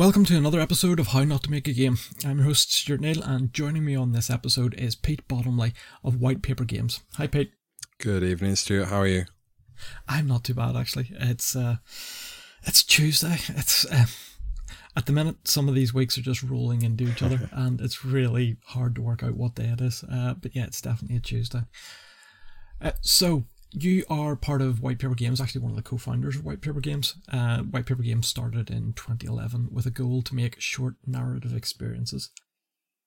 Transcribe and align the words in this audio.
welcome 0.00 0.24
to 0.24 0.34
another 0.34 0.60
episode 0.60 0.98
of 0.98 1.08
How 1.08 1.24
Not 1.24 1.42
to 1.42 1.50
Make 1.50 1.68
a 1.68 1.74
Game. 1.74 1.98
I'm 2.24 2.38
your 2.38 2.46
host 2.46 2.72
Stuart 2.72 3.02
Neill, 3.02 3.22
and 3.22 3.52
joining 3.52 3.84
me 3.84 3.94
on 3.94 4.12
this 4.12 4.30
episode 4.30 4.72
is 4.80 4.94
Pete 4.94 5.28
Bottomley 5.28 5.74
of 6.02 6.18
White 6.18 6.40
Paper 6.40 6.64
Games. 6.64 7.02
Hi, 7.18 7.26
Pete. 7.26 7.52
Good 7.98 8.24
evening, 8.24 8.56
Stuart. 8.56 8.86
How 8.86 9.00
are 9.00 9.06
you? 9.06 9.26
I'm 10.08 10.26
not 10.26 10.42
too 10.42 10.54
bad 10.54 10.74
actually. 10.74 11.10
It's 11.20 11.54
uh, 11.54 11.76
it's 12.62 12.82
Tuesday. 12.82 13.36
It's 13.50 13.84
uh, 13.92 14.06
at 14.96 15.04
the 15.04 15.12
minute 15.12 15.46
some 15.46 15.68
of 15.68 15.74
these 15.74 15.92
weeks 15.92 16.16
are 16.16 16.22
just 16.22 16.42
rolling 16.42 16.80
into 16.80 17.04
each 17.04 17.22
other, 17.22 17.50
and 17.52 17.78
it's 17.82 18.02
really 18.02 18.56
hard 18.68 18.94
to 18.94 19.02
work 19.02 19.22
out 19.22 19.36
what 19.36 19.56
day 19.56 19.66
it 19.66 19.82
is. 19.82 20.02
Uh, 20.10 20.32
but 20.32 20.56
yeah, 20.56 20.64
it's 20.64 20.80
definitely 20.80 21.18
a 21.18 21.20
Tuesday. 21.20 21.64
Uh, 22.80 22.92
so 23.02 23.44
you 23.72 24.04
are 24.08 24.36
part 24.36 24.62
of 24.62 24.82
White 24.82 24.98
Paper 24.98 25.14
Games, 25.14 25.40
actually 25.40 25.62
one 25.62 25.70
of 25.70 25.76
the 25.76 25.82
co-founders 25.82 26.36
of 26.36 26.44
White 26.44 26.60
Paper 26.60 26.80
Games. 26.80 27.14
Uh, 27.32 27.58
White 27.58 27.86
Paper 27.86 28.02
Games 28.02 28.26
started 28.26 28.70
in 28.70 28.92
2011 28.94 29.68
with 29.70 29.86
a 29.86 29.90
goal 29.90 30.22
to 30.22 30.34
make 30.34 30.60
short 30.60 30.94
narrative 31.06 31.54
experiences. 31.54 32.30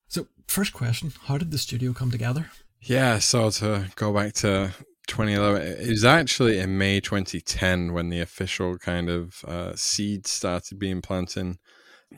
So, 0.08 0.28
first 0.48 0.74
question: 0.74 1.14
How 1.24 1.38
did 1.38 1.52
the 1.52 1.58
studio 1.58 1.94
come 1.94 2.12
together? 2.12 2.50
Yeah, 2.82 3.20
so 3.20 3.50
to 3.50 3.88
go 3.96 4.14
back 4.14 4.34
to 4.36 4.72
2011, 5.08 5.62
it 5.62 5.90
was 5.90 6.06
actually 6.06 6.60
in 6.60 6.78
May 6.78 7.00
2010 7.00 7.94
when 7.94 8.10
the 8.10 8.20
official 8.20 8.78
kind 8.78 9.10
of 9.10 9.44
uh, 9.46 9.76
seed 9.76 10.28
started 10.28 10.80
being 10.80 11.02
planted. 11.02 11.58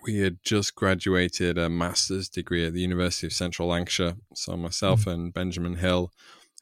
We 0.03 0.19
had 0.19 0.39
just 0.43 0.75
graduated 0.75 1.57
a 1.57 1.69
master's 1.69 2.27
degree 2.27 2.65
at 2.65 2.73
the 2.73 2.81
University 2.81 3.27
of 3.27 3.33
Central 3.33 3.69
Lancashire. 3.69 4.15
So 4.33 4.57
myself 4.57 5.01
mm-hmm. 5.01 5.09
and 5.09 5.33
Benjamin 5.33 5.75
Hill 5.75 6.11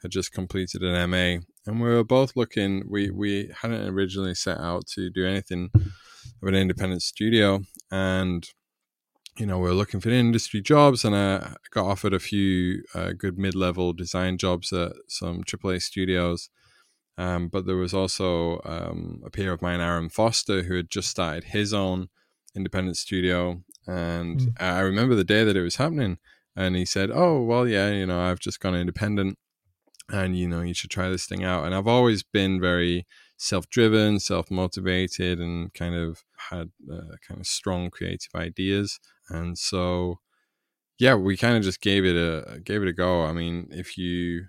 had 0.03 0.11
just 0.11 0.31
completed 0.31 0.83
an 0.83 1.09
MA 1.09 1.43
and 1.65 1.81
we 1.81 1.89
were 1.89 2.03
both 2.03 2.35
looking. 2.35 2.83
We 2.89 3.09
we 3.09 3.51
hadn't 3.61 3.87
originally 3.87 4.35
set 4.35 4.59
out 4.59 4.87
to 4.87 5.09
do 5.09 5.25
anything 5.25 5.69
of 5.73 6.47
an 6.47 6.55
independent 6.55 7.01
studio, 7.01 7.61
and 7.91 8.47
you 9.37 9.45
know 9.45 9.57
we 9.57 9.69
were 9.69 9.75
looking 9.75 9.99
for 9.99 10.09
industry 10.09 10.61
jobs, 10.61 11.05
and 11.05 11.15
I 11.15 11.55
got 11.71 11.85
offered 11.85 12.13
a 12.13 12.19
few 12.19 12.83
uh, 12.93 13.11
good 13.17 13.37
mid-level 13.37 13.93
design 13.93 14.37
jobs 14.37 14.73
at 14.73 14.93
some 15.07 15.43
AAA 15.43 15.81
studios. 15.81 16.49
Um, 17.15 17.47
but 17.47 17.67
there 17.67 17.75
was 17.75 17.93
also 17.93 18.59
um, 18.65 19.21
a 19.23 19.29
peer 19.29 19.53
of 19.53 19.61
mine, 19.61 19.79
Aaron 19.79 20.09
Foster, 20.09 20.63
who 20.63 20.75
had 20.75 20.89
just 20.89 21.09
started 21.09 21.43
his 21.43 21.71
own 21.71 22.09
independent 22.55 22.97
studio, 22.97 23.61
and 23.87 24.39
mm. 24.39 24.61
I 24.61 24.79
remember 24.79 25.15
the 25.15 25.23
day 25.23 25.43
that 25.43 25.55
it 25.57 25.61
was 25.61 25.77
happening. 25.77 26.17
And 26.55 26.75
he 26.75 26.85
said, 26.85 27.09
"Oh, 27.11 27.41
well, 27.41 27.67
yeah, 27.67 27.89
you 27.89 28.05
know, 28.05 28.19
I've 28.19 28.39
just 28.39 28.59
gone 28.59 28.75
independent." 28.75 29.37
And 30.11 30.37
you 30.37 30.47
know 30.47 30.61
you 30.61 30.73
should 30.73 30.89
try 30.89 31.09
this 31.09 31.25
thing 31.25 31.43
out 31.43 31.65
and 31.65 31.73
i've 31.73 31.87
always 31.87 32.23
been 32.23 32.59
very 32.59 33.05
self-driven 33.37 34.19
self-motivated 34.19 35.39
and 35.39 35.73
kind 35.73 35.95
of 35.95 36.23
had 36.49 36.71
uh, 36.91 37.15
kind 37.27 37.39
of 37.39 37.47
strong 37.47 37.89
creative 37.89 38.33
ideas 38.35 38.99
and 39.29 39.57
so 39.57 40.19
yeah 40.99 41.15
we 41.15 41.37
kind 41.37 41.57
of 41.57 41.63
just 41.63 41.81
gave 41.81 42.05
it 42.05 42.15
a 42.15 42.59
gave 42.59 42.81
it 42.81 42.87
a 42.87 42.93
go 42.93 43.23
i 43.23 43.31
mean 43.31 43.67
if 43.71 43.97
you 43.97 44.45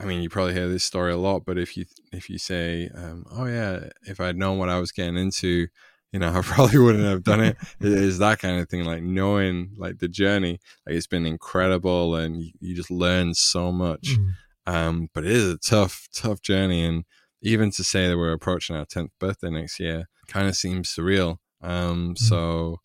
i 0.00 0.04
mean 0.04 0.22
you 0.22 0.28
probably 0.28 0.54
hear 0.54 0.68
this 0.68 0.84
story 0.84 1.12
a 1.12 1.16
lot 1.16 1.44
but 1.44 1.58
if 1.58 1.76
you 1.76 1.84
if 2.12 2.30
you 2.30 2.38
say 2.38 2.88
um, 2.94 3.24
oh 3.32 3.46
yeah 3.46 3.88
if 4.02 4.20
i'd 4.20 4.36
known 4.36 4.58
what 4.58 4.68
i 4.68 4.78
was 4.78 4.92
getting 4.92 5.16
into 5.16 5.66
you 6.12 6.18
know, 6.18 6.28
I 6.34 6.42
probably 6.42 6.78
wouldn't 6.78 7.04
have 7.04 7.24
done 7.24 7.40
it. 7.40 7.56
it 7.80 7.86
is 7.92 8.18
that 8.18 8.38
kind 8.38 8.60
of 8.60 8.68
thing, 8.68 8.84
like 8.84 9.02
knowing 9.02 9.70
like 9.76 9.98
the 9.98 10.08
journey, 10.08 10.60
like 10.86 10.96
it's 10.96 11.06
been 11.06 11.26
incredible 11.26 12.14
and 12.14 12.42
you, 12.42 12.52
you 12.60 12.74
just 12.76 12.90
learn 12.90 13.34
so 13.34 13.72
much. 13.72 14.18
Mm. 14.18 14.32
Um, 14.66 15.08
but 15.12 15.24
it 15.24 15.32
is 15.32 15.54
a 15.54 15.58
tough, 15.58 16.08
tough 16.14 16.40
journey. 16.40 16.84
And 16.84 17.04
even 17.42 17.70
to 17.72 17.84
say 17.84 18.08
that 18.08 18.18
we're 18.18 18.32
approaching 18.32 18.76
our 18.76 18.86
10th 18.86 19.10
birthday 19.18 19.50
next 19.50 19.80
year 19.80 20.08
kind 20.28 20.48
of 20.48 20.56
seems 20.56 20.94
surreal. 20.94 21.38
Um, 21.60 22.14
mm. 22.14 22.18
So, 22.18 22.78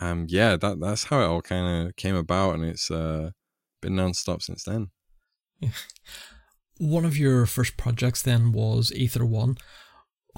um, 0.00 0.26
yeah, 0.28 0.56
that, 0.56 0.80
that's 0.80 1.04
how 1.04 1.20
it 1.20 1.26
all 1.26 1.42
kind 1.42 1.88
of 1.88 1.96
came 1.96 2.16
about. 2.16 2.54
And 2.54 2.64
it's 2.64 2.90
uh, 2.90 3.30
been 3.80 3.94
nonstop 3.94 4.42
since 4.42 4.64
then. 4.64 4.88
Yeah. 5.60 5.70
One 6.78 7.04
of 7.04 7.18
your 7.18 7.44
first 7.46 7.76
projects 7.76 8.22
then 8.22 8.52
was 8.52 8.92
Ether 8.94 9.26
One. 9.26 9.56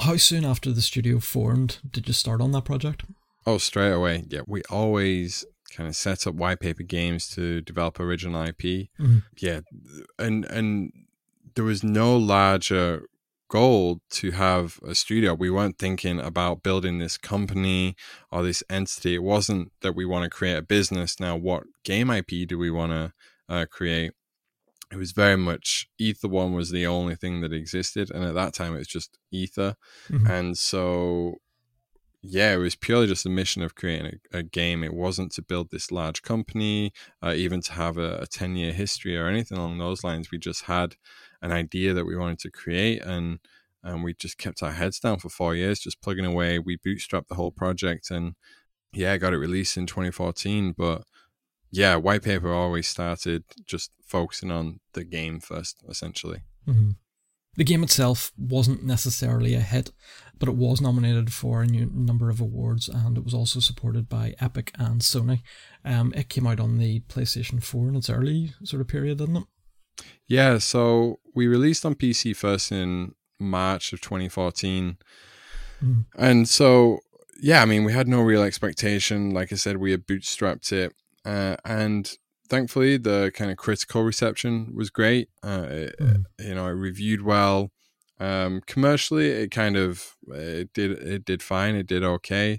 How 0.00 0.16
soon 0.16 0.44
after 0.46 0.72
the 0.72 0.80
studio 0.80 1.20
formed 1.20 1.78
did 1.88 2.08
you 2.08 2.14
start 2.14 2.40
on 2.40 2.52
that 2.52 2.64
project? 2.64 3.04
Oh, 3.46 3.58
straight 3.58 3.92
away. 3.92 4.24
Yeah, 4.28 4.40
we 4.46 4.62
always 4.70 5.44
kind 5.70 5.88
of 5.88 5.96
set 5.96 6.26
up 6.26 6.34
white 6.34 6.60
paper 6.60 6.82
games 6.82 7.28
to 7.30 7.60
develop 7.60 8.00
original 8.00 8.42
IP. 8.42 8.88
Mm-hmm. 8.98 9.18
Yeah, 9.38 9.60
and 10.18 10.44
and 10.46 10.92
there 11.54 11.64
was 11.64 11.82
no 11.82 12.16
larger 12.16 13.02
goal 13.50 14.00
to 14.10 14.30
have 14.30 14.78
a 14.86 14.94
studio. 14.94 15.34
We 15.34 15.50
weren't 15.50 15.78
thinking 15.78 16.20
about 16.20 16.62
building 16.62 16.98
this 16.98 17.18
company 17.18 17.96
or 18.30 18.42
this 18.42 18.62
entity. 18.70 19.16
It 19.16 19.22
wasn't 19.22 19.72
that 19.82 19.94
we 19.94 20.06
want 20.06 20.24
to 20.24 20.30
create 20.30 20.56
a 20.56 20.62
business. 20.62 21.20
Now, 21.20 21.36
what 21.36 21.64
game 21.84 22.10
IP 22.10 22.48
do 22.48 22.56
we 22.56 22.70
want 22.70 22.92
to 22.92 23.12
uh, 23.48 23.66
create? 23.70 24.12
It 24.92 24.96
was 24.96 25.12
very 25.12 25.36
much 25.36 25.86
Ether 25.98 26.28
One 26.28 26.52
was 26.52 26.70
the 26.70 26.86
only 26.86 27.14
thing 27.14 27.42
that 27.42 27.52
existed, 27.52 28.10
and 28.10 28.24
at 28.24 28.34
that 28.34 28.54
time 28.54 28.74
it 28.74 28.78
was 28.78 28.88
just 28.88 29.18
Ether, 29.30 29.76
mm-hmm. 30.08 30.26
and 30.26 30.58
so 30.58 31.36
yeah, 32.22 32.52
it 32.54 32.58
was 32.58 32.76
purely 32.76 33.06
just 33.06 33.24
a 33.24 33.30
mission 33.30 33.62
of 33.62 33.74
creating 33.74 34.18
a, 34.32 34.38
a 34.38 34.42
game. 34.42 34.84
It 34.84 34.92
wasn't 34.92 35.32
to 35.32 35.42
build 35.42 35.70
this 35.70 35.90
large 35.90 36.22
company, 36.22 36.92
uh, 37.22 37.32
even 37.34 37.62
to 37.62 37.72
have 37.72 37.96
a, 37.96 38.18
a 38.18 38.26
10 38.26 38.56
year 38.56 38.72
history 38.72 39.16
or 39.16 39.26
anything 39.26 39.56
along 39.56 39.78
those 39.78 40.04
lines. 40.04 40.30
We 40.30 40.38
just 40.38 40.64
had 40.64 40.96
an 41.40 41.52
idea 41.52 41.94
that 41.94 42.04
we 42.04 42.16
wanted 42.16 42.38
to 42.40 42.50
create 42.50 43.02
and 43.02 43.38
and 43.82 44.04
we 44.04 44.12
just 44.12 44.36
kept 44.36 44.62
our 44.62 44.72
heads 44.72 45.00
down 45.00 45.18
for 45.20 45.30
four 45.30 45.54
years, 45.54 45.80
just 45.80 46.02
plugging 46.02 46.26
away. 46.26 46.58
We 46.58 46.76
bootstrapped 46.76 47.28
the 47.28 47.36
whole 47.36 47.50
project 47.50 48.10
and 48.10 48.34
yeah, 48.92 49.16
got 49.16 49.32
it 49.32 49.38
released 49.38 49.78
in 49.78 49.86
2014. 49.86 50.74
But 50.76 51.04
yeah, 51.70 51.96
white 51.96 52.22
paper 52.22 52.52
always 52.52 52.86
started 52.86 53.44
just 53.64 53.92
focusing 54.04 54.50
on 54.50 54.80
the 54.92 55.04
game 55.04 55.40
first, 55.40 55.82
essentially. 55.88 56.42
Mm-hmm. 56.68 56.90
The 57.56 57.64
game 57.64 57.82
itself 57.82 58.32
wasn't 58.38 58.84
necessarily 58.84 59.54
a 59.54 59.60
hit, 59.60 59.90
but 60.38 60.48
it 60.48 60.54
was 60.54 60.80
nominated 60.80 61.32
for 61.32 61.62
a 61.62 61.66
new 61.66 61.90
number 61.92 62.30
of 62.30 62.40
awards 62.40 62.88
and 62.88 63.18
it 63.18 63.24
was 63.24 63.34
also 63.34 63.60
supported 63.60 64.08
by 64.08 64.34
Epic 64.40 64.72
and 64.78 65.00
Sony. 65.00 65.42
Um, 65.84 66.12
it 66.16 66.28
came 66.28 66.46
out 66.46 66.60
on 66.60 66.78
the 66.78 67.00
PlayStation 67.00 67.62
4 67.62 67.88
in 67.88 67.96
its 67.96 68.08
early 68.08 68.54
sort 68.64 68.80
of 68.80 68.88
period, 68.88 69.18
didn't 69.18 69.36
it? 69.36 69.44
Yeah, 70.26 70.58
so 70.58 71.18
we 71.34 71.46
released 71.46 71.84
on 71.84 71.94
PC 71.94 72.36
first 72.36 72.70
in 72.70 73.14
March 73.38 73.92
of 73.92 74.00
2014. 74.00 74.96
Mm. 75.82 76.06
And 76.16 76.48
so, 76.48 77.00
yeah, 77.40 77.62
I 77.62 77.64
mean, 77.64 77.84
we 77.84 77.92
had 77.92 78.08
no 78.08 78.20
real 78.20 78.42
expectation. 78.42 79.30
Like 79.30 79.52
I 79.52 79.56
said, 79.56 79.78
we 79.78 79.90
had 79.90 80.06
bootstrapped 80.06 80.72
it. 80.72 80.94
Uh, 81.24 81.56
and 81.64 82.16
thankfully, 82.50 82.98
the 82.98 83.30
kind 83.34 83.50
of 83.50 83.56
critical 83.56 84.02
reception 84.02 84.72
was 84.74 84.90
great. 84.90 85.28
Uh, 85.42 85.66
it, 85.68 85.94
mm. 85.98 86.24
You 86.40 86.54
know, 86.56 86.66
it 86.66 86.72
reviewed 86.72 87.22
well. 87.22 87.70
Um, 88.18 88.60
commercially, 88.66 89.28
it 89.30 89.50
kind 89.50 89.76
of 89.76 90.16
it 90.28 90.72
did 90.74 90.90
it 90.90 91.24
did 91.24 91.42
fine. 91.42 91.74
It 91.74 91.86
did 91.86 92.04
okay, 92.04 92.58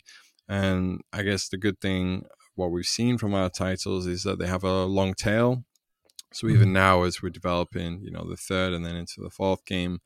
and 0.50 1.02
I 1.14 1.22
guess 1.22 1.50
the 1.50 1.58
good 1.58 1.80
thing 1.80 2.26
what 2.56 2.72
we've 2.72 2.86
seen 2.86 3.18
from 3.18 3.34
our 3.34 3.50
titles 3.50 4.08
is 4.08 4.24
that 4.24 4.40
they 4.40 4.48
have 4.48 4.64
a 4.64 4.86
long 4.86 5.14
tail. 5.14 5.64
So 6.34 6.48
even 6.48 6.70
mm. 6.70 6.74
now, 6.74 7.04
as 7.04 7.22
we're 7.22 7.30
developing, 7.30 8.02
you 8.02 8.12
know, 8.12 8.26
the 8.28 8.38
third 8.38 8.74
and 8.74 8.86
then 8.86 8.96
into 8.96 9.22
the 9.22 9.30
fourth 9.30 9.66
game, 9.66 10.00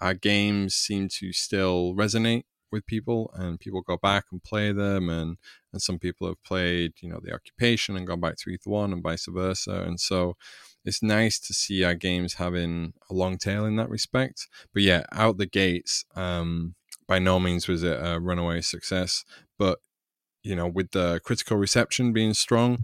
our 0.00 0.14
games 0.14 0.74
seem 0.74 1.08
to 1.18 1.32
still 1.32 1.94
resonate 1.94 2.44
with 2.76 2.86
people 2.86 3.30
and 3.34 3.58
people 3.58 3.80
go 3.80 3.96
back 3.96 4.24
and 4.30 4.42
play 4.42 4.70
them 4.72 5.08
and 5.08 5.38
and 5.72 5.82
some 5.82 5.98
people 5.98 6.26
have 6.28 6.42
played 6.44 6.92
you 7.00 7.08
know 7.08 7.18
the 7.22 7.32
occupation 7.32 7.96
and 7.96 8.06
gone 8.06 8.20
back 8.20 8.36
to 8.36 8.50
ether 8.50 8.70
one 8.70 8.92
and 8.92 9.02
vice 9.02 9.26
versa 9.26 9.82
and 9.86 9.98
so 9.98 10.36
it's 10.84 11.02
nice 11.02 11.40
to 11.40 11.52
see 11.52 11.82
our 11.82 11.94
games 11.94 12.34
having 12.34 12.92
a 13.10 13.14
long 13.14 13.38
tail 13.38 13.64
in 13.64 13.74
that 13.74 13.90
respect. 13.90 14.46
But 14.72 14.84
yeah 14.84 15.04
out 15.12 15.38
the 15.38 15.46
gates 15.46 16.04
um 16.14 16.74
by 17.08 17.18
no 17.18 17.40
means 17.40 17.66
was 17.66 17.82
it 17.82 17.98
a 18.00 18.20
runaway 18.20 18.60
success 18.60 19.24
but 19.58 19.78
you 20.42 20.54
know 20.54 20.66
with 20.66 20.90
the 20.92 21.20
critical 21.24 21.56
reception 21.56 22.12
being 22.12 22.34
strong 22.34 22.78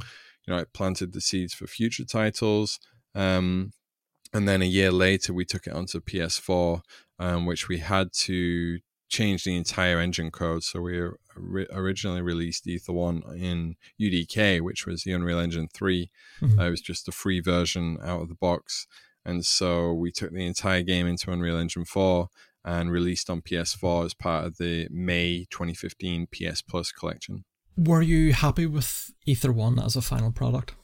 you 0.47 0.53
know 0.53 0.59
it 0.59 0.73
planted 0.73 1.13
the 1.13 1.21
seeds 1.21 1.55
for 1.55 1.67
future 1.67 2.05
titles 2.05 2.81
um 3.15 3.73
and 4.33 4.49
then 4.49 4.63
a 4.63 4.67
year 4.67 4.91
later 4.93 5.33
we 5.33 5.45
took 5.45 5.67
it 5.67 5.73
onto 5.73 6.01
ps4 6.01 6.81
um, 7.19 7.47
which 7.47 7.69
we 7.69 7.79
had 7.79 8.13
to 8.13 8.79
changed 9.13 9.45
the 9.45 9.57
entire 9.57 10.01
engine 10.01 10.31
code. 10.31 10.65
So 10.65 10.81
we 10.81 11.09
originally 11.71 12.23
released 12.23 12.67
Ether 12.67 12.93
1 12.93 13.23
in 13.37 13.77
UDK, 14.01 14.61
which 14.63 14.87
was 14.87 15.05
the 15.05 15.13
Unreal 15.13 15.39
Engine 15.39 15.69
3. 15.73 16.11
Mm-hmm. 16.41 16.59
Uh, 16.59 16.67
it 16.67 16.71
was 16.71 16.81
just 16.81 17.07
a 17.07 17.13
free 17.13 17.41
version 17.41 17.99
out 18.03 18.23
of 18.23 18.29
the 18.29 18.35
box. 18.35 18.87
And 19.25 19.45
so 19.45 19.93
we 19.93 20.11
took 20.11 20.33
the 20.33 20.47
entire 20.47 20.83
game 20.83 21.07
into 21.07 21.31
Unreal 21.31 21.59
Engine 21.59 21.85
4 21.85 22.29
and 22.65 22.91
released 22.91 23.29
on 23.29 23.43
PS4 23.43 24.07
as 24.07 24.15
part 24.15 24.47
of 24.47 24.57
the 24.57 24.89
May 24.91 25.47
2015 25.51 26.27
PS 26.33 26.63
Plus 26.63 26.91
collection. 26.91 27.45
Were 27.77 28.03
you 28.03 28.33
happy 28.33 28.67
with 28.67 29.13
Ether 29.27 29.53
1 29.53 29.79
as 29.79 29.95
a 29.95 30.03
final 30.03 30.33
product? 30.33 30.75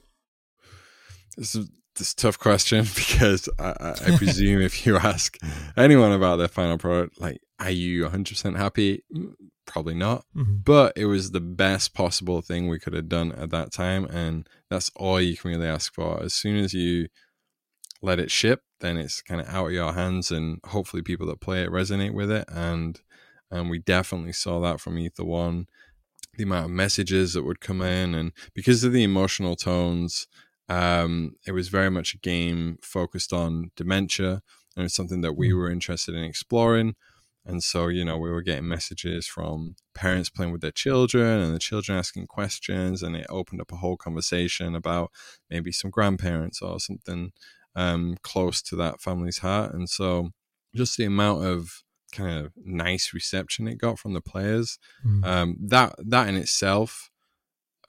This 1.37 1.55
is 1.55 1.71
this 1.97 2.13
a 2.13 2.17
tough 2.17 2.39
question 2.39 2.87
because 2.95 3.49
I, 3.59 3.95
I 4.07 4.17
presume 4.17 4.61
if 4.61 4.87
you 4.87 4.97
ask 4.97 5.37
anyone 5.77 6.13
about 6.13 6.37
their 6.37 6.49
final 6.49 6.79
product, 6.79 7.21
like 7.21 7.41
are 7.61 7.71
you 7.71 8.05
100% 8.05 8.57
happy? 8.57 9.05
Mm, 9.15 9.35
Probably 9.67 9.95
not. 9.95 10.25
Mhm. 10.35 10.65
But 10.65 10.95
it 10.97 11.05
was 11.05 11.31
the 11.33 11.41
best 11.43 11.93
possible 11.93 12.41
thing 12.41 12.69
we 12.69 12.79
could 12.79 12.95
have 12.95 13.09
done 13.09 13.33
at 13.33 13.51
that 13.51 13.71
time. 13.71 14.07
And 14.07 14.49
that's 14.71 14.91
all 14.97 15.21
you 15.21 15.37
can 15.37 15.51
really 15.51 15.67
ask 15.67 15.93
for. 15.93 16.23
As 16.23 16.33
soon 16.33 16.57
as 16.57 16.73
you 16.73 17.09
let 18.01 18.19
it 18.19 18.31
ship, 18.31 18.63
then 18.81 18.97
it's 18.97 19.21
kind 19.21 19.41
of 19.41 19.49
out 19.49 19.67
of 19.67 19.73
your 19.73 19.93
hands. 19.93 20.31
And 20.31 20.59
hopefully, 20.65 21.03
people 21.03 21.27
that 21.27 21.41
play 21.41 21.63
it 21.63 21.71
resonate 21.71 22.15
with 22.15 22.31
it. 22.31 22.45
And 22.49 23.01
and 23.51 23.69
we 23.71 23.79
definitely 23.79 24.33
saw 24.33 24.61
that 24.61 24.81
from 24.81 24.99
Ether 24.99 25.25
One. 25.25 25.67
The 26.37 26.45
amount 26.45 26.67
of 26.67 26.71
messages 26.71 27.33
that 27.35 27.43
would 27.45 27.61
come 27.61 27.83
in, 27.83 28.15
and 28.15 28.33
because 28.55 28.85
of 28.85 28.93
the 28.93 29.03
emotional 29.03 29.57
tones, 29.57 30.27
um, 30.69 31.33
it 31.47 31.53
was 31.53 31.69
very 31.69 31.91
much 31.91 32.15
a 32.15 32.19
game 32.19 32.79
focused 32.83 33.33
on 33.33 33.71
dementia, 33.77 34.43
and 34.77 34.85
it's 34.87 34.95
something 34.95 35.21
that 35.23 35.33
we 35.37 35.51
Mm. 35.51 35.57
were 35.59 35.71
interested 35.71 36.15
in 36.15 36.23
exploring. 36.25 36.95
And 37.49 37.62
so, 37.65 37.89
you 37.89 38.05
know, 38.05 38.19
we 38.19 38.31
were 38.31 38.43
getting 38.43 38.69
messages 38.69 39.27
from 39.27 39.75
parents 39.95 40.29
playing 40.29 40.53
with 40.53 40.61
their 40.61 40.71
children 40.71 41.41
and 41.41 41.55
the 41.55 41.59
children 41.59 41.97
asking 41.99 42.27
questions, 42.27 43.03
and 43.03 43.17
it 43.17 43.27
opened 43.31 43.61
up 43.62 43.73
a 43.73 43.77
whole 43.77 43.97
conversation 43.97 44.75
about 44.75 45.11
maybe 45.50 45.73
some 45.73 45.91
grandparents 45.91 46.61
or 46.61 46.79
something 46.79 47.33
um, 47.75 48.17
close 48.23 48.61
to 48.62 48.77
that 48.77 49.00
family's 49.00 49.39
heart. 49.39 49.73
And 49.73 49.89
so, 49.89 50.31
just 50.75 50.97
the 50.99 51.05
amount 51.06 51.45
of 51.47 51.83
kind 52.12 52.39
of 52.47 52.53
nice 52.56 53.12
reception 53.15 53.67
it 53.69 53.79
got 53.79 53.99
from 53.99 54.12
the 54.15 54.21
players 54.21 54.79
Mm. 55.05 55.25
um, 55.27 55.56
that 55.61 55.95
that 56.06 56.29
in 56.29 56.37
itself 56.37 57.11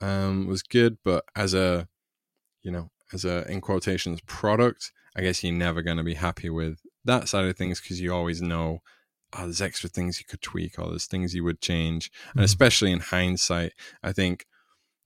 um, 0.00 0.46
was 0.46 0.62
good, 0.62 0.96
but 1.04 1.24
as 1.36 1.52
a 1.54 1.86
you 2.62 2.70
know 2.70 2.90
as 3.12 3.24
a 3.24 3.50
in 3.50 3.60
quotations 3.60 4.20
product, 4.22 4.92
I 5.16 5.20
guess 5.22 5.42
you're 5.44 5.52
never 5.52 5.82
going 5.82 5.96
to 5.98 6.02
be 6.04 6.14
happy 6.14 6.48
with 6.50 6.78
that 7.04 7.28
side 7.28 7.44
of 7.46 7.56
things 7.56 7.80
because 7.80 8.00
you 8.00 8.14
always 8.14 8.40
know 8.40 8.80
oh, 9.32 9.42
there's 9.44 9.60
extra 9.62 9.88
things 9.88 10.18
you 10.20 10.26
could 10.26 10.42
tweak 10.42 10.78
or 10.78 10.90
there's 10.90 11.06
things 11.06 11.34
you 11.34 11.44
would 11.44 11.60
change, 11.60 12.10
and 12.34 12.40
Mhm. 12.40 12.44
especially 12.44 12.92
in 12.92 13.00
hindsight, 13.00 13.72
I 14.02 14.12
think. 14.12 14.46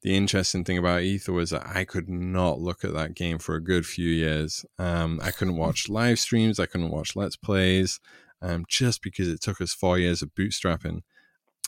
The 0.02 0.14
interesting 0.16 0.64
thing 0.64 0.76
about 0.78 1.02
Ether 1.02 1.32
was 1.32 1.50
that 1.50 1.66
I 1.66 1.84
could 1.84 2.10
not 2.10 2.60
look 2.60 2.84
at 2.84 2.92
that 2.92 3.14
game 3.14 3.38
for 3.38 3.54
a 3.54 3.62
good 3.62 3.86
few 3.86 4.10
years. 4.10 4.66
Um, 4.78 5.18
I 5.22 5.30
couldn't 5.30 5.56
watch 5.56 5.88
live 5.88 6.18
streams, 6.18 6.60
I 6.60 6.66
couldn't 6.66 6.90
watch 6.90 7.16
Let's 7.16 7.36
Plays, 7.36 8.00
um, 8.42 8.66
just 8.68 9.00
because 9.02 9.28
it 9.28 9.40
took 9.40 9.60
us 9.62 9.72
four 9.72 9.98
years 9.98 10.20
of 10.22 10.34
bootstrapping 10.34 11.00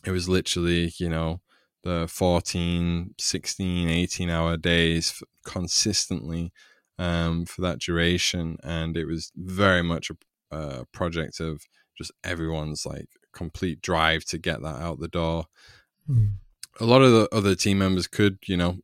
it 0.04 0.10
was 0.10 0.28
literally 0.28 0.92
you 0.98 1.08
know 1.08 1.40
the 1.82 2.06
14 2.08 3.14
16 3.18 3.88
18 3.88 4.30
hour 4.30 4.56
days 4.56 5.10
f- 5.20 5.28
consistently 5.44 6.52
um, 6.98 7.44
for 7.44 7.60
that 7.60 7.78
duration 7.80 8.56
and 8.62 8.96
it 8.96 9.06
was 9.06 9.30
very 9.36 9.82
much 9.82 10.10
a, 10.10 10.56
a 10.56 10.84
project 10.86 11.40
of 11.40 11.62
just 11.96 12.12
everyone's 12.24 12.86
like 12.86 13.08
complete 13.32 13.80
drive 13.82 14.24
to 14.24 14.38
get 14.38 14.62
that 14.62 14.80
out 14.80 15.00
the 15.00 15.08
door. 15.08 15.46
Mm. 16.08 16.34
a 16.78 16.84
lot 16.84 17.02
of 17.02 17.10
the 17.10 17.28
other 17.32 17.56
team 17.56 17.78
members 17.78 18.06
could 18.06 18.38
you 18.46 18.56
know 18.56 18.78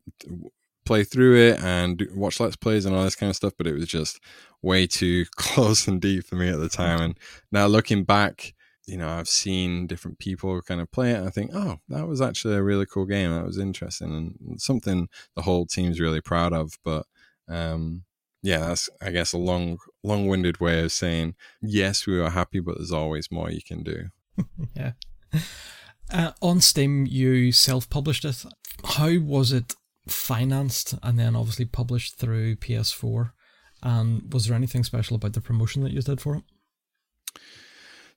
play 0.84 1.04
through 1.04 1.36
it 1.36 1.62
and 1.62 2.04
watch 2.14 2.40
let's 2.40 2.56
plays 2.56 2.84
and 2.84 2.96
all 2.96 3.04
this 3.04 3.14
kind 3.14 3.30
of 3.30 3.36
stuff 3.36 3.52
but 3.56 3.68
it 3.68 3.74
was 3.74 3.86
just 3.86 4.18
way 4.60 4.86
too 4.86 5.24
close 5.36 5.86
and 5.86 6.00
deep 6.00 6.26
for 6.26 6.34
me 6.34 6.48
at 6.48 6.58
the 6.58 6.68
time. 6.68 7.00
And 7.00 7.18
now 7.50 7.66
looking 7.66 8.04
back 8.04 8.54
you 8.88 8.96
know 8.96 9.08
i've 9.08 9.28
seen 9.28 9.86
different 9.86 10.18
people 10.18 10.60
kind 10.62 10.80
of 10.80 10.90
play 10.90 11.12
it 11.12 11.18
and 11.18 11.28
i 11.28 11.30
think 11.30 11.52
oh 11.54 11.76
that 11.88 12.08
was 12.08 12.20
actually 12.20 12.56
a 12.56 12.62
really 12.62 12.86
cool 12.86 13.06
game. 13.06 13.30
That 13.30 13.46
was 13.46 13.58
interesting. 13.58 14.36
And 14.48 14.60
something 14.60 15.08
the 15.36 15.42
whole 15.42 15.66
team's 15.66 16.00
really 16.00 16.20
proud 16.20 16.52
of 16.52 16.76
but 16.84 17.06
um 17.48 18.02
yeah 18.42 18.58
that's 18.58 18.90
i 19.00 19.10
guess 19.10 19.32
a 19.32 19.38
long 19.38 19.78
long-winded 20.02 20.60
way 20.60 20.82
of 20.82 20.92
saying 20.92 21.34
yes 21.60 22.06
we 22.06 22.18
were 22.18 22.30
happy 22.30 22.60
but 22.60 22.76
there's 22.76 22.92
always 22.92 23.30
more 23.30 23.50
you 23.50 23.62
can 23.66 23.82
do 23.82 24.08
Yeah. 24.74 24.92
Uh, 26.10 26.32
on 26.42 26.60
Steam, 26.60 27.06
you 27.06 27.52
self 27.52 27.88
published 27.88 28.24
it. 28.24 28.44
How 28.84 29.18
was 29.18 29.52
it 29.52 29.74
financed 30.06 30.94
and 31.02 31.18
then 31.18 31.34
obviously 31.36 31.64
published 31.64 32.18
through 32.18 32.56
PS4? 32.56 33.32
And 33.82 34.32
was 34.32 34.46
there 34.46 34.56
anything 34.56 34.84
special 34.84 35.16
about 35.16 35.32
the 35.32 35.40
promotion 35.40 35.82
that 35.82 35.92
you 35.92 36.02
did 36.02 36.20
for 36.20 36.36
it? 36.36 36.42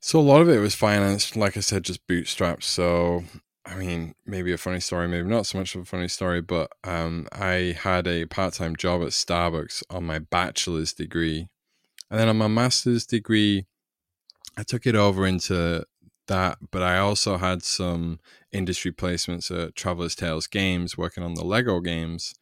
So 0.01 0.19
a 0.19 0.21
lot 0.21 0.41
of 0.41 0.49
it 0.49 0.59
was 0.59 0.75
financed, 0.75 1.35
like 1.35 1.57
I 1.57 1.61
said, 1.61 1.83
just 1.83 2.05
bootstrapped. 2.07 2.63
So 2.63 3.23
I 3.67 3.75
mean, 3.75 4.13
maybe 4.25 4.53
a 4.53 4.57
funny 4.57 4.79
story, 4.79 5.07
maybe 5.07 5.27
not 5.27 5.47
so 5.47 5.57
much 5.57 5.73
of 5.73 5.81
a 5.81 5.85
funny 5.85 6.07
story, 6.07 6.39
but 6.39 6.71
um, 6.83 7.27
I 7.31 7.75
had 7.81 8.07
a 8.07 8.25
part-time 8.25 8.75
job 8.75 9.01
at 9.01 9.09
Starbucks 9.09 9.81
on 9.89 10.03
my 10.05 10.19
bachelor's 10.19 10.93
degree, 10.93 11.47
and 12.11 12.19
then 12.19 12.29
on 12.29 12.37
my 12.37 12.47
master's 12.47 13.07
degree, 13.07 13.65
I 14.55 14.63
took 14.63 14.85
it 14.85 14.95
over 14.95 15.25
into 15.25 15.83
that. 16.27 16.59
But 16.71 16.83
I 16.83 16.99
also 16.99 17.37
had 17.37 17.63
some 17.63 18.19
industry 18.51 18.91
placements 18.91 19.49
at 19.49 19.75
Traveller's 19.75 20.15
Tales 20.15 20.45
Games, 20.45 20.95
working 20.95 21.23
on 21.23 21.33
the 21.33 21.43
Lego 21.43 21.79
games, 21.79 22.35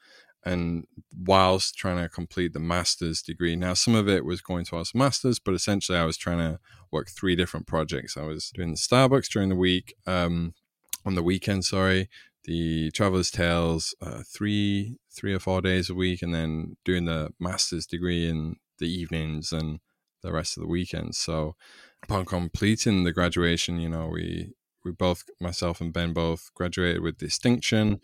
and 0.45 0.85
whilst 1.17 1.77
trying 1.77 2.03
to 2.03 2.09
complete 2.09 2.51
the 2.51 2.59
master's 2.59 3.21
degree. 3.21 3.55
Now, 3.55 3.75
some 3.75 3.95
of 3.95 4.09
it 4.09 4.25
was 4.25 4.41
going 4.41 4.65
towards 4.65 4.93
masters, 4.93 5.39
but 5.39 5.53
essentially, 5.53 5.97
I 5.97 6.03
was 6.03 6.17
trying 6.17 6.39
to 6.39 6.59
work 6.91 7.07
three 7.09 7.37
different 7.37 7.65
projects. 7.65 8.17
I 8.17 8.23
was 8.23 8.51
doing 8.53 8.71
the 8.71 8.77
Starbucks 8.77 9.29
during 9.31 9.47
the 9.47 9.55
week, 9.55 9.95
um, 10.05 10.53
on 11.05 11.15
the 11.15 11.23
weekend, 11.23 11.65
sorry, 11.65 12.09
the 12.45 12.91
Traveler's 12.91 13.31
Tales, 13.31 13.95
uh, 14.01 14.21
three 14.27 14.97
three 15.11 15.33
or 15.33 15.39
four 15.39 15.61
days 15.61 15.89
a 15.89 15.93
week, 15.93 16.21
and 16.21 16.33
then 16.33 16.77
doing 16.83 17.05
the 17.05 17.31
master's 17.39 17.85
degree 17.85 18.27
in 18.27 18.57
the 18.79 18.87
evenings 18.87 19.51
and 19.51 19.79
the 20.21 20.31
rest 20.31 20.57
of 20.57 20.61
the 20.61 20.69
weekends. 20.69 21.17
So, 21.17 21.55
upon 22.03 22.25
completing 22.25 23.03
the 23.03 23.13
graduation, 23.13 23.79
you 23.79 23.89
know, 23.89 24.07
we 24.07 24.53
we 24.83 24.91
both 24.91 25.23
myself 25.39 25.79
and 25.79 25.93
Ben 25.93 26.13
both 26.13 26.51
graduated 26.53 27.01
with 27.01 27.17
distinction, 27.17 28.01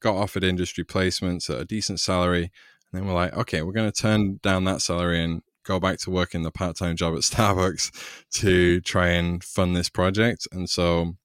got 0.00 0.16
offered 0.16 0.44
industry 0.44 0.84
placements 0.84 1.50
at 1.50 1.60
a 1.60 1.64
decent 1.64 2.00
salary, 2.00 2.44
and 2.44 3.00
then 3.00 3.06
we're 3.06 3.14
like, 3.14 3.34
okay, 3.34 3.62
we're 3.62 3.72
going 3.72 3.90
to 3.90 4.02
turn 4.02 4.40
down 4.42 4.64
that 4.64 4.80
salary 4.80 5.22
and 5.22 5.42
go 5.64 5.80
back 5.80 5.98
to 5.98 6.10
working 6.10 6.42
the 6.42 6.50
part 6.50 6.76
time 6.76 6.96
job 6.96 7.14
at 7.14 7.20
Starbucks 7.22 7.90
to 8.34 8.80
try 8.80 9.08
and 9.08 9.42
fund 9.42 9.76
this 9.76 9.88
project. 9.88 10.46
And 10.52 10.70
so 10.70 11.16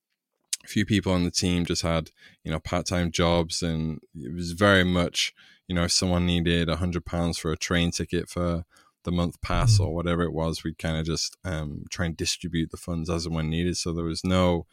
few 0.69 0.86
people 0.86 1.12
on 1.12 1.24
the 1.24 1.31
team 1.31 1.66
just 1.66 1.81
had, 1.81 2.12
you 2.44 2.51
know, 2.51 2.60
part 2.60 2.86
time 2.86 3.12
jobs. 3.12 3.62
And 3.63 4.00
it 4.16 4.33
was 4.33 4.51
very 4.51 4.83
much, 4.83 5.33
you 5.68 5.76
know, 5.76 5.83
if 5.83 5.92
someone 5.92 6.26
needed 6.26 6.69
a 6.69 6.78
hundred 6.78 7.06
pounds 7.06 7.38
for 7.38 7.52
a 7.52 7.57
train 7.57 7.92
ticket 7.92 8.30
for 8.30 8.66
the 9.04 9.11
month 9.11 9.42
pass 9.42 9.78
Mhm. 9.78 9.85
or 9.85 9.95
whatever 9.95 10.23
it 10.23 10.33
was, 10.33 10.64
we'd 10.64 10.78
kind 10.78 10.97
of 10.97 11.06
just 11.06 11.38
um, 11.44 11.85
try 11.90 12.06
and 12.06 12.18
distribute 12.18 12.69
the 12.71 12.78
funds 12.78 13.09
as 13.09 13.26
and 13.26 13.33
when 13.35 13.49
needed. 13.49 13.78
So 13.78 13.94
there 13.94 14.06
was 14.06 14.23
no 14.23 14.68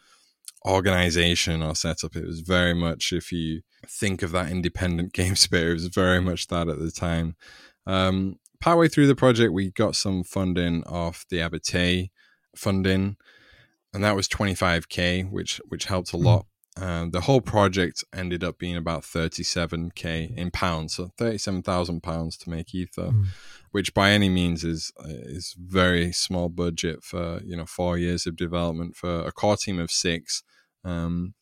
organization 0.67 1.62
or 1.62 1.75
setup. 1.75 2.17
It 2.17 2.26
was 2.26 2.41
very 2.41 2.75
much, 2.75 3.12
if 3.12 3.31
you 3.33 3.62
think 3.88 4.23
of 4.23 4.33
that 4.33 4.50
independent 4.50 5.12
game 5.21 5.37
spirit, 5.37 5.71
it 5.71 5.75
was 5.75 5.87
very 5.87 6.21
much 6.21 6.49
that 6.49 6.69
at 6.69 6.79
the 6.79 6.91
time. 6.91 7.37
Um, 7.87 8.38
partway 8.61 8.88
through 8.88 9.07
the 9.07 9.15
project, 9.15 9.53
we 9.53 9.71
got 9.71 9.95
some 9.97 10.25
funding 10.25 10.83
off 10.85 11.25
the 11.31 11.38
Abertay 11.38 12.11
funding, 12.57 13.17
and 13.97 14.05
that 14.05 14.15
was 14.15 14.29
25k, 14.29 15.29
which 15.31 15.61
which 15.69 15.87
helped 15.87 16.12
a 16.12 16.17
Hmm. 16.19 16.25
lot. 16.25 16.47
Um, 16.79 17.11
the 17.11 17.23
whole 17.23 17.41
project 17.41 18.05
ended 18.15 18.45
up 18.45 18.59
being 18.59 18.76
about 18.76 19.03
37k 19.03 20.31
in 20.37 20.50
pounds, 20.50 20.95
so 20.97 21.11
37,000 21.17 22.03
pounds 22.03 22.37
to 22.37 22.50
make 22.50 22.75
ether, 22.75 23.12
Mm. 23.12 23.26
which 23.71 23.95
by 23.95 24.11
any 24.11 24.29
means 24.29 24.62
is 24.62 24.93
is 25.05 25.55
very 25.59 26.12
small 26.12 26.49
budget 26.50 27.03
for 27.03 27.41
you 27.45 27.57
know 27.57 27.65
four 27.67 27.97
years 27.97 28.26
of 28.26 28.37
development 28.37 28.95
for 28.95 29.21
a 29.26 29.33
core 29.33 29.57
team 29.57 29.79
of 29.81 29.91
six. 29.91 30.43
Um, 30.85 31.35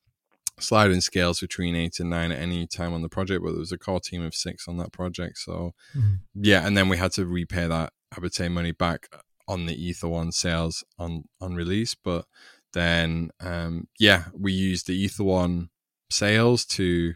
sliding 0.60 1.00
scales 1.00 1.40
between 1.40 1.74
eight 1.74 1.98
and 1.98 2.10
nine 2.10 2.30
at 2.30 2.38
any 2.38 2.64
time 2.68 2.92
on 2.92 3.02
the 3.02 3.08
project, 3.08 3.42
but 3.42 3.50
there 3.50 3.58
was 3.58 3.72
a 3.72 3.78
core 3.78 3.98
team 4.00 4.22
of 4.22 4.36
six 4.36 4.68
on 4.68 4.76
that 4.76 4.92
project. 4.92 5.38
So 5.38 5.72
Mm. 5.96 6.20
yeah, 6.50 6.64
and 6.64 6.76
then 6.76 6.88
we 6.88 6.96
had 6.96 7.10
to 7.14 7.26
repay 7.26 7.66
that 7.66 7.92
Abertay 8.14 8.48
money 8.52 8.70
back 8.70 9.08
on 9.46 9.66
the 9.66 9.74
Ether 9.74 10.08
One 10.08 10.32
sales 10.32 10.84
on 10.98 11.24
on 11.40 11.54
release. 11.54 11.94
But 11.94 12.26
then 12.72 13.30
um, 13.40 13.88
yeah, 13.98 14.24
we 14.36 14.52
used 14.52 14.86
the 14.86 14.96
Ether 14.96 15.24
One 15.24 15.70
sales 16.10 16.64
to 16.66 17.14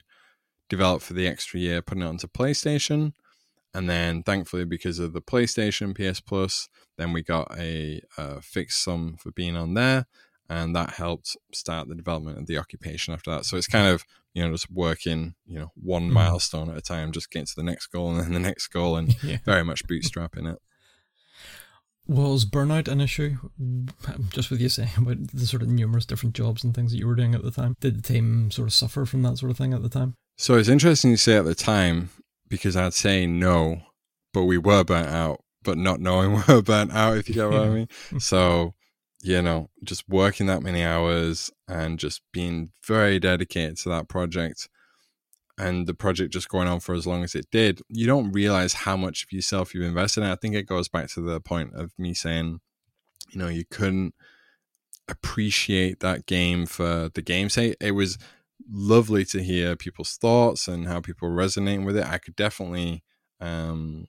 develop 0.68 1.02
for 1.02 1.14
the 1.14 1.26
extra 1.26 1.58
year, 1.60 1.82
putting 1.82 2.02
it 2.02 2.06
onto 2.06 2.28
PlayStation. 2.28 3.12
And 3.74 3.88
then, 3.88 4.22
thankfully, 4.22 4.64
because 4.64 4.98
of 4.98 5.12
the 5.12 5.20
PlayStation 5.20 5.94
PS 5.94 6.20
Plus, 6.20 6.68
then 6.96 7.12
we 7.12 7.22
got 7.22 7.54
a, 7.56 8.00
a 8.16 8.40
fixed 8.40 8.82
sum 8.82 9.16
for 9.20 9.30
being 9.30 9.56
on 9.56 9.74
there, 9.74 10.06
and 10.48 10.74
that 10.74 10.94
helped 10.94 11.36
start 11.52 11.86
the 11.88 11.94
development 11.94 12.38
of 12.38 12.46
the 12.46 12.56
occupation 12.56 13.12
after 13.12 13.30
that. 13.30 13.44
So 13.44 13.56
it's 13.58 13.66
kind 13.66 13.86
of 13.86 14.04
you 14.32 14.42
know 14.42 14.50
just 14.52 14.70
working 14.70 15.34
you 15.46 15.58
know 15.58 15.70
one 15.74 16.08
Mhm. 16.08 16.14
milestone 16.14 16.70
at 16.70 16.78
a 16.78 16.80
time, 16.80 17.12
just 17.12 17.30
getting 17.30 17.46
to 17.46 17.54
the 17.56 17.62
next 17.62 17.88
goal 17.88 18.10
and 18.10 18.20
then 18.24 18.32
the 18.32 18.40
next 18.40 18.68
goal, 18.68 18.96
and 18.96 19.14
Yeah. 19.22 19.38
very 19.44 19.64
much 19.64 19.86
bootstrapping 19.86 20.50
it. 20.50 20.58
Was 22.08 22.46
burnout 22.46 22.88
an 22.88 23.00
issue? 23.00 23.36
Just 24.30 24.50
with 24.50 24.60
you 24.60 24.68
saying 24.70 24.90
about 24.96 25.28
the 25.28 25.46
sort 25.46 25.62
of 25.62 25.68
numerous 25.68 26.06
different 26.06 26.34
jobs 26.34 26.64
and 26.64 26.74
things 26.74 26.92
that 26.92 26.98
you 26.98 27.06
were 27.06 27.14
doing 27.14 27.34
at 27.34 27.42
the 27.42 27.50
time, 27.50 27.76
did 27.80 27.98
the 27.98 28.02
team 28.02 28.50
sort 28.50 28.66
of 28.66 28.72
suffer 28.72 29.04
from 29.04 29.22
that 29.22 29.36
sort 29.38 29.50
of 29.50 29.58
thing 29.58 29.74
at 29.74 29.82
the 29.82 29.90
time? 29.90 30.14
So 30.38 30.54
it's 30.54 30.68
interesting 30.68 31.10
you 31.10 31.16
say 31.18 31.36
at 31.36 31.44
the 31.44 31.54
time 31.54 32.10
because 32.48 32.76
I'd 32.76 32.94
say 32.94 33.26
no, 33.26 33.82
but 34.32 34.44
we 34.44 34.56
were 34.56 34.84
burnt 34.84 35.08
out, 35.08 35.40
but 35.62 35.76
not 35.76 36.00
knowing 36.00 36.32
we 36.48 36.54
were 36.54 36.62
burnt 36.62 36.92
out, 36.92 37.18
if 37.18 37.28
you 37.28 37.34
get 37.34 37.50
what 37.50 37.60
I 37.60 37.68
mean. 37.68 37.88
Mm. 38.10 38.22
So 38.22 38.74
you 39.22 39.42
know, 39.42 39.68
just 39.84 40.08
working 40.08 40.46
that 40.46 40.62
many 40.62 40.82
hours 40.82 41.50
and 41.66 41.98
just 41.98 42.22
being 42.32 42.70
very 42.86 43.18
dedicated 43.18 43.76
to 43.78 43.88
that 43.90 44.08
project 44.08 44.68
and 45.58 45.86
the 45.86 45.94
project 45.94 46.32
just 46.32 46.48
going 46.48 46.68
on 46.68 46.78
for 46.80 46.94
as 46.94 47.06
long 47.06 47.24
as 47.24 47.34
it 47.34 47.46
did, 47.50 47.82
you 47.88 48.06
don't 48.06 48.30
realize 48.30 48.72
how 48.72 48.96
much 48.96 49.24
of 49.24 49.32
yourself 49.32 49.74
you've 49.74 49.84
invested 49.84 50.22
in. 50.22 50.30
I 50.30 50.36
think 50.36 50.54
it 50.54 50.66
goes 50.66 50.88
back 50.88 51.08
to 51.10 51.20
the 51.20 51.40
point 51.40 51.74
of 51.74 51.92
me 51.98 52.14
saying, 52.14 52.60
you 53.30 53.38
know, 53.38 53.48
you 53.48 53.64
couldn't 53.68 54.14
appreciate 55.08 56.00
that 56.00 56.26
game 56.26 56.64
for 56.64 57.10
the 57.12 57.22
game's 57.22 57.54
sake. 57.54 57.76
It 57.80 57.92
was 57.92 58.18
lovely 58.70 59.24
to 59.26 59.42
hear 59.42 59.74
people's 59.74 60.16
thoughts 60.16 60.68
and 60.68 60.86
how 60.86 61.00
people 61.00 61.28
resonating 61.28 61.84
with 61.84 61.96
it. 61.96 62.06
I 62.06 62.18
could 62.18 62.36
definitely, 62.36 63.02
um, 63.40 64.06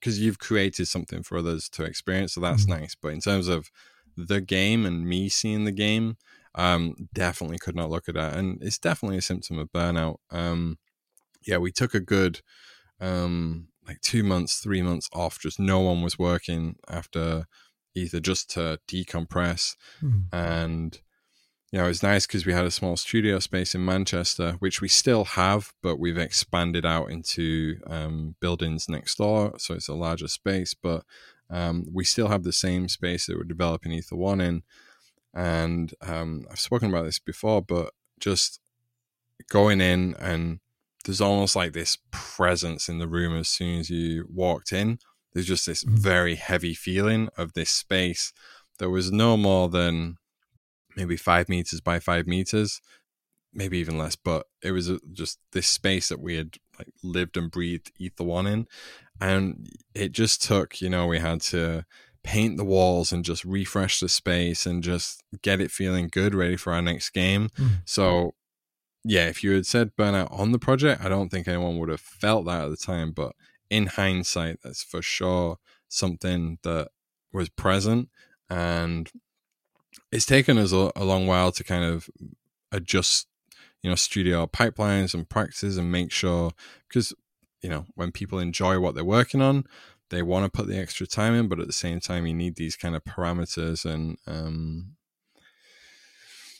because 0.00 0.18
you've 0.18 0.38
created 0.38 0.88
something 0.88 1.22
for 1.22 1.38
others 1.38 1.68
to 1.70 1.84
experience, 1.84 2.34
so 2.34 2.40
that's 2.40 2.62
mm-hmm. 2.66 2.80
nice. 2.80 2.96
But 3.00 3.12
in 3.12 3.20
terms 3.20 3.46
of 3.46 3.70
the 4.16 4.40
game 4.40 4.86
and 4.86 5.06
me 5.06 5.28
seeing 5.28 5.64
the 5.64 5.72
game, 5.72 6.16
um, 6.54 7.08
definitely 7.12 7.58
could 7.58 7.76
not 7.76 7.90
look 7.90 8.08
at 8.08 8.14
that, 8.14 8.34
and 8.34 8.62
it's 8.62 8.78
definitely 8.78 9.18
a 9.18 9.22
symptom 9.22 9.58
of 9.58 9.72
burnout. 9.72 10.16
Um, 10.30 10.78
yeah, 11.42 11.58
we 11.58 11.72
took 11.72 11.94
a 11.94 12.00
good 12.00 12.40
um 13.00 13.68
like 13.86 14.00
two 14.00 14.22
months, 14.22 14.58
three 14.58 14.82
months 14.82 15.10
off. 15.12 15.38
Just 15.38 15.60
no 15.60 15.80
one 15.80 16.02
was 16.02 16.18
working 16.18 16.76
after 16.88 17.46
Ether 17.94 18.20
just 18.20 18.50
to 18.50 18.78
decompress 18.88 19.76
mm. 20.02 20.24
and 20.32 21.00
you 21.74 21.80
know, 21.80 21.86
it 21.86 21.88
was 21.88 22.04
nice 22.04 22.24
because 22.24 22.46
we 22.46 22.52
had 22.52 22.66
a 22.66 22.70
small 22.70 22.96
studio 22.96 23.40
space 23.40 23.74
in 23.74 23.84
Manchester, 23.84 24.52
which 24.60 24.80
we 24.80 24.86
still 24.86 25.24
have, 25.24 25.72
but 25.82 25.98
we've 25.98 26.16
expanded 26.16 26.86
out 26.86 27.10
into 27.10 27.80
um, 27.88 28.36
buildings 28.40 28.88
next 28.88 29.16
door. 29.16 29.54
So 29.58 29.74
it's 29.74 29.88
a 29.88 29.94
larger 29.94 30.28
space, 30.28 30.72
but 30.72 31.02
um, 31.50 31.84
we 31.92 32.04
still 32.04 32.28
have 32.28 32.44
the 32.44 32.52
same 32.52 32.88
space 32.88 33.26
that 33.26 33.36
we're 33.36 33.42
developing 33.42 33.90
Ether 33.90 34.14
One 34.14 34.40
in. 34.40 34.62
And 35.34 35.92
um, 36.00 36.46
I've 36.50 36.60
spoken 36.60 36.88
about 36.88 37.04
this 37.04 37.18
before, 37.18 37.60
but 37.60 37.92
just 38.20 38.60
going 39.50 39.80
in 39.80 40.14
and 40.18 40.60
there's 41.04 41.20
almost 41.20 41.54
like 41.54 41.72
this 41.72 41.98
presence 42.10 42.88
in 42.88 42.98
the 42.98 43.08
room 43.08 43.36
as 43.36 43.48
soon 43.48 43.80
as 43.80 43.90
you 43.90 44.26
walked 44.32 44.72
in. 44.72 44.98
There's 45.32 45.46
just 45.46 45.66
this 45.66 45.84
mm-hmm. 45.84 45.96
very 45.96 46.34
heavy 46.36 46.74
feeling 46.74 47.28
of 47.36 47.52
this 47.52 47.70
space 47.70 48.32
that 48.78 48.90
was 48.90 49.12
no 49.12 49.36
more 49.36 49.68
than 49.68 50.16
maybe 50.96 51.16
five 51.16 51.48
meters 51.48 51.80
by 51.80 51.98
five 51.98 52.26
meters, 52.26 52.80
maybe 53.52 53.78
even 53.78 53.98
less. 53.98 54.16
But 54.16 54.46
it 54.62 54.72
was 54.72 54.90
just 55.12 55.38
this 55.52 55.66
space 55.66 56.08
that 56.08 56.20
we 56.20 56.36
had 56.36 56.56
like 56.78 56.88
lived 57.02 57.36
and 57.36 57.50
breathed 57.50 57.92
Ether 57.98 58.24
One 58.24 58.46
in, 58.46 58.66
and 59.20 59.68
it 59.94 60.12
just 60.12 60.42
took. 60.42 60.80
You 60.80 60.88
know, 60.88 61.06
we 61.06 61.18
had 61.18 61.40
to 61.42 61.84
paint 62.24 62.56
the 62.56 62.64
walls 62.64 63.12
and 63.12 63.24
just 63.24 63.44
refresh 63.44 64.00
the 64.00 64.08
space 64.08 64.66
and 64.66 64.82
just 64.82 65.22
get 65.42 65.60
it 65.60 65.70
feeling 65.70 66.08
good, 66.10 66.34
ready 66.34 66.56
for 66.56 66.72
our 66.72 66.82
next 66.82 67.10
game. 67.10 67.50
Mm. 67.56 67.82
So, 67.84 68.34
yeah, 69.04 69.28
if 69.28 69.44
you 69.44 69.52
had 69.52 69.66
said 69.66 69.94
burnout 69.96 70.32
on 70.36 70.50
the 70.50 70.58
project, 70.58 71.04
I 71.04 71.08
don't 71.08 71.28
think 71.28 71.46
anyone 71.46 71.78
would 71.78 71.90
have 71.90 72.00
felt 72.00 72.46
that 72.46 72.64
at 72.64 72.70
the 72.70 72.76
time. 72.76 73.12
But 73.12 73.32
in 73.70 73.86
hindsight, 73.86 74.60
that's 74.64 74.82
for 74.82 75.02
sure 75.02 75.58
something 75.88 76.58
that 76.62 76.88
was 77.32 77.50
present. 77.50 78.08
And 78.48 79.10
it's 80.10 80.26
taken 80.26 80.56
us 80.56 80.72
a, 80.72 80.90
a 80.96 81.04
long 81.04 81.26
while 81.26 81.52
to 81.52 81.62
kind 81.62 81.84
of 81.84 82.08
adjust, 82.72 83.26
you 83.82 83.90
know, 83.90 83.96
studio 83.96 84.46
pipelines 84.46 85.12
and 85.12 85.28
practices 85.28 85.76
and 85.76 85.92
make 85.92 86.10
sure 86.10 86.52
because, 86.88 87.12
you 87.60 87.68
know, 87.68 87.84
when 87.94 88.12
people 88.12 88.38
enjoy 88.38 88.80
what 88.80 88.94
they're 88.94 89.04
working 89.04 89.42
on, 89.42 89.64
they 90.10 90.22
want 90.22 90.44
to 90.44 90.56
put 90.56 90.68
the 90.68 90.78
extra 90.78 91.06
time 91.06 91.34
in, 91.34 91.48
but 91.48 91.60
at 91.60 91.66
the 91.66 91.72
same 91.72 92.00
time, 92.00 92.26
you 92.26 92.34
need 92.34 92.56
these 92.56 92.76
kind 92.76 92.94
of 92.94 93.04
parameters 93.04 93.84
and, 93.84 94.16
um, 94.26 94.96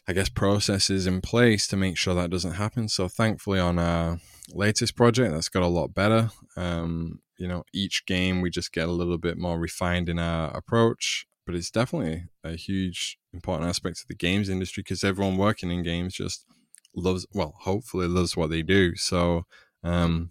I 0.08 0.12
guess, 0.12 0.28
processes 0.28 1.06
in 1.06 1.20
place 1.20 1.66
to 1.68 1.76
make 1.76 1.96
sure 1.96 2.14
that 2.14 2.30
doesn't 2.30 2.54
happen. 2.54 2.88
So, 2.88 3.08
thankfully, 3.08 3.58
on 3.58 3.78
our 3.78 4.18
latest 4.50 4.96
project, 4.96 5.32
that's 5.32 5.48
got 5.48 5.62
a 5.62 5.68
lot 5.68 5.94
better. 5.94 6.30
Um, 6.56 7.20
you 7.38 7.48
know, 7.48 7.64
each 7.72 8.06
game 8.06 8.40
we 8.40 8.50
just 8.50 8.72
get 8.72 8.88
a 8.88 8.92
little 8.92 9.18
bit 9.18 9.38
more 9.38 9.58
refined 9.58 10.08
in 10.08 10.18
our 10.18 10.50
approach, 10.56 11.26
but 11.46 11.54
it's 11.54 11.70
definitely 11.70 12.24
a 12.42 12.52
huge, 12.56 13.18
important 13.32 13.68
aspect 13.68 14.00
of 14.00 14.08
the 14.08 14.14
games 14.14 14.48
industry 14.48 14.82
because 14.82 15.04
everyone 15.04 15.36
working 15.36 15.70
in 15.70 15.82
games 15.82 16.14
just 16.14 16.46
loves, 16.94 17.26
well, 17.32 17.54
hopefully 17.60 18.06
loves 18.06 18.36
what 18.36 18.50
they 18.50 18.62
do. 18.62 18.94
So, 18.96 19.44
um, 19.82 20.30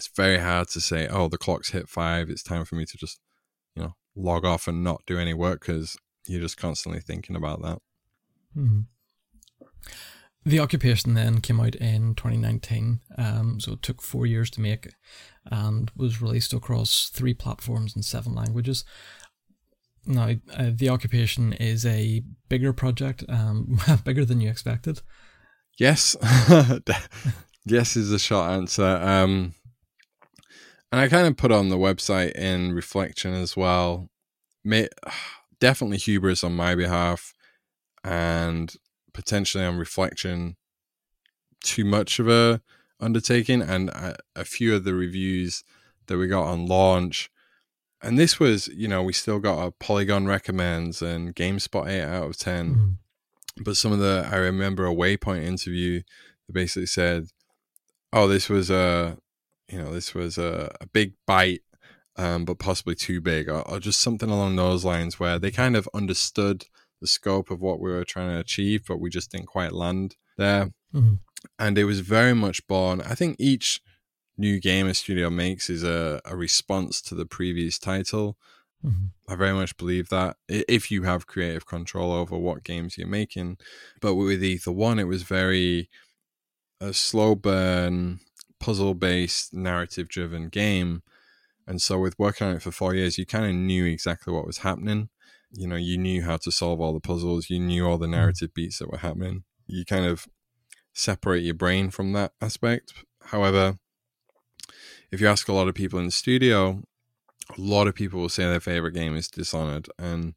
it's 0.00 0.08
very 0.16 0.38
hard 0.38 0.68
to 0.68 0.80
say, 0.80 1.06
oh, 1.08 1.28
the 1.28 1.36
clock's 1.36 1.72
hit 1.72 1.86
five. 1.86 2.30
It's 2.30 2.42
time 2.42 2.64
for 2.64 2.74
me 2.74 2.86
to 2.86 2.96
just, 2.96 3.20
you 3.76 3.82
know, 3.82 3.92
log 4.16 4.46
off 4.46 4.66
and 4.66 4.82
not 4.82 5.02
do 5.06 5.18
any 5.18 5.34
work 5.34 5.60
because 5.60 5.94
you're 6.26 6.40
just 6.40 6.56
constantly 6.56 7.02
thinking 7.02 7.36
about 7.36 7.60
that. 7.60 7.78
Mm-hmm. 8.56 8.80
The 10.46 10.58
occupation 10.58 11.12
then 11.12 11.42
came 11.42 11.60
out 11.60 11.74
in 11.74 12.14
2019, 12.14 13.00
um, 13.18 13.60
so 13.60 13.72
it 13.72 13.82
took 13.82 14.00
four 14.00 14.24
years 14.24 14.48
to 14.52 14.62
make 14.62 14.88
and 15.44 15.90
was 15.94 16.22
released 16.22 16.54
across 16.54 17.10
three 17.12 17.34
platforms 17.34 17.94
in 17.94 18.02
seven 18.02 18.34
languages. 18.34 18.86
Now, 20.06 20.30
uh, 20.56 20.70
the 20.74 20.88
occupation 20.88 21.52
is 21.52 21.84
a 21.84 22.22
bigger 22.48 22.72
project, 22.72 23.22
um, 23.28 23.78
bigger 24.04 24.24
than 24.24 24.40
you 24.40 24.48
expected. 24.48 25.02
Yes, 25.78 26.16
yes 27.66 27.96
is 27.96 28.08
the 28.08 28.18
short 28.18 28.50
answer. 28.50 28.82
Um, 28.82 29.52
and 30.92 31.00
I 31.00 31.08
kind 31.08 31.26
of 31.26 31.36
put 31.36 31.52
on 31.52 31.68
the 31.68 31.78
website 31.78 32.32
in 32.32 32.72
reflection 32.72 33.32
as 33.34 33.56
well. 33.56 34.10
May, 34.64 34.88
definitely 35.60 35.98
hubris 35.98 36.42
on 36.42 36.56
my 36.56 36.74
behalf, 36.74 37.34
and 38.02 38.74
potentially 39.12 39.64
on 39.64 39.76
reflection, 39.76 40.56
too 41.62 41.84
much 41.84 42.18
of 42.18 42.28
a 42.28 42.60
undertaking. 42.98 43.62
And 43.62 43.90
a, 43.90 44.16
a 44.34 44.44
few 44.44 44.74
of 44.74 44.84
the 44.84 44.94
reviews 44.94 45.62
that 46.06 46.18
we 46.18 46.26
got 46.26 46.44
on 46.44 46.66
launch, 46.66 47.30
and 48.02 48.18
this 48.18 48.40
was, 48.40 48.68
you 48.68 48.88
know, 48.88 49.02
we 49.02 49.12
still 49.12 49.38
got 49.38 49.64
a 49.64 49.70
Polygon 49.72 50.26
recommends 50.26 51.02
and 51.02 51.34
GameSpot 51.34 51.88
eight 51.88 52.02
out 52.02 52.28
of 52.28 52.38
10 52.38 52.74
mm 52.74 52.94
But 53.62 53.76
some 53.76 53.92
of 53.92 53.98
the, 53.98 54.26
I 54.30 54.36
remember 54.36 54.86
a 54.86 54.94
Waypoint 54.94 55.44
interview 55.44 56.02
that 56.46 56.52
basically 56.52 56.86
said, 56.86 57.26
"Oh, 58.12 58.26
this 58.26 58.48
was 58.48 58.70
a 58.70 59.18
you 59.70 59.78
know, 59.78 59.92
this 59.92 60.14
was 60.14 60.38
a, 60.38 60.74
a 60.80 60.86
big 60.86 61.14
bite, 61.26 61.62
um, 62.16 62.44
but 62.44 62.58
possibly 62.58 62.94
too 62.94 63.20
big, 63.20 63.48
or, 63.48 63.62
or, 63.68 63.78
just 63.78 64.00
something 64.00 64.30
along 64.30 64.56
those 64.56 64.84
lines, 64.84 65.20
where 65.20 65.38
they 65.38 65.50
kind 65.50 65.76
of 65.76 65.88
understood 65.94 66.66
the 67.00 67.06
scope 67.06 67.50
of 67.50 67.62
what 67.62 67.80
we 67.80 67.90
were 67.90 68.04
trying 68.04 68.30
to 68.30 68.38
achieve, 68.38 68.84
but 68.86 69.00
we 69.00 69.10
just 69.10 69.30
didn't 69.30 69.46
quite 69.46 69.72
land 69.72 70.16
there. 70.36 70.72
Mm-hmm. 70.94 71.14
And 71.58 71.78
it 71.78 71.84
was 71.84 72.00
very 72.00 72.34
much 72.34 72.66
born. 72.66 73.00
I 73.00 73.14
think 73.14 73.36
each 73.38 73.80
new 74.36 74.60
game 74.60 74.86
a 74.86 74.94
studio 74.94 75.30
makes 75.30 75.70
is 75.70 75.84
a, 75.84 76.20
a 76.24 76.36
response 76.36 77.00
to 77.02 77.14
the 77.14 77.26
previous 77.26 77.78
title. 77.78 78.36
Mm-hmm. 78.84 79.32
I 79.32 79.36
very 79.36 79.52
much 79.52 79.76
believe 79.76 80.08
that 80.08 80.36
if 80.48 80.90
you 80.90 81.02
have 81.04 81.26
creative 81.26 81.66
control 81.66 82.12
over 82.12 82.36
what 82.36 82.64
games 82.64 82.96
you're 82.98 83.06
making. 83.06 83.58
But 84.00 84.14
with 84.14 84.42
Ether 84.42 84.72
One, 84.72 84.98
it 84.98 85.04
was 85.04 85.22
very 85.22 85.88
a 86.80 86.94
slow 86.94 87.34
burn, 87.34 88.20
puzzle 88.60 88.94
based, 88.94 89.52
narrative 89.52 90.08
driven 90.08 90.48
game. 90.48 91.02
And 91.66 91.80
so, 91.80 91.98
with 91.98 92.18
working 92.18 92.46
on 92.46 92.56
it 92.56 92.62
for 92.62 92.70
four 92.70 92.94
years, 92.94 93.18
you 93.18 93.26
kind 93.26 93.46
of 93.46 93.54
knew 93.54 93.84
exactly 93.84 94.32
what 94.32 94.46
was 94.46 94.58
happening. 94.58 95.08
You 95.52 95.66
know, 95.66 95.76
you 95.76 95.98
knew 95.98 96.22
how 96.22 96.36
to 96.38 96.52
solve 96.52 96.80
all 96.80 96.92
the 96.92 97.00
puzzles, 97.00 97.50
you 97.50 97.58
knew 97.58 97.86
all 97.86 97.98
the 97.98 98.06
mm. 98.06 98.12
narrative 98.12 98.54
beats 98.54 98.78
that 98.78 98.90
were 98.90 98.98
happening. 98.98 99.44
You 99.66 99.84
kind 99.84 100.04
of 100.04 100.26
separate 100.92 101.42
your 101.42 101.54
brain 101.54 101.90
from 101.90 102.12
that 102.12 102.32
aspect. 102.40 102.92
However, 103.24 103.78
if 105.10 105.20
you 105.20 105.28
ask 105.28 105.48
a 105.48 105.52
lot 105.52 105.68
of 105.68 105.74
people 105.74 105.98
in 105.98 106.06
the 106.06 106.10
studio, 106.10 106.82
a 107.56 107.60
lot 107.60 107.88
of 107.88 107.94
people 107.94 108.20
will 108.20 108.28
say 108.28 108.44
their 108.44 108.60
favorite 108.60 108.94
game 108.94 109.16
is 109.16 109.28
Dishonored. 109.28 109.88
And 109.98 110.34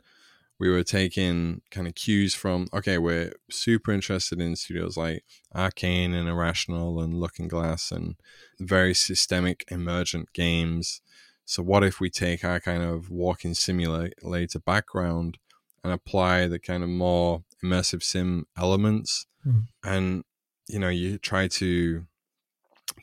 we 0.60 0.70
were 0.70 0.84
taking 0.84 1.62
kind 1.72 1.88
of 1.88 1.96
cues 1.96 2.34
from 2.34 2.68
okay 2.74 2.98
we're 2.98 3.34
super 3.50 3.92
interested 3.92 4.40
in 4.40 4.56
studios 4.56 4.98
like 4.98 5.24
arcane 5.54 6.14
and 6.14 6.30
irrational 6.30 7.02
and 7.02 7.20
looking 7.20 7.48
glass 7.48 7.92
and 7.92 8.16
very 8.60 8.94
systemic 8.94 9.66
emergent 9.70 10.32
games 10.34 11.02
so 11.46 11.62
what 11.62 11.84
if 11.84 12.00
we 12.00 12.10
take 12.10 12.44
our 12.44 12.60
kind 12.60 12.84
of 12.84 13.10
walking 13.10 13.54
simulator 13.54 14.60
background 14.66 15.38
and 15.84 15.92
apply 15.92 16.48
the 16.48 16.60
kind 16.60 16.84
of 16.84 16.90
more 16.90 17.44
immersive 17.64 18.04
sim 18.04 18.46
elements 18.58 19.26
mm. 19.46 19.66
and 19.84 20.24
you 20.68 20.80
know 20.80 20.90
you 20.90 21.18
try 21.18 21.48
to 21.48 22.06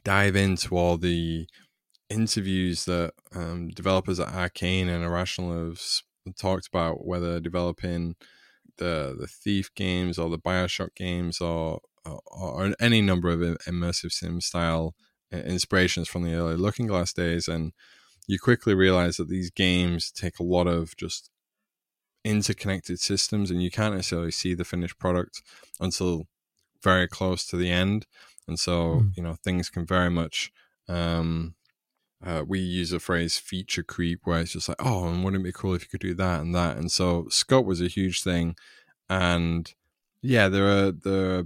dive 0.04 0.36
into 0.36 0.76
all 0.76 0.96
the 0.96 1.46
interviews 2.08 2.84
that 2.86 3.12
um, 3.34 3.68
developers 3.68 4.18
at 4.18 4.28
arcane 4.28 4.88
and 4.88 5.04
Irrational 5.04 5.66
have 5.66 5.80
talked 6.38 6.68
about 6.68 7.06
whether 7.06 7.40
developing 7.40 8.16
the 8.78 9.16
the 9.18 9.26
Thief 9.26 9.74
games 9.74 10.18
or 10.18 10.30
the 10.30 10.38
Bioshock 10.38 10.94
games 10.94 11.40
or 11.40 11.80
or, 12.04 12.20
or 12.26 12.74
any 12.80 13.02
number 13.02 13.30
of 13.30 13.40
immersive 13.40 14.12
sim 14.12 14.40
style 14.40 14.94
inspirations 15.32 16.08
from 16.08 16.24
the 16.24 16.34
early 16.34 16.56
Looking 16.56 16.86
Glass 16.86 17.12
days, 17.12 17.48
and 17.48 17.72
you 18.26 18.38
quickly 18.38 18.74
realize 18.74 19.16
that 19.16 19.28
these 19.28 19.50
games 19.50 20.10
take 20.10 20.38
a 20.38 20.44
lot 20.44 20.66
of 20.66 20.96
just 20.96 21.30
interconnected 22.24 23.00
systems, 23.00 23.50
and 23.50 23.62
you 23.62 23.70
can't 23.70 23.94
necessarily 23.94 24.30
see 24.30 24.54
the 24.54 24.64
finished 24.64 24.98
product 24.98 25.42
until 25.78 26.24
very 26.82 27.08
close 27.08 27.46
to 27.46 27.56
the 27.56 27.70
end. 27.70 28.06
And 28.48 28.58
so, 28.58 29.00
mm. 29.00 29.10
you 29.16 29.22
know, 29.22 29.36
things 29.44 29.70
can 29.70 29.86
very 29.86 30.10
much. 30.10 30.50
Um, 30.88 31.54
uh, 32.24 32.44
we 32.46 32.58
use 32.58 32.92
a 32.92 33.00
phrase 33.00 33.38
feature 33.38 33.82
creep 33.82 34.20
where 34.24 34.40
it's 34.40 34.52
just 34.52 34.68
like, 34.68 34.84
oh, 34.84 35.08
and 35.08 35.24
wouldn't 35.24 35.42
it 35.42 35.44
be 35.44 35.52
cool 35.52 35.74
if 35.74 35.82
you 35.82 35.88
could 35.88 36.00
do 36.00 36.14
that 36.14 36.40
and 36.40 36.54
that? 36.54 36.76
And 36.76 36.90
so, 36.90 37.26
scope 37.30 37.66
was 37.66 37.80
a 37.80 37.88
huge 37.88 38.22
thing. 38.22 38.56
And 39.08 39.72
yeah, 40.22 40.48
there 40.48 40.66
are 40.66 40.92
there 40.92 41.38
are 41.38 41.44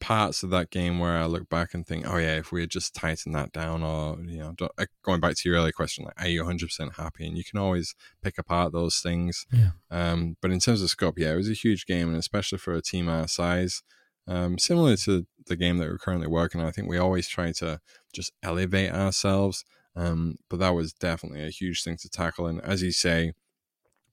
parts 0.00 0.42
of 0.42 0.50
that 0.50 0.70
game 0.70 0.98
where 0.98 1.16
I 1.16 1.26
look 1.26 1.48
back 1.48 1.74
and 1.74 1.86
think, 1.86 2.06
oh 2.08 2.16
yeah, 2.16 2.36
if 2.36 2.50
we 2.50 2.60
had 2.62 2.70
just 2.70 2.94
tightened 2.94 3.36
that 3.36 3.52
down, 3.52 3.82
or 3.82 4.18
you 4.20 4.38
know, 4.38 4.54
uh, 4.78 4.86
going 5.02 5.20
back 5.20 5.36
to 5.36 5.48
your 5.48 5.58
earlier 5.58 5.72
question, 5.72 6.04
like, 6.04 6.20
are 6.20 6.28
you 6.28 6.40
100 6.40 6.66
percent 6.66 6.96
happy? 6.96 7.26
And 7.26 7.38
you 7.38 7.44
can 7.44 7.60
always 7.60 7.94
pick 8.22 8.36
apart 8.38 8.72
those 8.72 8.98
things. 8.98 9.46
Yeah. 9.52 9.70
Um, 9.90 10.36
but 10.42 10.50
in 10.50 10.58
terms 10.58 10.82
of 10.82 10.90
scope, 10.90 11.18
yeah, 11.18 11.32
it 11.32 11.36
was 11.36 11.50
a 11.50 11.54
huge 11.54 11.86
game, 11.86 12.08
and 12.08 12.16
especially 12.16 12.58
for 12.58 12.74
a 12.74 12.82
team 12.82 13.08
our 13.08 13.28
size, 13.28 13.82
um, 14.26 14.58
similar 14.58 14.96
to 14.96 15.26
the 15.46 15.56
game 15.56 15.78
that 15.78 15.88
we're 15.88 15.98
currently 15.98 16.28
working 16.28 16.60
on, 16.60 16.66
I 16.66 16.70
think 16.72 16.88
we 16.88 16.98
always 16.98 17.28
try 17.28 17.52
to 17.52 17.80
just 18.12 18.32
elevate 18.42 18.92
ourselves. 18.92 19.64
Um, 19.94 20.38
but 20.48 20.58
that 20.60 20.74
was 20.74 20.92
definitely 20.92 21.44
a 21.44 21.50
huge 21.50 21.82
thing 21.82 21.96
to 21.98 22.08
tackle, 22.08 22.46
and 22.46 22.60
as 22.62 22.82
you 22.82 22.92
say, 22.92 23.32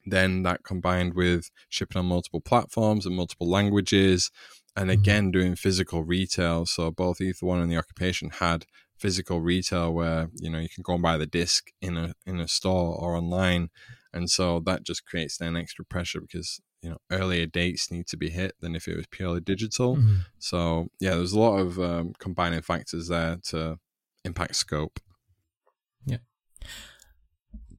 then 0.06 0.44
that 0.44 0.64
combined 0.64 1.14
with 1.14 1.50
shipping 1.70 2.00
on 2.00 2.06
multiple 2.06 2.42
platforms 2.42 3.06
and 3.06 3.16
multiple 3.16 3.50
languages 3.50 4.32
and 4.76 4.90
mm-hmm. 4.90 5.00
again 5.00 5.32
doing 5.32 5.56
physical 5.56 6.04
retail 6.04 6.66
so 6.66 6.92
both 6.92 7.22
ether 7.22 7.46
one 7.46 7.60
and 7.60 7.72
the 7.72 7.78
occupation 7.78 8.30
had 8.30 8.66
physical 8.98 9.42
retail 9.42 9.94
where 9.94 10.30
you 10.36 10.50
know 10.50 10.60
you 10.60 10.70
can 10.70 10.84
go 10.84 10.94
and 10.94 11.04
buy 11.04 11.18
the 11.18 11.26
disc 11.26 11.72
in 11.82 11.98
a 11.98 12.14
in 12.26 12.40
a 12.40 12.48
store 12.48 12.96
or 12.96 13.16
online 13.16 13.70
and 14.14 14.30
so 14.30 14.60
that 14.60 14.84
just 14.84 15.06
creates 15.06 15.38
then 15.38 15.56
extra 15.56 15.86
pressure 15.86 16.22
because 16.22 16.60
you 16.82 16.90
know 16.90 16.98
earlier 17.12 17.46
dates 17.46 17.92
need 17.92 18.08
to 18.08 18.18
be 18.18 18.30
hit 18.30 18.54
than 18.60 18.76
if 18.76 18.88
it 18.88 18.96
was 18.96 19.08
purely 19.08 19.40
digital 19.40 19.96
mm-hmm. 19.96 20.18
so 20.38 20.88
yeah 21.00 21.16
there's 21.16 21.34
a 21.34 21.40
lot 21.40 21.58
of 21.58 21.80
um, 21.80 22.14
combining 22.20 22.62
factors 22.62 23.08
there 23.08 23.38
to 23.44 23.78
impact 24.26 24.56
scope 24.56 25.00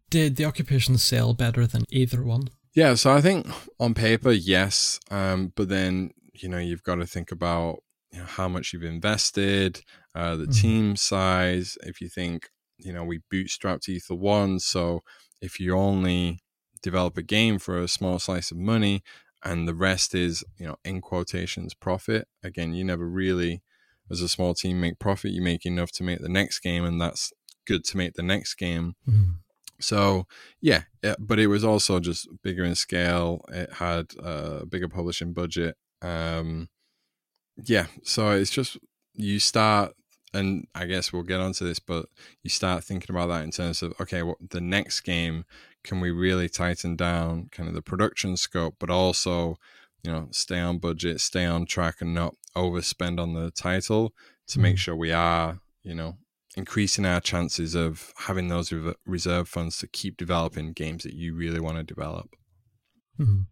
did 0.08 0.36
the 0.36 0.44
occupation 0.44 0.98
sell 0.98 1.34
better 1.34 1.66
than 1.66 1.84
Ether 1.90 2.24
One 2.24 2.48
yeah 2.74 2.94
so 2.94 3.12
i 3.12 3.20
think 3.20 3.46
on 3.80 3.94
paper 3.94 4.30
yes 4.30 5.00
um, 5.10 5.52
but 5.56 5.68
then 5.68 6.10
you 6.32 6.48
know 6.48 6.58
you've 6.58 6.84
got 6.84 6.96
to 6.96 7.06
think 7.06 7.32
about 7.32 7.82
you 8.12 8.18
know, 8.18 8.24
how 8.24 8.48
much 8.48 8.72
you've 8.72 8.82
invested, 8.82 9.82
uh, 10.14 10.34
the 10.34 10.44
mm-hmm. 10.44 10.52
team 10.52 10.96
size. 10.96 11.78
If 11.82 12.00
you 12.00 12.08
think 12.08 12.50
you 12.76 12.92
know 12.92 13.04
we 13.04 13.20
bootstrapped 13.32 13.88
Ether 13.88 14.14
One, 14.14 14.58
so 14.58 15.02
if 15.40 15.60
you 15.60 15.76
only 15.76 16.40
develop 16.82 17.16
a 17.16 17.22
game 17.22 17.58
for 17.58 17.78
a 17.78 17.88
small 17.88 18.18
slice 18.18 18.50
of 18.50 18.56
money 18.56 19.02
and 19.44 19.66
the 19.66 19.74
rest 19.74 20.14
is 20.14 20.44
you 20.58 20.66
know 20.66 20.76
in 20.84 21.00
quotations 21.00 21.74
profit 21.74 22.26
again 22.42 22.72
you 22.72 22.82
never 22.82 23.06
really 23.06 23.62
as 24.10 24.20
a 24.20 24.28
small 24.28 24.54
team 24.54 24.80
make 24.80 24.98
profit 24.98 25.30
you 25.30 25.42
make 25.42 25.66
enough 25.66 25.90
to 25.92 26.02
make 26.02 26.20
the 26.20 26.28
next 26.28 26.60
game 26.60 26.84
and 26.84 27.00
that's 27.00 27.32
good 27.70 27.84
to 27.84 27.96
make 27.96 28.14
the 28.14 28.22
next 28.22 28.54
game 28.54 28.94
mm. 29.08 29.34
so 29.80 30.26
yeah, 30.60 30.82
yeah, 31.02 31.14
but 31.18 31.38
it 31.38 31.46
was 31.46 31.64
also 31.64 32.00
just 32.00 32.28
bigger 32.42 32.64
in 32.64 32.74
scale 32.74 33.44
it 33.48 33.72
had 33.74 34.06
a 34.18 34.66
bigger 34.66 34.88
publishing 34.88 35.32
budget 35.32 35.76
um, 36.02 36.68
yeah, 37.64 37.86
so 38.02 38.30
it's 38.30 38.50
just 38.50 38.78
you 39.14 39.38
start, 39.38 39.92
and 40.32 40.66
I 40.74 40.86
guess 40.86 41.12
we'll 41.12 41.22
get 41.22 41.40
onto 41.40 41.66
this, 41.66 41.78
but 41.78 42.06
you 42.42 42.50
start 42.50 42.84
thinking 42.84 43.14
about 43.14 43.28
that 43.28 43.44
in 43.44 43.50
terms 43.50 43.82
of 43.82 43.94
okay, 44.00 44.22
what 44.22 44.38
the 44.50 44.60
next 44.60 45.00
game 45.00 45.44
can 45.84 46.00
we 46.00 46.10
really 46.10 46.48
tighten 46.48 46.96
down 46.96 47.48
kind 47.50 47.68
of 47.68 47.74
the 47.74 47.82
production 47.82 48.36
scope, 48.36 48.76
but 48.78 48.90
also 48.90 49.56
you 50.02 50.10
know 50.10 50.28
stay 50.30 50.60
on 50.60 50.78
budget, 50.78 51.20
stay 51.20 51.44
on 51.44 51.66
track, 51.66 51.96
and 52.00 52.14
not 52.14 52.34
overspend 52.56 53.20
on 53.20 53.34
the 53.34 53.50
title 53.50 54.12
to 54.48 54.58
make 54.58 54.76
mm. 54.76 54.78
sure 54.78 54.96
we 54.96 55.12
are 55.12 55.60
you 55.82 55.94
know 55.94 56.16
increasing 56.56 57.06
our 57.06 57.20
chances 57.20 57.74
of 57.74 58.12
having 58.16 58.48
those 58.48 58.72
reserve 59.06 59.48
funds 59.48 59.78
to 59.78 59.86
keep 59.86 60.16
developing 60.16 60.72
games 60.72 61.04
that 61.04 61.14
you 61.14 61.34
really 61.34 61.60
want 61.60 61.76
to 61.76 61.82
develop. 61.82 62.34
Mm-hmm. 63.18 63.42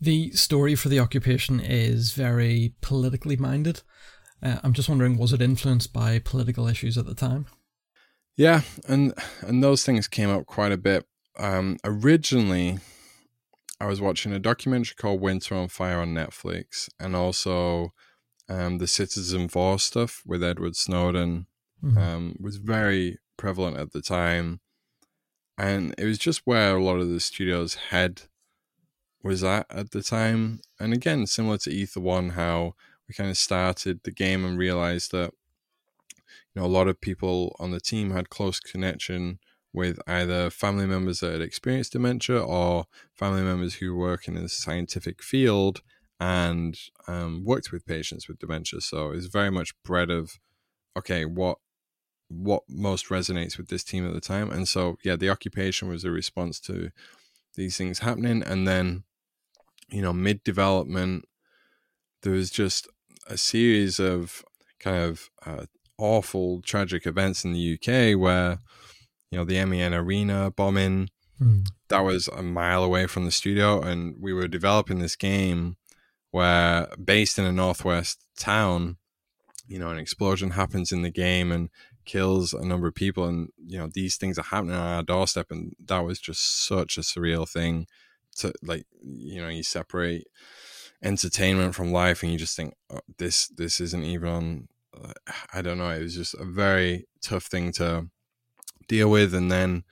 The 0.00 0.30
story 0.32 0.74
for 0.74 0.88
the 0.88 1.00
occupation 1.00 1.60
is 1.60 2.12
very 2.12 2.74
politically 2.80 3.36
minded. 3.36 3.82
Uh, 4.42 4.58
I'm 4.62 4.72
just 4.72 4.88
wondering, 4.88 5.18
was 5.18 5.32
it 5.32 5.42
influenced 5.42 5.92
by 5.92 6.18
political 6.18 6.66
issues 6.66 6.96
at 6.96 7.06
the 7.06 7.14
time? 7.14 7.46
Yeah, 8.36 8.62
and 8.88 9.12
and 9.42 9.62
those 9.62 9.84
things 9.84 10.08
came 10.08 10.30
up 10.30 10.46
quite 10.46 10.72
a 10.72 10.78
bit. 10.78 11.04
Um, 11.38 11.76
originally, 11.84 12.78
I 13.78 13.86
was 13.86 14.00
watching 14.00 14.32
a 14.32 14.38
documentary 14.38 14.94
called 14.96 15.20
Winter 15.20 15.54
on 15.54 15.68
Fire 15.68 16.00
on 16.00 16.14
Netflix, 16.14 16.88
and 16.98 17.14
also 17.14 17.92
um, 18.50 18.78
the 18.78 19.48
four 19.48 19.78
stuff 19.78 20.22
with 20.26 20.42
Edward 20.42 20.74
Snowden 20.74 21.46
mm-hmm. 21.82 21.96
um, 21.96 22.36
was 22.40 22.56
very 22.56 23.18
prevalent 23.36 23.76
at 23.76 23.92
the 23.92 24.02
time, 24.02 24.60
and 25.56 25.94
it 25.96 26.04
was 26.04 26.18
just 26.18 26.42
where 26.44 26.76
a 26.76 26.82
lot 26.82 26.98
of 26.98 27.08
the 27.08 27.20
studios 27.20 27.74
had 27.90 28.22
was 29.22 29.44
at 29.44 29.66
at 29.70 29.92
the 29.92 30.02
time. 30.02 30.60
And 30.80 30.92
again, 30.92 31.26
similar 31.26 31.58
to 31.58 31.70
Ether 31.70 32.00
One, 32.00 32.30
how 32.30 32.74
we 33.06 33.14
kind 33.14 33.30
of 33.30 33.38
started 33.38 34.00
the 34.02 34.10
game 34.10 34.44
and 34.44 34.58
realized 34.58 35.12
that 35.12 35.32
you 36.52 36.60
know 36.60 36.64
a 36.64 36.68
lot 36.68 36.88
of 36.88 37.00
people 37.00 37.54
on 37.60 37.70
the 37.70 37.80
team 37.80 38.10
had 38.10 38.30
close 38.30 38.58
connection 38.58 39.38
with 39.72 40.00
either 40.08 40.50
family 40.50 40.86
members 40.86 41.20
that 41.20 41.32
had 41.32 41.40
experienced 41.40 41.92
dementia 41.92 42.42
or 42.42 42.86
family 43.14 43.42
members 43.42 43.74
who 43.74 43.94
work 43.94 44.26
in 44.26 44.34
the 44.34 44.48
scientific 44.48 45.22
field 45.22 45.82
and 46.20 46.78
um, 47.08 47.42
worked 47.44 47.72
with 47.72 47.86
patients 47.86 48.28
with 48.28 48.38
dementia. 48.38 48.80
So 48.82 49.10
it's 49.10 49.26
very 49.26 49.50
much 49.50 49.74
bred 49.82 50.10
of 50.10 50.38
okay, 50.96 51.24
what 51.24 51.58
what 52.28 52.62
most 52.68 53.06
resonates 53.06 53.56
with 53.56 53.68
this 53.68 53.82
team 53.82 54.06
at 54.06 54.14
the 54.14 54.20
time. 54.20 54.50
And 54.50 54.68
so 54.68 54.96
yeah, 55.02 55.16
the 55.16 55.30
occupation 55.30 55.88
was 55.88 56.04
a 56.04 56.10
response 56.10 56.60
to 56.60 56.90
these 57.56 57.76
things 57.76 58.00
happening, 58.00 58.42
and 58.42 58.68
then 58.68 59.04
you 59.90 60.02
know, 60.02 60.12
mid 60.12 60.42
development, 60.44 61.24
there 62.22 62.32
was 62.32 62.50
just 62.50 62.88
a 63.26 63.36
series 63.36 63.98
of 63.98 64.44
kind 64.78 65.02
of 65.02 65.30
uh, 65.44 65.66
awful, 65.98 66.62
tragic 66.62 67.06
events 67.06 67.44
in 67.44 67.52
the 67.52 67.74
UK 67.74 68.18
where, 68.18 68.58
you 69.30 69.38
know, 69.38 69.44
the 69.44 69.64
MEN 69.64 69.94
Arena 69.94 70.50
bombing, 70.50 71.10
mm. 71.40 71.66
that 71.88 72.00
was 72.00 72.28
a 72.28 72.42
mile 72.42 72.82
away 72.84 73.06
from 73.06 73.24
the 73.24 73.30
studio. 73.30 73.80
And 73.80 74.16
we 74.20 74.32
were 74.32 74.48
developing 74.48 74.98
this 74.98 75.16
game 75.16 75.76
where, 76.30 76.88
based 77.02 77.38
in 77.38 77.44
a 77.44 77.52
Northwest 77.52 78.24
town, 78.38 78.96
you 79.66 79.78
know, 79.78 79.90
an 79.90 79.98
explosion 79.98 80.50
happens 80.50 80.92
in 80.92 81.02
the 81.02 81.10
game 81.10 81.52
and 81.52 81.70
kills 82.04 82.52
a 82.52 82.64
number 82.64 82.88
of 82.88 82.94
people. 82.94 83.26
And, 83.26 83.50
you 83.64 83.78
know, 83.78 83.88
these 83.92 84.16
things 84.16 84.38
are 84.38 84.42
happening 84.42 84.74
on 84.74 84.86
our 84.86 85.02
doorstep. 85.02 85.50
And 85.50 85.74
that 85.84 86.00
was 86.00 86.18
just 86.18 86.66
such 86.66 86.98
a 86.98 87.02
surreal 87.02 87.48
thing 87.48 87.86
to 88.36 88.52
like 88.62 88.86
you 89.02 89.40
know 89.40 89.48
you 89.48 89.62
separate 89.62 90.26
entertainment 91.02 91.74
from 91.74 91.92
life 91.92 92.22
and 92.22 92.32
you 92.32 92.38
just 92.38 92.56
think 92.56 92.74
oh, 92.90 93.00
this 93.18 93.48
this 93.48 93.80
isn't 93.80 94.04
even 94.04 94.28
on 94.28 94.68
i 95.52 95.62
don't 95.62 95.78
know 95.78 95.90
it 95.90 96.02
was 96.02 96.14
just 96.14 96.34
a 96.34 96.44
very 96.44 97.06
tough 97.22 97.44
thing 97.44 97.72
to 97.72 98.06
deal 98.88 99.10
with 99.10 99.34
and 99.34 99.50
then 99.50 99.84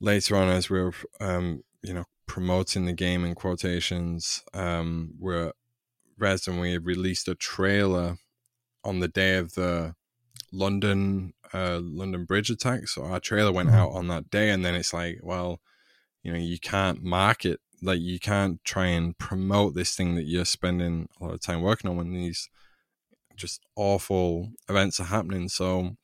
later 0.00 0.36
on 0.36 0.48
as 0.48 0.68
we 0.70 0.80
were 0.80 0.92
um 1.20 1.62
you 1.82 1.92
know 1.92 2.04
promoting 2.26 2.86
the 2.86 2.92
game 2.92 3.24
in 3.24 3.34
quotations 3.34 4.42
um 4.54 5.12
we're 5.18 5.52
Res 6.18 6.46
and 6.46 6.60
we 6.60 6.78
released 6.78 7.28
a 7.28 7.34
trailer 7.34 8.16
on 8.84 9.00
the 9.00 9.08
day 9.08 9.36
of 9.36 9.54
the 9.54 9.94
London 10.52 11.34
uh 11.52 11.80
London 11.82 12.24
Bridge 12.24 12.50
attack 12.50 12.88
so 12.88 13.04
our 13.04 13.20
trailer 13.20 13.52
went 13.52 13.68
mm-hmm. 13.68 13.78
out 13.78 13.92
on 13.92 14.08
that 14.08 14.30
day 14.30 14.50
and 14.50 14.64
then 14.64 14.74
it's 14.74 14.92
like 14.92 15.18
well 15.22 15.60
you 16.22 16.32
know 16.32 16.38
you 16.38 16.58
can't 16.58 17.02
market 17.02 17.60
like 17.82 18.00
you 18.00 18.18
can't 18.20 18.62
try 18.64 18.86
and 18.86 19.18
promote 19.18 19.74
this 19.74 19.94
thing 19.94 20.14
that 20.14 20.24
you're 20.24 20.44
spending 20.44 21.08
a 21.20 21.24
lot 21.24 21.34
of 21.34 21.40
time 21.40 21.60
working 21.60 21.90
on 21.90 21.96
when 21.96 22.12
these 22.12 22.48
just 23.36 23.60
awful 23.76 24.50
events 24.68 25.00
are 25.00 25.04
happening 25.04 25.48
so 25.48 25.96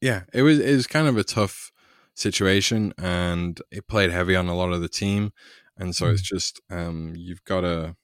yeah 0.00 0.22
it 0.32 0.42
was 0.42 0.58
it 0.58 0.74
was 0.74 0.86
kind 0.86 1.08
of 1.08 1.16
a 1.16 1.24
tough 1.24 1.72
situation 2.14 2.92
and 2.98 3.60
it 3.70 3.88
played 3.88 4.10
heavy 4.10 4.36
on 4.36 4.48
a 4.48 4.56
lot 4.56 4.72
of 4.72 4.80
the 4.80 4.88
team 4.88 5.32
and 5.76 5.94
so 5.96 6.06
mm. 6.06 6.12
it's 6.12 6.22
just 6.22 6.60
um 6.70 7.12
you've 7.16 7.44
got 7.44 7.62
to 7.62 7.96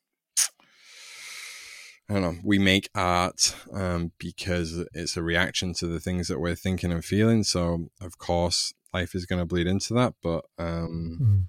I 2.11 2.15
don't 2.15 2.23
know. 2.23 2.41
We 2.43 2.59
make 2.59 2.91
art 2.93 3.55
um, 3.73 4.11
because 4.19 4.85
it's 4.95 5.17
a 5.17 5.23
reaction 5.23 5.75
to 5.75 5.87
the 5.87 6.01
things 6.01 6.27
that 6.27 6.41
we're 6.41 6.57
thinking 6.57 6.91
and 6.91 7.05
feeling. 7.05 7.45
So, 7.45 7.91
of 8.01 8.19
course, 8.19 8.75
life 8.93 9.15
is 9.15 9.27
going 9.27 9.39
to 9.39 9.47
bleed 9.47 9.69
into 9.69 9.95
that. 9.95 10.15
But 10.21 10.45
um, 10.59 11.19
mm. 11.23 11.45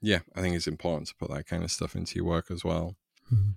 yeah, 0.00 0.20
I 0.34 0.40
think 0.40 0.56
it's 0.56 0.66
important 0.66 1.08
to 1.08 1.14
put 1.14 1.30
that 1.30 1.44
kind 1.44 1.62
of 1.62 1.70
stuff 1.70 1.94
into 1.94 2.16
your 2.16 2.24
work 2.24 2.50
as 2.50 2.64
well. 2.64 2.96
Mm. 3.30 3.56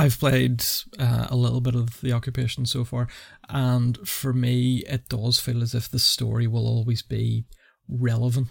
I've 0.00 0.18
played 0.18 0.62
uh, 0.98 1.26
a 1.30 1.36
little 1.36 1.60
bit 1.60 1.74
of 1.74 2.00
the 2.02 2.12
occupation 2.12 2.66
so 2.66 2.84
far, 2.84 3.08
and 3.48 3.96
for 4.06 4.32
me, 4.32 4.84
it 4.96 5.08
does 5.08 5.40
feel 5.40 5.62
as 5.62 5.74
if 5.74 5.88
the 5.88 5.98
story 5.98 6.46
will 6.46 6.66
always 6.66 7.02
be 7.02 7.46
relevant. 7.88 8.50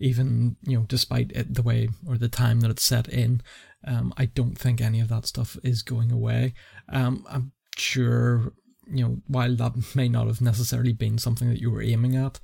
even 0.00 0.56
you 0.62 0.76
know, 0.78 0.84
despite 0.88 1.30
it, 1.32 1.54
the 1.54 1.62
way 1.62 1.88
or 2.06 2.18
the 2.18 2.28
time 2.28 2.60
that 2.60 2.70
it's 2.70 2.82
set 2.82 3.08
in. 3.08 3.40
Um, 3.86 4.12
I 4.16 4.26
don't 4.26 4.58
think 4.58 4.80
any 4.80 5.00
of 5.00 5.08
that 5.08 5.26
stuff 5.26 5.56
is 5.62 5.82
going 5.82 6.10
away. 6.12 6.54
Um, 6.88 7.24
I'm 7.30 7.52
sure 7.76 8.52
you 8.86 9.04
know, 9.04 9.16
while 9.28 9.54
that 9.56 9.94
may 9.94 10.08
not 10.08 10.26
have 10.26 10.40
necessarily 10.40 10.92
been 10.92 11.18
something 11.18 11.48
that 11.48 11.60
you 11.60 11.70
were 11.70 11.82
aiming 11.82 12.16
at, 12.16 12.40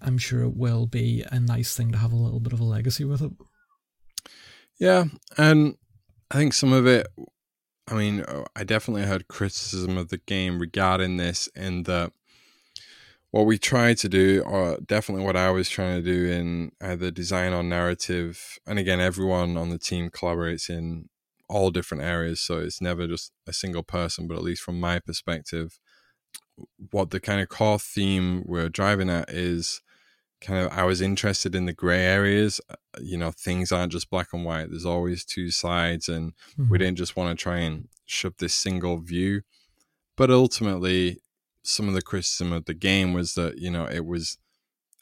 I'm 0.00 0.18
sure 0.18 0.42
it 0.42 0.56
will 0.56 0.86
be 0.86 1.24
a 1.30 1.40
nice 1.40 1.76
thing 1.76 1.90
to 1.92 1.98
have 1.98 2.12
a 2.12 2.16
little 2.16 2.40
bit 2.40 2.52
of 2.52 2.60
a 2.60 2.64
legacy 2.64 3.04
with 3.04 3.22
it. 3.22 3.32
Yeah, 4.78 5.04
and 5.36 5.76
I 6.30 6.36
think 6.36 6.52
some 6.54 6.72
of 6.72 6.86
it. 6.86 7.06
I 7.90 7.94
mean, 7.94 8.20
uh, 8.20 8.44
I 8.54 8.62
definitely 8.64 9.02
heard 9.02 9.28
criticism 9.28 9.98
of 9.98 10.08
the 10.08 10.18
game 10.18 10.60
regarding 10.60 11.16
this, 11.16 11.48
in 11.56 11.82
that 11.84 12.12
what 13.32 13.46
we 13.46 13.58
tried 13.58 13.98
to 13.98 14.08
do, 14.08 14.42
or 14.46 14.78
definitely 14.84 15.24
what 15.24 15.36
I 15.36 15.50
was 15.50 15.68
trying 15.68 16.02
to 16.02 16.12
do 16.12 16.30
in 16.30 16.72
uh, 16.82 16.92
either 16.92 17.10
design 17.10 17.52
or 17.52 17.62
narrative, 17.62 18.58
and 18.66 18.78
again, 18.78 19.00
everyone 19.00 19.56
on 19.56 19.70
the 19.70 19.78
team 19.78 20.10
collaborates 20.10 20.70
in 20.70 21.08
all 21.48 21.70
different 21.70 22.04
areas, 22.04 22.40
so 22.40 22.58
it's 22.58 22.80
never 22.80 23.08
just 23.08 23.32
a 23.46 23.52
single 23.52 23.82
person. 23.82 24.28
But 24.28 24.36
at 24.36 24.44
least 24.44 24.62
from 24.62 24.78
my 24.78 25.00
perspective, 25.00 25.78
what 26.90 27.10
the 27.10 27.20
kind 27.20 27.40
of 27.40 27.48
core 27.48 27.78
theme 27.78 28.44
we're 28.46 28.68
driving 28.68 29.10
at 29.10 29.30
is 29.30 29.80
kind 30.40 30.64
of 30.64 30.72
I 30.72 30.84
was 30.84 31.00
interested 31.00 31.54
in 31.54 31.66
the 31.66 31.72
gray 31.72 32.04
areas. 32.04 32.60
Uh, 32.70 32.76
you 33.00 33.16
know, 33.16 33.30
things 33.30 33.72
aren't 33.72 33.92
just 33.92 34.10
black 34.10 34.28
and 34.32 34.44
white. 34.44 34.70
There's 34.70 34.86
always 34.86 35.24
two 35.24 35.50
sides, 35.50 36.08
and 36.08 36.32
mm-hmm. 36.52 36.70
we 36.70 36.78
didn't 36.78 36.98
just 36.98 37.16
want 37.16 37.36
to 37.36 37.42
try 37.42 37.58
and 37.58 37.88
shove 38.06 38.34
this 38.38 38.54
single 38.54 38.98
view. 38.98 39.42
But 40.16 40.30
ultimately, 40.30 41.18
some 41.62 41.88
of 41.88 41.94
the 41.94 42.02
criticism 42.02 42.52
of 42.52 42.64
the 42.64 42.74
game 42.74 43.12
was 43.12 43.34
that 43.34 43.58
you 43.58 43.70
know 43.70 43.84
it 43.84 44.04
was 44.04 44.38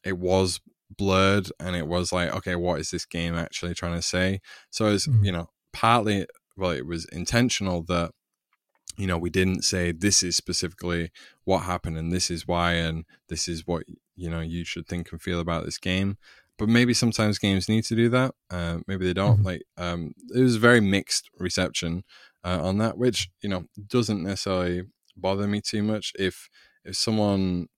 it 0.04 0.18
was 0.18 0.60
blurred 0.96 1.50
and 1.60 1.76
it 1.76 1.86
was 1.86 2.12
like 2.12 2.34
okay 2.34 2.56
what 2.56 2.80
is 2.80 2.90
this 2.90 3.04
game 3.04 3.34
actually 3.34 3.74
trying 3.74 3.94
to 3.94 4.02
say 4.02 4.40
so 4.70 4.86
it's 4.86 5.06
mm-hmm. 5.06 5.24
you 5.24 5.32
know 5.32 5.50
partly 5.72 6.26
well 6.56 6.70
it 6.70 6.86
was 6.86 7.04
intentional 7.06 7.82
that 7.82 8.10
you 8.98 9.06
know 9.06 9.16
we 9.16 9.30
didn't 9.30 9.62
say 9.62 9.92
this 9.92 10.22
is 10.22 10.36
specifically 10.36 11.10
what 11.44 11.60
happened 11.60 11.96
and 11.96 12.12
this 12.12 12.30
is 12.30 12.46
why 12.46 12.72
and 12.72 13.04
this 13.28 13.48
is 13.48 13.66
what 13.66 13.84
you 14.16 14.28
know 14.28 14.40
you 14.40 14.64
should 14.64 14.86
think 14.86 15.10
and 15.12 15.22
feel 15.22 15.40
about 15.40 15.64
this 15.64 15.78
game 15.78 16.18
but 16.58 16.68
maybe 16.68 16.92
sometimes 16.92 17.38
games 17.38 17.68
need 17.68 17.84
to 17.84 17.94
do 17.94 18.08
that 18.08 18.34
uh, 18.50 18.78
maybe 18.86 19.06
they 19.06 19.14
don't 19.14 19.38
mm-hmm. 19.38 19.46
like 19.46 19.62
um, 19.76 20.12
it 20.34 20.40
was 20.40 20.56
a 20.56 20.60
very 20.60 20.80
mixed 20.80 21.30
reception 21.38 22.04
uh, 22.44 22.60
on 22.62 22.78
that 22.78 22.98
which 22.98 23.30
you 23.40 23.48
know 23.48 23.64
doesn't 23.86 24.22
necessarily 24.22 24.82
bother 25.16 25.46
me 25.46 25.60
too 25.60 25.82
much 25.82 26.12
if 26.18 26.48
if 26.84 26.96
someone 26.96 27.68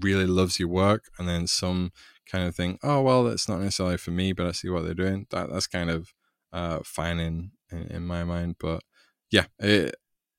really 0.00 0.26
loves 0.26 0.58
your 0.58 0.68
work 0.68 1.04
and 1.18 1.28
then 1.28 1.46
some 1.46 1.90
kind 2.30 2.46
of 2.46 2.54
thing, 2.54 2.78
oh 2.82 3.02
well, 3.02 3.24
that's 3.24 3.48
not 3.48 3.60
necessarily 3.60 3.96
for 3.96 4.10
me, 4.10 4.32
but 4.32 4.46
I 4.46 4.52
see 4.52 4.68
what 4.68 4.84
they're 4.84 4.94
doing. 4.94 5.26
That 5.30 5.50
that's 5.50 5.66
kind 5.66 5.90
of 5.90 6.12
uh, 6.52 6.80
fine 6.84 7.18
in, 7.18 7.52
in, 7.70 7.82
in 7.84 8.06
my 8.06 8.24
mind. 8.24 8.56
But 8.58 8.82
yeah, 9.30 9.46
it, 9.58 9.94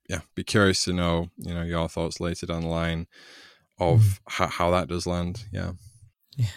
yeah, 0.08 0.22
be 0.36 0.44
curious 0.44 0.84
to 0.86 0.94
know 0.94 1.30
you 1.38 1.54
know 1.54 1.64
your 1.64 1.90
thoughts 1.90 2.20
later 2.20 2.46
down 2.46 2.62
the 2.62 2.68
line 2.68 3.08
of 3.80 4.00
mm. 4.00 4.20
how, 4.28 4.48
how 4.48 4.72
that 4.72 4.88
does 4.88 5.06
land. 5.06 5.46
Yeah. 5.52 5.74
Yeah. 6.36 6.48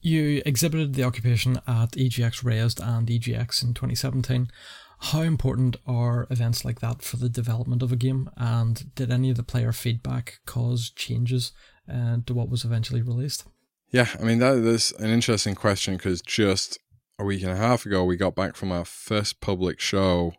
You 0.00 0.42
exhibited 0.46 0.94
the 0.94 1.04
occupation 1.04 1.58
at 1.66 1.92
EGX 1.92 2.42
Raised 2.42 2.80
and 2.80 3.06
EGX 3.06 3.62
in 3.62 3.74
2017. 3.74 4.50
How 4.98 5.22
important 5.22 5.76
are 5.86 6.26
events 6.30 6.64
like 6.64 6.80
that 6.80 7.02
for 7.02 7.16
the 7.16 7.28
development 7.28 7.82
of 7.82 7.92
a 7.92 7.96
game? 7.96 8.30
And 8.36 8.94
did 8.94 9.10
any 9.10 9.30
of 9.30 9.36
the 9.36 9.42
player 9.42 9.72
feedback 9.72 10.40
cause 10.46 10.90
changes 10.90 11.52
uh, 11.90 12.18
to 12.26 12.34
what 12.34 12.48
was 12.48 12.64
eventually 12.64 13.02
released? 13.02 13.44
Yeah, 13.90 14.08
I 14.18 14.22
mean, 14.22 14.38
that 14.38 14.54
is 14.56 14.92
an 14.98 15.10
interesting 15.10 15.54
question 15.54 15.96
because 15.96 16.22
just 16.22 16.78
a 17.18 17.24
week 17.24 17.42
and 17.42 17.50
a 17.50 17.56
half 17.56 17.84
ago, 17.84 18.04
we 18.04 18.16
got 18.16 18.34
back 18.34 18.56
from 18.56 18.72
our 18.72 18.84
first 18.84 19.40
public 19.40 19.80
show 19.80 20.34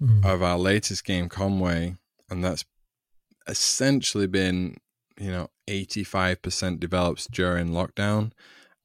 mm. 0.00 0.24
of 0.24 0.42
our 0.42 0.58
latest 0.58 1.04
game, 1.04 1.28
Conway, 1.28 1.96
and 2.28 2.44
that's 2.44 2.64
essentially 3.46 4.26
been, 4.26 4.76
you 5.18 5.30
know, 5.30 5.48
85% 5.68 6.80
developed 6.80 7.30
during 7.30 7.68
lockdown, 7.68 8.32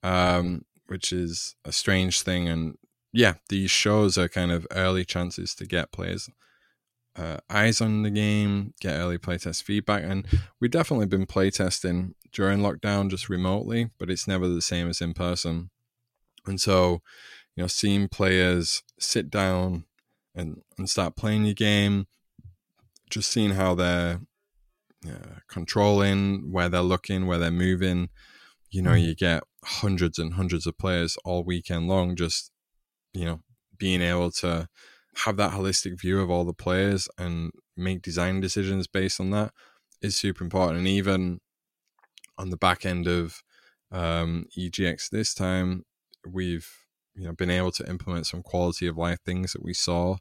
um, 0.04 0.64
which 0.88 1.12
is 1.12 1.56
a 1.64 1.72
strange 1.72 2.22
thing. 2.22 2.48
And 2.48 2.78
yeah, 3.14 3.36
these 3.50 3.72
shows 3.72 4.18
are 4.18 4.28
kind 4.28 4.52
of 4.52 4.68
early 4.72 5.06
chances 5.06 5.56
to 5.56 5.66
get 5.66 5.92
players 5.92 6.30
uh, 7.18 7.38
eyes 7.50 7.82
on 7.82 8.04
the 8.04 8.10
game, 8.10 8.74
get 8.82 8.98
early 8.98 9.18
playtest 9.18 9.64
feedback, 9.64 10.04
and 10.04 10.26
we've 10.60 10.72
definitely 10.72 11.06
been 11.06 11.26
playtesting 11.26 12.14
during 12.32 12.60
lockdown 12.60 13.10
just 13.10 13.30
remotely, 13.30 13.90
but 13.98 14.10
it's 14.10 14.28
never 14.28 14.48
the 14.48 14.62
same 14.62 14.90
as 14.90 15.02
in 15.02 15.14
person. 15.14 15.70
And 16.46 16.60
so, 16.60 17.02
you 17.56 17.64
know, 17.64 17.68
seeing 17.68 18.10
players 18.10 18.84
sit 19.00 19.30
down 19.30 19.86
and, 20.36 20.62
and 20.78 20.90
start 20.90 21.16
playing 21.16 21.46
your 21.46 21.54
game, 21.54 22.08
just 23.10 23.32
seeing 23.32 23.52
how 23.52 23.76
they're 23.76 24.22
uh, 25.08 25.40
controlling, 25.48 26.52
where 26.52 26.70
they're 26.70 26.82
looking, 26.82 27.26
where 27.28 27.38
they're 27.38 27.52
moving. 27.52 28.10
You 28.70 28.82
know, 28.82 28.92
mm. 28.92 29.06
you 29.06 29.16
get 29.16 29.44
hundreds 29.64 30.20
and 30.20 30.34
hundreds 30.34 30.68
of 30.68 30.78
players 30.78 31.18
all 31.24 31.44
weekend 31.44 31.88
long 31.88 32.16
just 32.16 32.52
you 33.16 33.26
know, 33.26 33.40
being 33.78 34.02
able 34.02 34.30
to 34.30 34.68
have 35.24 35.38
that 35.38 35.54
holistic 35.54 36.00
view 36.00 36.20
of 36.20 36.30
all 36.30 36.44
the 36.44 36.54
players 36.54 37.08
and 37.18 37.52
make 37.78 38.02
design 38.02 38.42
decisions 38.42 38.88
based 38.88 39.20
on 39.20 39.32
that 39.32 39.54
is 40.02 40.16
super 40.16 40.44
important. 40.44 40.80
And 40.80 40.88
even 40.88 41.40
on 42.38 42.50
the 42.50 42.58
back 42.58 42.86
end 42.86 43.08
of 43.08 43.42
um, 43.92 44.48
EGX 44.58 45.10
this 45.10 45.34
time, 45.34 45.86
we've 46.30 46.70
you 47.16 47.26
know 47.26 47.34
been 47.34 47.50
able 47.50 47.72
to 47.72 47.90
implement 47.90 48.28
some 48.28 48.44
quality 48.44 48.88
of 48.88 48.98
life 48.98 49.20
things 49.26 49.54
that 49.54 49.64
we 49.64 49.74
saw 49.74 50.18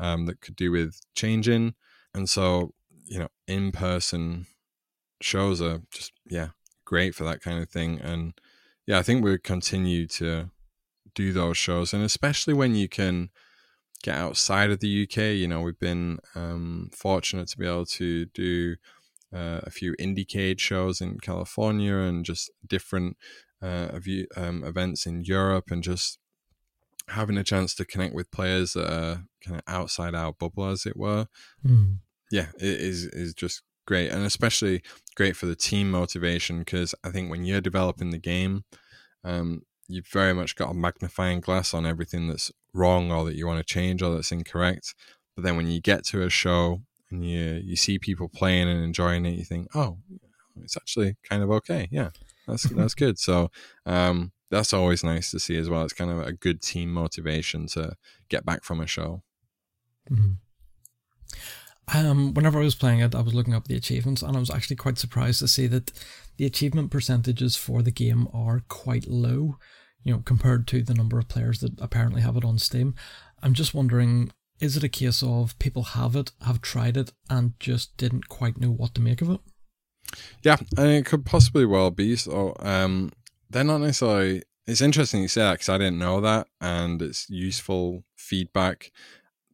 um, 0.00 0.26
that 0.26 0.40
could 0.40 0.56
do 0.56 0.70
with 0.70 1.00
changing. 1.14 1.74
And 2.14 2.28
so 2.28 2.74
you 3.06 3.18
know, 3.18 3.28
in 3.46 3.72
person 3.72 4.46
shows 5.20 5.60
are 5.60 5.82
just 5.90 6.12
yeah 6.28 6.48
great 6.84 7.14
for 7.14 7.24
that 7.24 7.40
kind 7.40 7.62
of 7.62 7.68
thing. 7.68 8.00
And 8.00 8.34
yeah, 8.86 8.98
I 8.98 9.02
think 9.02 9.22
we'll 9.22 9.38
continue 9.38 10.06
to 10.08 10.50
do 11.14 11.32
those 11.32 11.56
shows, 11.56 11.92
and 11.92 12.02
especially 12.02 12.54
when 12.54 12.74
you 12.74 12.88
can 12.88 13.30
get 14.02 14.16
outside 14.16 14.70
of 14.70 14.80
the 14.80 15.02
UK. 15.04 15.36
You 15.36 15.48
know, 15.48 15.60
we've 15.60 15.78
been 15.78 16.18
um, 16.34 16.90
fortunate 16.94 17.48
to 17.48 17.58
be 17.58 17.66
able 17.66 17.86
to 17.86 18.26
do 18.26 18.76
uh, 19.34 19.60
a 19.62 19.70
few 19.70 19.94
IndieCade 19.98 20.58
shows 20.58 21.00
in 21.00 21.18
California 21.20 21.96
and 21.96 22.24
just 22.24 22.50
different 22.66 23.16
uh, 23.60 23.98
view, 23.98 24.26
um, 24.36 24.64
events 24.64 25.06
in 25.06 25.24
Europe, 25.24 25.70
and 25.70 25.82
just 25.82 26.18
having 27.08 27.38
a 27.38 27.44
chance 27.44 27.74
to 27.74 27.84
connect 27.84 28.14
with 28.14 28.30
players 28.30 28.72
that 28.74 28.92
are 28.92 29.24
kind 29.44 29.56
of 29.56 29.62
outside 29.66 30.14
our 30.14 30.32
bubble, 30.32 30.68
as 30.68 30.86
it 30.86 30.96
were. 30.96 31.26
Mm. 31.66 31.98
Yeah, 32.30 32.48
it 32.58 32.80
is 32.80 33.04
is 33.06 33.34
just 33.34 33.62
great, 33.86 34.10
and 34.10 34.24
especially 34.24 34.82
great 35.14 35.36
for 35.36 35.46
the 35.46 35.56
team 35.56 35.90
motivation 35.90 36.60
because 36.60 36.94
I 37.02 37.10
think 37.10 37.30
when 37.30 37.44
you're 37.44 37.60
developing 37.60 38.10
the 38.10 38.18
game. 38.18 38.64
Um, 39.24 39.62
you've 39.88 40.06
very 40.06 40.34
much 40.34 40.54
got 40.54 40.70
a 40.70 40.74
magnifying 40.74 41.40
glass 41.40 41.72
on 41.72 41.86
everything 41.86 42.28
that's 42.28 42.52
wrong 42.74 43.10
or 43.10 43.24
that 43.24 43.34
you 43.34 43.46
want 43.46 43.58
to 43.58 43.74
change 43.74 44.02
or 44.02 44.14
that's 44.14 44.30
incorrect. 44.30 44.94
But 45.34 45.44
then 45.44 45.56
when 45.56 45.66
you 45.66 45.80
get 45.80 46.04
to 46.06 46.22
a 46.22 46.30
show 46.30 46.82
and 47.10 47.24
you 47.24 47.60
you 47.64 47.76
see 47.76 47.98
people 47.98 48.28
playing 48.28 48.68
and 48.68 48.84
enjoying 48.84 49.24
it, 49.24 49.38
you 49.38 49.44
think, 49.44 49.68
oh, 49.74 49.98
it's 50.62 50.76
actually 50.76 51.16
kind 51.28 51.42
of 51.42 51.50
okay. 51.50 51.88
Yeah, 51.90 52.10
that's 52.46 52.64
that's 52.64 52.94
good. 53.02 53.18
So 53.18 53.50
um, 53.86 54.32
that's 54.50 54.72
always 54.72 55.04
nice 55.04 55.30
to 55.30 55.38
see 55.38 55.56
as 55.56 55.68
well. 55.68 55.82
It's 55.84 55.92
kind 55.92 56.10
of 56.10 56.26
a 56.26 56.32
good 56.32 56.62
team 56.62 56.92
motivation 56.92 57.66
to 57.68 57.96
get 58.28 58.44
back 58.44 58.64
from 58.64 58.80
a 58.80 58.86
show. 58.86 59.22
Mm-hmm. 60.10 60.32
Um, 61.96 62.34
whenever 62.34 62.60
I 62.60 62.64
was 62.64 62.74
playing 62.74 63.00
it, 63.00 63.14
I 63.14 63.22
was 63.22 63.34
looking 63.34 63.54
up 63.54 63.66
the 63.66 63.76
achievements, 63.76 64.22
and 64.22 64.36
I 64.36 64.40
was 64.40 64.50
actually 64.50 64.76
quite 64.76 64.98
surprised 64.98 65.38
to 65.40 65.48
see 65.48 65.66
that 65.68 65.92
the 66.36 66.44
achievement 66.44 66.90
percentages 66.90 67.56
for 67.56 67.82
the 67.82 67.90
game 67.90 68.28
are 68.32 68.62
quite 68.68 69.06
low 69.06 69.56
you 70.04 70.12
know, 70.12 70.22
compared 70.24 70.66
to 70.68 70.82
the 70.82 70.94
number 70.94 71.18
of 71.18 71.28
players 71.28 71.60
that 71.60 71.78
apparently 71.80 72.22
have 72.22 72.36
it 72.36 72.44
on 72.44 72.58
Steam. 72.58 72.94
I'm 73.42 73.54
just 73.54 73.74
wondering, 73.74 74.32
is 74.60 74.76
it 74.76 74.84
a 74.84 74.88
case 74.88 75.22
of 75.22 75.58
people 75.58 75.82
have 75.82 76.16
it, 76.16 76.32
have 76.42 76.62
tried 76.62 76.96
it, 76.96 77.12
and 77.28 77.52
just 77.60 77.96
didn't 77.96 78.28
quite 78.28 78.58
know 78.58 78.70
what 78.70 78.94
to 78.94 79.00
make 79.00 79.20
of 79.20 79.30
it? 79.30 79.40
Yeah, 80.42 80.56
and 80.76 80.90
it 80.90 81.04
could 81.04 81.26
possibly 81.26 81.66
well 81.66 81.90
be. 81.90 82.16
So, 82.16 82.56
um, 82.60 83.12
they're 83.50 83.64
not 83.64 83.78
necessarily. 83.78 84.42
It's 84.66 84.80
interesting 84.82 85.22
you 85.22 85.28
say 85.28 85.40
that 85.40 85.54
because 85.54 85.68
I 85.70 85.78
didn't 85.78 85.98
know 85.98 86.20
that, 86.20 86.46
and 86.60 87.00
it's 87.00 87.28
useful 87.30 88.04
feedback. 88.16 88.92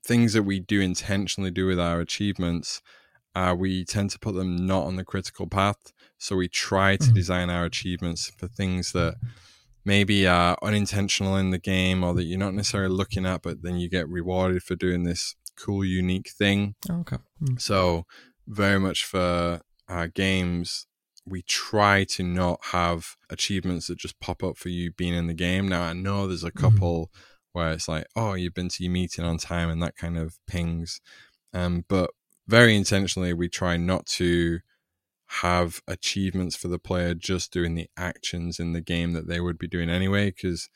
Things 0.05 0.33
that 0.33 0.43
we 0.43 0.61
do 0.61 0.81
intentionally 0.81 1.51
do 1.51 1.67
with 1.67 1.79
our 1.79 2.01
achievements, 2.01 2.83
uh, 3.35 3.55
we 3.57 3.85
tend 3.85 4.11
to 4.11 4.19
put 4.19 4.35
them 4.35 4.67
not 4.67 4.85
on 4.85 4.97
the 4.97 5.05
critical 5.05 5.47
path. 5.47 5.93
So 6.19 6.37
we 6.37 6.49
try 6.49 6.97
to 6.97 7.05
mm-hmm. 7.05 7.15
design 7.15 7.51
our 7.51 7.65
achievements 7.65 8.31
for 8.37 8.49
things 8.49 8.93
that 8.93 9.15
maybe 9.85 10.27
uh, 10.27 10.57
unintentional 10.63 11.37
in 11.37 11.51
the 11.51 11.59
game 11.59 12.03
or 12.03 12.15
that 12.15 12.25
you're 12.25 12.39
not 12.39 12.55
necessarily 12.55 12.95
looking 12.95 13.27
at, 13.27 13.43
but 13.43 13.63
then 13.63 13.77
you 13.77 13.89
get 13.89 14.09
rewarded 14.09 14.63
for 14.63 14.75
doing 14.75 15.05
this 15.05 15.37
cool, 15.57 15.85
unique 15.85 16.31
thing. 16.31 16.75
Okay. 16.89 17.19
Mm. 17.43 17.61
So, 17.61 18.07
very 18.47 18.81
much 18.81 19.05
for 19.05 19.61
uh, 19.89 20.09
games, 20.15 20.87
we 21.27 21.43
try 21.43 22.05
to 22.05 22.23
not 22.23 22.61
have 22.67 23.17
achievements 23.31 23.87
that 23.87 23.99
just 23.99 24.21
pop 24.21 24.43
up 24.43 24.57
for 24.59 24.69
you 24.69 24.93
being 24.93 25.15
in 25.15 25.27
the 25.27 25.35
game. 25.35 25.69
Now 25.69 25.83
I 25.83 25.93
know 25.93 26.27
there's 26.27 26.45
a 26.45 26.51
Mm-hmm. 26.57 26.61
couple 26.61 27.11
where 27.53 27.73
it's 27.73 27.89
like, 27.89 28.07
oh, 28.17 28.35
you've 28.35 28.55
been 28.55 28.69
to 28.69 28.83
your 28.85 28.93
meeting 28.93 29.25
on 29.25 29.39
time 29.39 29.71
and 29.71 29.83
that 29.83 29.97
kind 29.97 30.19
of 30.19 30.39
pings. 30.47 31.01
Um, 31.53 31.85
but 31.89 32.11
very 32.49 32.77
intentionally, 32.77 33.33
we 33.33 33.49
try 33.49 33.77
not 33.77 34.07
to 34.07 34.61
have 35.27 35.81
achievements 35.89 36.57
for 36.57 36.69
the 36.69 36.79
player 36.79 37.15
just 37.15 37.53
doing 37.53 37.75
the 37.75 37.89
actions 37.97 38.59
in 38.61 38.73
the 38.73 38.81
game 38.81 39.13
that 39.15 39.27
they 39.27 39.41
would 39.41 39.59
be 39.59 39.69
doing 39.69 39.89
anyway. 39.89 40.27
Because 40.27 40.69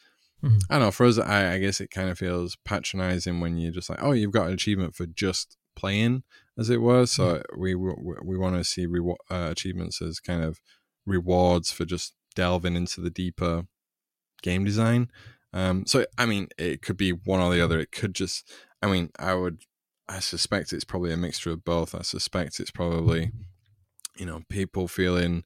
Mhm. 0.42 0.58
I 0.70 0.74
don't 0.74 0.86
know, 0.88 0.90
for 0.90 1.06
us, 1.06 1.18
I, 1.18 1.54
I 1.54 1.58
guess 1.58 1.80
it 1.80 1.90
kind 1.90 2.10
of 2.10 2.18
feels 2.18 2.56
patronizing 2.64 3.40
when 3.40 3.56
you're 3.58 3.72
just 3.72 3.90
like, 3.90 4.02
oh, 4.02 4.12
you've 4.12 4.32
got 4.32 4.48
an 4.48 4.54
achievement 4.54 4.94
for 4.94 5.06
just 5.06 5.56
playing, 5.76 6.22
as 6.58 6.70
it 6.70 6.80
were. 6.80 7.06
So 7.06 7.42
we 7.56 7.74
we, 7.74 7.92
we 8.22 8.36
want 8.36 8.56
to 8.56 8.64
see 8.64 8.86
rewa- 8.86 9.16
uh, 9.30 9.48
achievements 9.50 10.02
as 10.02 10.20
kind 10.20 10.42
of 10.42 10.60
rewards 11.06 11.70
for 11.70 11.84
just 11.84 12.14
delving 12.34 12.76
into 12.76 13.00
the 13.00 13.10
deeper 13.10 13.64
game 14.42 14.64
design. 14.64 15.10
Um, 15.52 15.86
so 15.86 16.04
I 16.16 16.26
mean, 16.26 16.48
it 16.58 16.82
could 16.82 16.96
be 16.96 17.12
one 17.12 17.40
or 17.40 17.52
the 17.52 17.62
other. 17.62 17.78
It 17.78 17.92
could 17.92 18.14
just, 18.14 18.52
I 18.82 18.86
mean, 18.88 19.10
I 19.18 19.34
would, 19.34 19.62
I 20.08 20.20
suspect 20.20 20.72
it's 20.72 20.84
probably 20.84 21.12
a 21.12 21.16
mixture 21.16 21.50
of 21.50 21.64
both. 21.64 21.94
I 21.94 22.02
suspect 22.02 22.60
it's 22.60 22.70
probably, 22.70 23.32
you 24.16 24.26
know, 24.26 24.42
people 24.48 24.88
feeling 24.88 25.44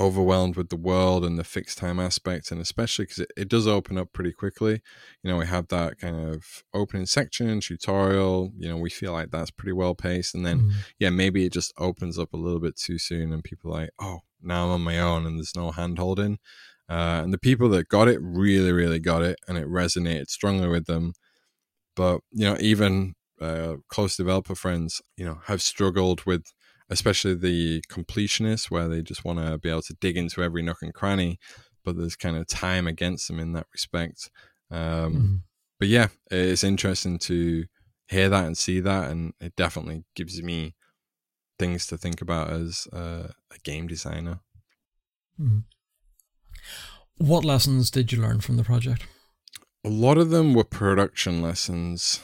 overwhelmed 0.00 0.56
with 0.56 0.70
the 0.70 0.76
world 0.76 1.24
and 1.24 1.38
the 1.38 1.44
fixed 1.44 1.78
time 1.78 2.00
aspect, 2.00 2.50
and 2.50 2.60
especially 2.60 3.04
because 3.04 3.20
it, 3.20 3.32
it 3.36 3.48
does 3.48 3.66
open 3.68 3.98
up 3.98 4.12
pretty 4.12 4.32
quickly. 4.32 4.80
You 5.22 5.30
know, 5.30 5.36
we 5.36 5.46
have 5.46 5.68
that 5.68 5.98
kind 5.98 6.16
of 6.16 6.64
opening 6.74 7.06
section 7.06 7.60
tutorial. 7.60 8.52
You 8.58 8.68
know, 8.70 8.76
we 8.78 8.90
feel 8.90 9.12
like 9.12 9.30
that's 9.30 9.50
pretty 9.50 9.72
well 9.72 9.94
paced, 9.94 10.34
and 10.34 10.46
then 10.46 10.62
Mhm. 10.62 10.72
yeah, 10.98 11.10
maybe 11.10 11.44
it 11.46 11.52
just 11.52 11.72
opens 11.78 12.18
up 12.18 12.32
a 12.32 12.38
little 12.38 12.60
bit 12.60 12.76
too 12.76 12.98
soon, 12.98 13.32
and 13.32 13.44
people 13.44 13.70
are 13.72 13.80
like, 13.82 13.90
oh, 14.00 14.20
now 14.42 14.66
I'm 14.66 14.70
on 14.72 14.80
my 14.82 14.98
own, 14.98 15.26
and 15.26 15.38
there's 15.38 15.56
no 15.56 15.70
hand 15.72 15.98
holding. 15.98 16.38
Uh, 16.88 17.20
and 17.22 17.32
the 17.32 17.38
people 17.38 17.68
that 17.70 17.88
got 17.88 18.08
it 18.08 18.18
really, 18.22 18.72
really 18.72 18.98
got 19.00 19.22
it, 19.22 19.38
and 19.46 19.56
it 19.58 19.68
resonated 19.68 20.28
strongly 20.30 20.68
with 20.68 20.86
them. 20.86 21.12
But 21.96 22.20
you 22.32 22.44
know, 22.46 22.56
even 22.60 23.14
uh, 23.40 23.76
close 23.88 24.16
developer 24.16 24.54
friends, 24.54 25.02
you 25.16 25.24
know, 25.24 25.40
have 25.46 25.62
struggled 25.62 26.24
with, 26.26 26.44
especially 26.90 27.34
the 27.34 27.82
completionists, 27.88 28.70
where 28.70 28.88
they 28.88 29.02
just 29.02 29.24
want 29.24 29.38
to 29.38 29.58
be 29.58 29.70
able 29.70 29.82
to 29.82 29.96
dig 30.00 30.16
into 30.16 30.42
every 30.42 30.62
nook 30.62 30.78
and 30.82 30.92
cranny, 30.92 31.38
but 31.84 31.96
there's 31.96 32.16
kind 32.16 32.36
of 32.36 32.46
time 32.46 32.86
against 32.86 33.28
them 33.28 33.40
in 33.40 33.52
that 33.52 33.66
respect. 33.72 34.30
Um, 34.70 35.14
Mhm. 35.14 35.42
but 35.78 35.88
yeah, 35.88 36.08
it's 36.30 36.64
interesting 36.64 37.18
to 37.20 37.64
hear 38.08 38.28
that 38.28 38.44
and 38.46 38.58
see 38.58 38.80
that, 38.80 39.10
and 39.10 39.32
it 39.40 39.56
definitely 39.56 40.04
gives 40.14 40.42
me 40.42 40.74
things 41.58 41.86
to 41.86 41.96
think 41.96 42.20
about 42.20 42.50
as 42.50 42.86
uh, 42.92 43.28
a 43.50 43.58
game 43.62 43.86
designer. 43.86 44.40
Mhm. 45.40 45.64
What 47.18 47.44
lessons 47.44 47.90
did 47.90 48.12
you 48.12 48.20
learn 48.20 48.40
from 48.40 48.56
the 48.56 48.64
project? 48.64 49.06
A 49.84 49.88
lot 49.88 50.18
of 50.18 50.30
them 50.30 50.54
were 50.54 50.64
production 50.64 51.40
lessons, 51.42 52.20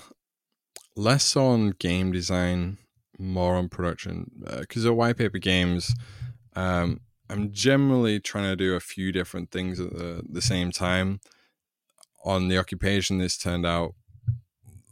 less 0.94 1.36
on 1.36 1.70
game 1.72 2.12
design, 2.12 2.78
more 3.18 3.56
on 3.56 3.68
production. 3.68 4.30
Because 4.60 4.84
uh, 4.86 4.90
at 4.90 4.96
White 4.96 5.16
Paper 5.16 5.38
Games, 5.38 5.94
um, 6.54 7.00
I'm 7.28 7.52
generally 7.52 8.20
trying 8.20 8.44
to 8.44 8.56
do 8.56 8.74
a 8.74 8.80
few 8.80 9.12
different 9.12 9.50
things 9.50 9.80
at 9.80 9.90
the, 9.90 10.22
the 10.28 10.42
same 10.42 10.70
time. 10.70 11.20
On 12.24 12.48
the 12.48 12.58
occupation, 12.58 13.18
this 13.18 13.36
turned 13.38 13.66
out 13.66 13.94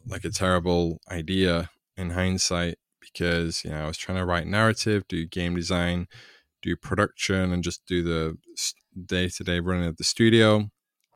like 0.06 0.24
a 0.24 0.30
terrible 0.30 1.00
idea 1.10 1.70
in 1.96 2.10
hindsight 2.10 2.78
because 3.00 3.64
you 3.64 3.70
know 3.70 3.84
I 3.84 3.87
was 3.87 3.96
trying 3.98 4.18
to 4.18 4.24
write 4.24 4.46
narrative, 4.46 5.06
do 5.08 5.26
game 5.26 5.54
design, 5.56 6.06
do 6.62 6.76
production, 6.76 7.52
and 7.52 7.62
just 7.62 7.84
do 7.87 8.02
the 8.02 8.38
day 9.06 9.28
to 9.28 9.44
day 9.44 9.60
running 9.60 9.87
of 9.87 9.96
the 9.96 10.04
studio, 10.04 10.70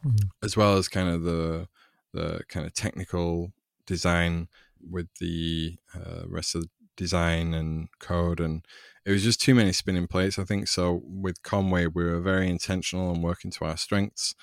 Mhm. 0.04 0.30
as 0.42 0.56
well 0.56 0.76
as 0.76 0.88
kind 0.88 1.08
of 1.08 1.22
the 1.22 1.68
the 2.12 2.40
kind 2.48 2.66
of 2.66 2.74
technical 2.74 3.52
design 3.86 4.48
with 4.80 5.08
the 5.20 5.76
uh, 5.94 6.22
rest 6.26 6.54
of 6.54 6.62
the 6.62 6.70
design 6.98 7.54
and 7.54 7.88
code 8.00 8.40
and 8.40 8.66
it 9.06 9.12
was 9.12 9.24
just 9.24 9.40
too 9.40 9.54
many 9.54 9.72
spinning 9.72 10.06
plates 10.08 10.38
i 10.38 10.44
think. 10.44 10.68
So 10.68 11.00
with 11.04 11.42
conway 11.42 11.86
we 11.86 12.04
were 12.04 12.20
very 12.20 12.50
intentional 12.50 13.10
and 13.12 13.22
working 13.24 13.50
to 13.52 13.64
our 13.64 13.78
strengths 13.78 14.34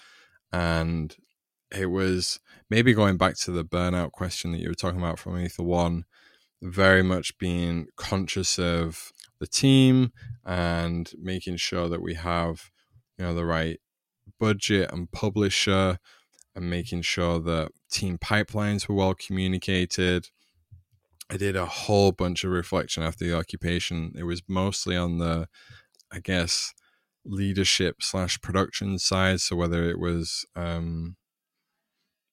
and 0.52 1.16
it 1.72 1.88
was 1.88 2.40
maybe 2.70 2.94
going 2.94 3.18
back 3.18 3.38
to 3.40 3.52
the 3.52 3.66
burnout 3.66 4.12
question 4.12 4.52
that 4.54 4.62
you 4.62 4.70
were 4.70 4.76
talking 4.76 5.00
about 5.00 5.20
from 5.20 5.38
ether 5.40 5.64
one 5.64 6.06
very 6.64 7.04
much 7.04 7.38
being 7.38 7.88
conscious 7.98 8.58
of 8.58 9.12
the 9.40 9.48
team 9.48 10.12
and 10.46 11.12
making 11.22 11.58
sure 11.58 11.90
that 11.90 12.02
we 12.02 12.16
have 12.16 12.72
you 13.18 13.26
know 13.26 13.36
the 13.36 13.46
right 13.46 13.80
budget 14.40 14.92
and 14.92 15.12
publisher 15.12 16.00
and 16.56 16.70
making 16.70 17.02
sure 17.02 17.40
that 17.40 17.72
team 17.92 18.18
pipelines 18.18 18.88
were 18.88 18.96
well 18.96 19.14
communicated 19.14 20.30
i 21.30 21.38
did 21.38 21.56
a 21.56 21.66
whole 21.66 22.12
bunch 22.12 22.44
of 22.44 22.52
reflection 22.52 23.04
after 23.04 23.26
the 23.26 23.36
occupation. 23.36 24.14
It 24.18 24.24
was 24.24 24.42
mostly 24.48 24.96
on 24.96 25.18
the 25.18 25.48
i 26.12 26.20
guess 26.20 26.74
leadership 27.26 27.98
slash 28.02 28.40
production 28.42 29.00
side. 29.00 29.42
So 29.42 29.56
whether 29.56 29.90
it 29.90 30.00
was 30.00 30.46
um 30.56 31.18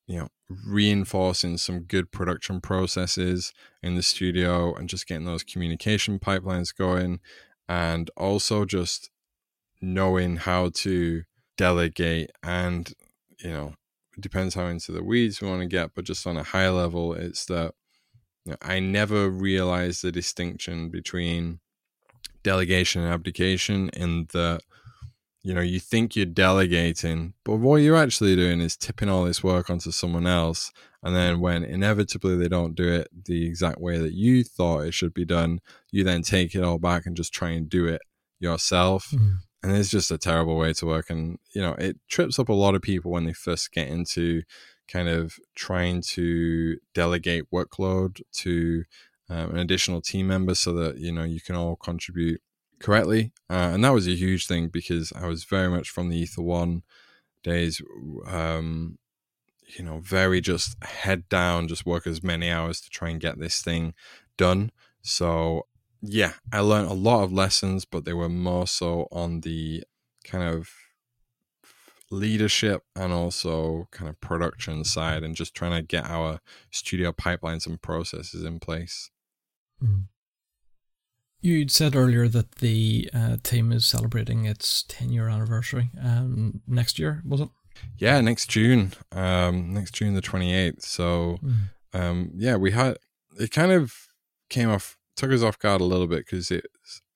you 0.07 0.19
know 0.19 0.29
reinforcing 0.67 1.57
some 1.57 1.81
good 1.85 2.11
production 2.13 2.61
processes 2.61 3.53
in 3.83 3.95
the 3.95 4.03
studio 4.03 4.75
and 4.75 4.89
just 4.89 5.07
getting 5.07 5.25
those 5.25 5.43
communication 5.45 6.19
pipelines 6.19 6.77
going 6.77 7.21
and 7.69 8.11
also 8.17 8.65
just 8.65 9.11
knowing 9.81 10.37
how 10.37 10.71
to 10.75 11.23
delegate 11.57 12.31
and 12.43 12.93
you 13.39 13.51
know 13.51 13.75
depends 14.21 14.55
how 14.55 14.67
into 14.67 14.93
the 14.93 15.03
weeds 15.03 15.41
we 15.41 15.49
want 15.49 15.63
to 15.63 15.67
get 15.67 15.95
but 15.95 16.05
just 16.05 16.27
on 16.27 16.37
a 16.37 16.43
high 16.43 16.69
level 16.69 17.15
it's 17.15 17.47
that 17.47 17.73
i 18.61 18.81
never 18.81 19.29
realized 19.29 20.03
the 20.03 20.13
distinction 20.13 20.89
between 20.91 21.61
delegation 22.43 23.03
and 23.03 23.13
abdication 23.13 23.89
in 23.91 24.27
that 24.33 24.61
you 25.43 25.55
know 25.55 25.61
you 25.61 25.79
think 25.81 26.15
you're 26.17 26.27
delegating 26.27 27.35
but 27.45 27.57
what 27.57 27.77
you're 27.77 27.97
actually 27.97 28.35
doing 28.37 28.61
is 28.61 28.77
tipping 28.77 29.09
all 29.09 29.25
this 29.25 29.43
work 29.45 29.71
onto 29.71 29.91
someone 29.91 30.27
else 30.27 30.73
and 31.03 31.15
then 31.17 31.41
when 31.41 31.65
inevitably 31.65 32.37
they 32.37 32.49
don't 32.49 32.75
do 32.77 32.89
it 32.89 33.09
the 33.27 33.45
exact 33.47 33.81
way 33.81 33.99
that 33.99 34.13
you 34.13 34.45
thought 34.45 34.81
it 34.81 34.95
should 34.95 35.15
be 35.15 35.25
done 35.25 35.61
you 35.91 36.05
then 36.05 36.23
take 36.23 36.55
it 36.55 36.63
all 36.65 36.79
back 36.79 37.07
and 37.07 37.17
just 37.17 37.33
try 37.33 37.51
and 37.51 37.69
do 37.69 37.87
it 37.87 38.03
yourself 38.41 39.11
Mhm. 39.13 39.39
and 39.63 39.77
it's 39.77 39.91
just 39.91 40.11
a 40.11 40.19
terrible 40.19 40.57
way 40.57 40.73
to 40.73 40.87
work 40.87 41.11
and 41.11 41.39
you 41.55 41.63
know 41.63 41.75
it 41.75 41.97
trips 42.09 42.39
up 42.39 42.49
a 42.49 42.53
lot 42.53 42.75
of 42.75 42.83
people 42.83 43.11
when 43.13 43.25
they 43.25 43.33
first 43.33 43.71
get 43.73 43.89
into 43.89 44.43
kind 44.88 45.09
of 45.09 45.37
trying 45.55 46.03
to 46.03 46.79
delegate 46.95 47.51
workload 47.53 48.21
to 48.33 48.85
um, 49.29 49.51
an 49.53 49.59
additional 49.59 50.01
team 50.01 50.27
member 50.29 50.55
so 50.55 50.73
that 50.75 50.99
you 50.99 51.12
know 51.12 51.25
you 51.25 51.40
can 51.40 51.57
all 51.57 51.77
contribute 51.77 52.40
correctly. 52.81 53.33
Uh, 53.49 53.71
and 53.73 53.85
that 53.85 53.90
was 53.95 54.09
a 54.09 54.14
huge 54.14 54.47
thing 54.47 54.68
because 54.68 55.12
i 55.14 55.27
was 55.27 55.45
very 55.45 55.68
much 55.71 55.88
from 55.88 56.09
the 56.09 56.18
ether 56.18 56.42
one 56.42 56.83
days 57.42 57.81
um 58.27 58.99
you 59.79 59.85
know 59.85 60.01
very 60.01 60.40
just 60.40 60.83
head 60.85 61.29
down 61.29 61.68
just 61.68 61.87
work 61.87 62.07
as 62.07 62.23
many 62.23 62.51
hours 62.51 62.81
to 62.81 62.90
try 62.90 63.09
and 63.11 63.21
get 63.21 63.38
this 63.38 63.62
thing 63.62 63.95
done. 64.37 64.71
So 65.03 65.66
yeah 66.05 66.33
i 66.53 66.59
learned 66.59 66.90
a 66.90 66.95
lot 66.95 67.23
of 67.23 67.33
lessons 67.33 67.85
but 67.85 68.05
they 68.05 68.12
were 68.12 68.29
more 68.29 68.66
so 68.66 69.07
on 69.12 69.40
the 69.42 69.85
kind 70.25 70.42
of 70.42 70.68
leadership 72.12 72.83
and 72.94 73.12
also 73.12 73.88
kind 73.90 74.09
of 74.09 74.20
production 74.20 74.85
side 74.85 75.22
and 75.25 75.35
just 75.35 75.55
trying 75.55 75.72
to 75.72 75.83
get 75.83 76.05
our 76.05 76.38
studio 76.70 77.11
pipelines 77.12 77.66
and 77.66 77.81
processes 77.83 78.44
in 78.44 78.61
place 78.61 79.11
Mhm. 79.83 80.05
You'd 81.40 81.72
said 81.72 81.96
earlier 81.96 82.29
that 82.29 82.57
the 82.57 83.11
uh, 83.12 83.37
team 83.42 83.72
is 83.72 83.85
celebrating 83.85 84.44
its 84.44 84.85
10 84.87 85.11
year 85.11 85.29
anniversary 85.29 85.90
um, 86.01 86.61
next 86.68 86.98
year, 87.01 87.22
was 87.27 87.40
it? 87.40 87.48
yeah 87.96 88.20
next 88.20 88.51
june 88.51 88.92
um 89.12 89.72
next 89.72 89.94
june 89.94 90.12
the 90.12 90.20
28th 90.20 90.83
so 90.83 91.38
Mhm. 91.42 91.55
um 91.94 92.31
yeah 92.37 92.55
we 92.55 92.70
had 92.70 92.98
it 93.40 93.51
kind 93.51 93.72
of 93.72 93.94
came 94.51 94.68
off 94.68 94.98
took 95.16 95.33
us 95.33 95.42
off 95.42 95.59
guard 95.59 95.81
a 95.81 95.85
little 95.85 96.07
bit 96.07 96.18
because 96.27 96.51
it 96.51 96.66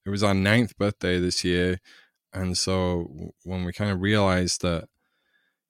it 0.07 0.11
was 0.11 0.23
our 0.23 0.33
ninth 0.35 0.77
birthday 0.79 1.21
this 1.21 1.45
year 1.45 1.79
and 2.37 2.57
so 2.57 3.33
when 3.45 3.65
we 3.65 3.73
kind 3.73 3.91
of 3.91 4.01
realized 4.01 4.63
that 4.63 4.89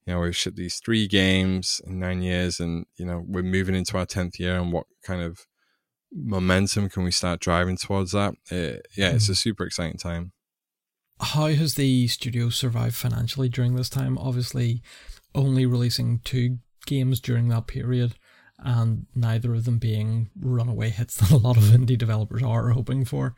you 0.05 0.13
know 0.13 0.19
we've 0.19 0.35
shipped 0.35 0.57
these 0.57 0.79
three 0.79 1.07
games 1.07 1.81
in 1.85 1.99
nine 1.99 2.21
years 2.21 2.59
and 2.59 2.85
you 2.97 3.05
know 3.05 3.23
we're 3.27 3.43
moving 3.43 3.75
into 3.75 3.97
our 3.97 4.05
10th 4.05 4.39
year 4.39 4.57
and 4.57 4.71
what 4.71 4.85
kind 5.03 5.21
of 5.21 5.45
momentum 6.13 6.89
can 6.89 7.03
we 7.03 7.11
start 7.11 7.39
driving 7.39 7.77
towards 7.77 8.11
that 8.11 8.33
it, 8.49 8.85
yeah 8.95 9.11
it's 9.11 9.27
hmm. 9.27 9.33
a 9.33 9.35
super 9.35 9.65
exciting 9.65 9.97
time 9.97 10.31
How 11.19 11.47
has 11.47 11.75
the 11.75 12.07
studio 12.07 12.49
survived 12.49 12.95
financially 12.95 13.49
during 13.49 13.75
this 13.75 13.89
time? 13.89 14.19
Obviously, 14.19 14.83
only 15.33 15.65
releasing 15.65 16.19
two 16.19 16.59
games 16.85 17.19
during 17.19 17.47
that 17.49 17.65
period, 17.65 18.15
and 18.59 19.07
neither 19.15 19.55
of 19.55 19.65
them 19.65 19.79
being 19.79 20.29
runaway 20.39 20.89
hits 20.89 21.15
that 21.17 21.31
a 21.31 21.37
lot 21.37 21.57
of 21.57 21.63
indie 21.63 21.97
developers 21.97 22.43
are 22.43 22.69
hoping 22.69 23.03
for. 23.03 23.35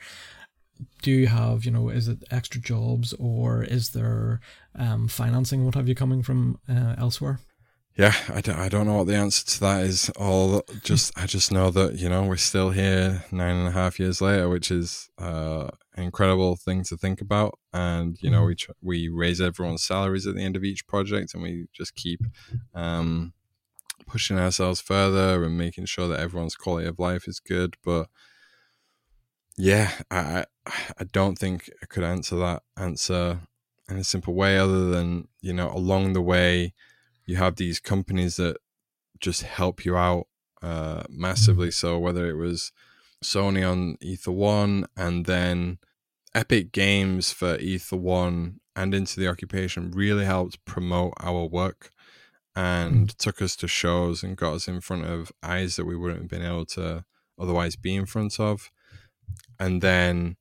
Do 1.01 1.11
you 1.11 1.27
have 1.27 1.65
you 1.65 1.71
know 1.71 1.89
is 1.89 2.07
it 2.07 2.23
extra 2.31 2.61
jobs 2.61 3.13
or 3.19 3.63
is 3.63 3.91
there 3.91 4.39
um, 4.75 5.07
financing? 5.07 5.65
What 5.65 5.75
have 5.75 5.87
you 5.87 5.95
coming 5.95 6.23
from 6.23 6.59
uh, 6.67 6.95
elsewhere? 6.97 7.39
Yeah 7.97 8.13
I 8.29 8.39
don't, 8.41 8.57
I 8.57 8.69
don't 8.69 8.85
know 8.85 8.97
what 8.97 9.07
the 9.07 9.15
answer 9.15 9.45
to 9.45 9.59
that 9.61 9.83
is. 9.83 10.09
All 10.11 10.63
just 10.83 11.17
i 11.17 11.25
just 11.25 11.51
know 11.51 11.69
that 11.71 11.95
you 11.95 12.07
know 12.09 12.23
we're 12.23 12.37
still 12.37 12.69
here 12.69 13.25
nine 13.31 13.55
and 13.55 13.67
a 13.67 13.71
half 13.71 13.99
years 13.99 14.21
later 14.21 14.47
which 14.47 14.71
is 14.71 15.09
uh, 15.17 15.69
an 15.95 16.03
incredible 16.03 16.55
thing 16.55 16.83
to 16.85 16.97
think 16.97 17.21
about. 17.21 17.59
And 17.73 18.17
you 18.21 18.29
know 18.29 18.43
mm-hmm. 18.43 18.73
we 18.81 19.09
we 19.09 19.09
raise 19.09 19.41
everyone's 19.41 19.83
salaries 19.83 20.25
at 20.25 20.35
the 20.35 20.43
end 20.43 20.55
of 20.55 20.63
each 20.63 20.87
project 20.87 21.33
and 21.33 21.43
we 21.43 21.67
just 21.73 21.95
keep 21.95 22.21
um, 22.73 23.33
pushing 24.07 24.39
ourselves 24.39 24.81
further 24.81 25.43
and 25.43 25.57
making 25.57 25.85
sure 25.85 26.07
that 26.07 26.19
everyone's 26.19 26.55
quality 26.55 26.87
of 26.87 26.99
life 26.99 27.27
is 27.27 27.39
good. 27.39 27.75
But 27.83 28.07
yeah, 29.57 29.91
I 30.09 30.45
I 30.65 31.03
don't 31.11 31.37
think 31.37 31.69
I 31.81 31.85
could 31.85 32.03
answer 32.03 32.35
that 32.37 32.63
answer 32.77 33.41
in 33.89 33.97
a 33.97 34.03
simple 34.03 34.33
way 34.33 34.57
other 34.57 34.89
than, 34.89 35.27
you 35.41 35.53
know, 35.53 35.71
along 35.71 36.13
the 36.13 36.21
way 36.21 36.73
you 37.25 37.37
have 37.37 37.55
these 37.55 37.79
companies 37.79 38.35
that 38.37 38.57
just 39.19 39.43
help 39.43 39.83
you 39.83 39.97
out 39.97 40.27
uh, 40.61 41.03
massively. 41.09 41.67
Mm-hmm. 41.67 41.87
So 41.87 41.99
whether 41.99 42.29
it 42.29 42.35
was 42.35 42.71
Sony 43.23 43.69
on 43.69 43.97
Ether 44.01 44.31
One 44.31 44.85
and 44.95 45.25
then 45.25 45.79
Epic 46.33 46.71
Games 46.71 47.31
for 47.31 47.57
Ether 47.57 47.97
One 47.97 48.59
and 48.75 48.93
Into 48.93 49.19
the 49.19 49.27
Occupation 49.27 49.91
really 49.91 50.25
helped 50.25 50.63
promote 50.65 51.13
our 51.19 51.45
work 51.45 51.89
and 52.55 53.09
mm. 53.09 53.17
took 53.17 53.41
us 53.41 53.55
to 53.57 53.67
shows 53.67 54.23
and 54.23 54.37
got 54.37 54.53
us 54.53 54.67
in 54.67 54.81
front 54.81 55.05
of 55.05 55.31
eyes 55.43 55.75
that 55.75 55.85
we 55.85 55.95
wouldn't 55.95 56.21
have 56.21 56.29
been 56.29 56.45
able 56.45 56.65
to 56.65 57.05
otherwise 57.39 57.75
be 57.75 57.95
in 57.95 58.05
front 58.05 58.39
of 58.39 58.69
and 59.59 59.81
then 59.81 60.37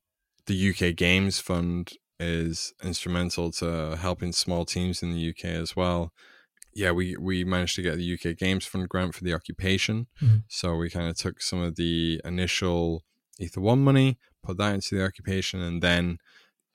the 0.46 0.70
UK 0.70 0.96
Games 0.96 1.38
Fund 1.38 1.92
is 2.20 2.72
instrumental 2.82 3.52
to 3.52 3.96
helping 3.96 4.32
small 4.32 4.64
teams 4.64 5.02
in 5.02 5.12
the 5.12 5.30
UK 5.30 5.44
as 5.44 5.76
well. 5.76 6.12
Yeah, 6.74 6.92
we 6.92 7.16
we 7.16 7.44
managed 7.44 7.76
to 7.76 7.82
get 7.82 7.96
the 7.96 8.14
UK 8.14 8.36
Games 8.36 8.64
Fund 8.66 8.88
grant 8.88 9.14
for 9.14 9.24
the 9.24 9.34
occupation, 9.34 10.06
mm-hmm. 10.22 10.38
so 10.48 10.76
we 10.76 10.90
kind 10.90 11.08
of 11.08 11.16
took 11.16 11.40
some 11.40 11.60
of 11.60 11.76
the 11.76 12.20
initial 12.24 13.04
Ether 13.38 13.60
One 13.60 13.82
money, 13.82 14.18
put 14.42 14.58
that 14.58 14.74
into 14.74 14.94
the 14.94 15.04
occupation, 15.04 15.60
and 15.60 15.82
then 15.82 16.18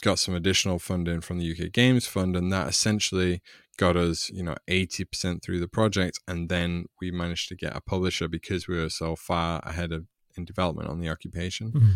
got 0.01 0.19
some 0.19 0.35
additional 0.35 0.79
funding 0.79 1.21
from 1.21 1.39
the 1.39 1.51
UK 1.51 1.71
Games 1.71 2.05
Fund, 2.05 2.35
and 2.35 2.51
that 2.51 2.67
essentially 2.67 3.41
got 3.77 3.95
us, 3.95 4.29
you 4.29 4.43
know, 4.43 4.55
eighty 4.67 5.05
percent 5.05 5.41
through 5.41 5.59
the 5.59 5.69
project, 5.69 6.19
and 6.27 6.49
then 6.49 6.85
we 6.99 7.11
managed 7.11 7.47
to 7.49 7.55
get 7.55 7.75
a 7.75 7.81
publisher 7.81 8.27
because 8.27 8.67
we 8.67 8.77
were 8.77 8.89
so 8.89 9.15
far 9.15 9.61
ahead 9.63 9.91
of 9.93 10.05
in 10.35 10.43
development 10.43 10.89
on 10.89 10.99
the 10.99 11.09
occupation. 11.09 11.71
Mm-hmm. 11.71 11.91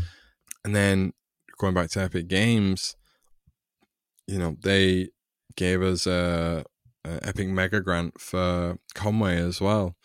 And 0.68 0.76
then 0.76 1.14
going 1.58 1.74
back 1.74 1.90
to 1.92 2.02
Epic 2.02 2.28
Games, 2.28 2.98
you 4.28 4.38
know, 4.38 4.58
they 4.62 5.12
gave 5.56 5.82
us 5.82 6.06
a, 6.06 6.66
a 7.06 7.26
Epic 7.26 7.48
Mega 7.48 7.80
Grant 7.80 8.20
for 8.20 8.78
Conway 8.94 9.38
as 9.38 9.62
well. 9.62 9.96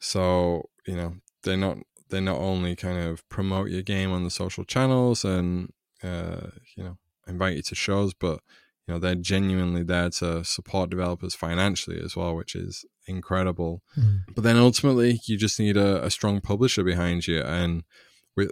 So, 0.00 0.68
you 0.84 0.96
know, 0.96 1.14
they 1.44 1.54
not 1.54 1.78
they 2.08 2.20
not 2.20 2.38
only 2.38 2.74
kind 2.74 2.98
of 2.98 3.26
promote 3.28 3.70
your 3.70 3.82
game 3.82 4.10
on 4.10 4.24
the 4.24 4.32
social 4.32 4.64
channels 4.64 5.24
and 5.24 5.72
uh, 6.02 6.48
you 6.76 6.82
know, 6.82 6.98
invite 7.28 7.54
you 7.54 7.62
to 7.62 7.76
shows, 7.76 8.12
but 8.12 8.40
you 8.88 8.94
know, 8.94 8.98
they're 8.98 9.14
genuinely 9.14 9.84
there 9.84 10.10
to 10.10 10.42
support 10.42 10.90
developers 10.90 11.36
financially 11.36 12.02
as 12.04 12.16
well, 12.16 12.34
which 12.34 12.56
is 12.56 12.84
incredible. 13.06 13.84
Mm. 13.96 14.22
But 14.34 14.42
then 14.42 14.56
ultimately, 14.56 15.20
you 15.26 15.36
just 15.36 15.60
need 15.60 15.76
a, 15.76 16.04
a 16.04 16.10
strong 16.10 16.40
publisher 16.40 16.82
behind 16.82 17.28
you. 17.28 17.42
And 17.42 17.84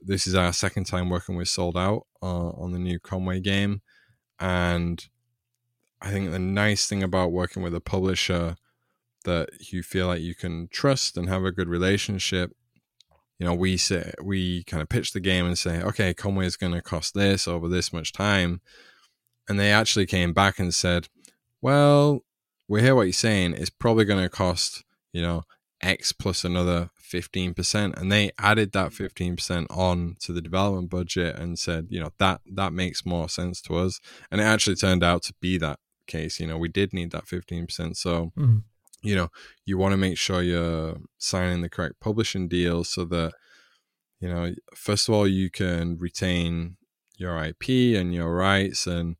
this 0.02 0.26
is 0.26 0.34
our 0.34 0.52
second 0.52 0.84
time 0.84 1.10
working 1.10 1.36
with 1.36 1.48
Sold 1.48 1.76
Out 1.76 2.06
uh, 2.22 2.50
on 2.50 2.72
the 2.72 2.78
new 2.78 2.98
Conway 2.98 3.40
game. 3.40 3.82
And 4.40 5.04
I 6.00 6.10
think 6.10 6.30
the 6.30 6.38
nice 6.38 6.86
thing 6.86 7.02
about 7.02 7.32
working 7.32 7.62
with 7.62 7.74
a 7.74 7.80
publisher 7.80 8.56
that 9.24 9.48
you 9.72 9.82
feel 9.82 10.06
like 10.06 10.20
you 10.20 10.34
can 10.34 10.68
trust 10.70 11.16
and 11.16 11.28
have 11.28 11.44
a 11.44 11.52
good 11.52 11.68
relationship 11.68 12.52
you 13.38 13.46
know, 13.46 13.54
we 13.54 13.76
say 13.76 14.12
we 14.22 14.64
kind 14.64 14.82
of 14.82 14.88
pitch 14.88 15.12
the 15.12 15.20
game 15.20 15.46
and 15.46 15.56
say, 15.56 15.80
okay, 15.80 16.12
Conway 16.12 16.46
is 16.46 16.56
going 16.56 16.72
to 16.72 16.82
cost 16.82 17.14
this 17.14 17.46
over 17.46 17.68
this 17.68 17.92
much 17.92 18.12
time, 18.12 18.60
and 19.48 19.58
they 19.58 19.70
actually 19.70 20.06
came 20.06 20.32
back 20.32 20.58
and 20.58 20.74
said, 20.74 21.08
well, 21.62 22.24
we 22.66 22.82
hear 22.82 22.94
what 22.94 23.02
you're 23.02 23.12
saying. 23.12 23.54
It's 23.54 23.70
probably 23.70 24.04
going 24.04 24.22
to 24.22 24.28
cost, 24.28 24.84
you 25.12 25.22
know, 25.22 25.44
X 25.80 26.12
plus 26.12 26.44
another 26.44 26.90
15%. 27.08 27.98
And 27.98 28.12
they 28.12 28.30
added 28.38 28.72
that 28.72 28.92
15% 28.92 29.66
on 29.70 30.16
to 30.20 30.32
the 30.32 30.40
development 30.40 30.90
budget 30.90 31.36
and 31.36 31.58
said, 31.58 31.86
you 31.90 32.00
know, 32.00 32.10
that, 32.18 32.40
that 32.54 32.72
makes 32.72 33.06
more 33.06 33.28
sense 33.28 33.60
to 33.62 33.76
us. 33.76 34.00
And 34.30 34.40
it 34.40 34.44
actually 34.44 34.76
turned 34.76 35.02
out 35.02 35.22
to 35.24 35.34
be 35.40 35.58
that 35.58 35.78
case. 36.06 36.40
You 36.40 36.46
know, 36.46 36.58
we 36.58 36.68
did 36.68 36.92
need 36.92 37.10
that 37.12 37.26
15%. 37.26 37.96
So, 37.96 38.32
mm. 38.36 38.62
you 39.02 39.14
know, 39.14 39.28
you 39.64 39.78
want 39.78 39.92
to 39.92 39.98
make 39.98 40.18
sure 40.18 40.42
you're 40.42 40.98
signing 41.18 41.62
the 41.62 41.68
correct 41.68 42.00
publishing 42.00 42.48
deal 42.48 42.84
so 42.84 43.04
that, 43.06 43.32
you 44.20 44.28
know, 44.28 44.54
first 44.74 45.08
of 45.08 45.14
all, 45.14 45.26
you 45.26 45.50
can 45.50 45.96
retain 45.98 46.76
your 47.16 47.42
IP 47.42 47.68
and 47.96 48.14
your 48.14 48.34
rights 48.34 48.86
and 48.86 49.16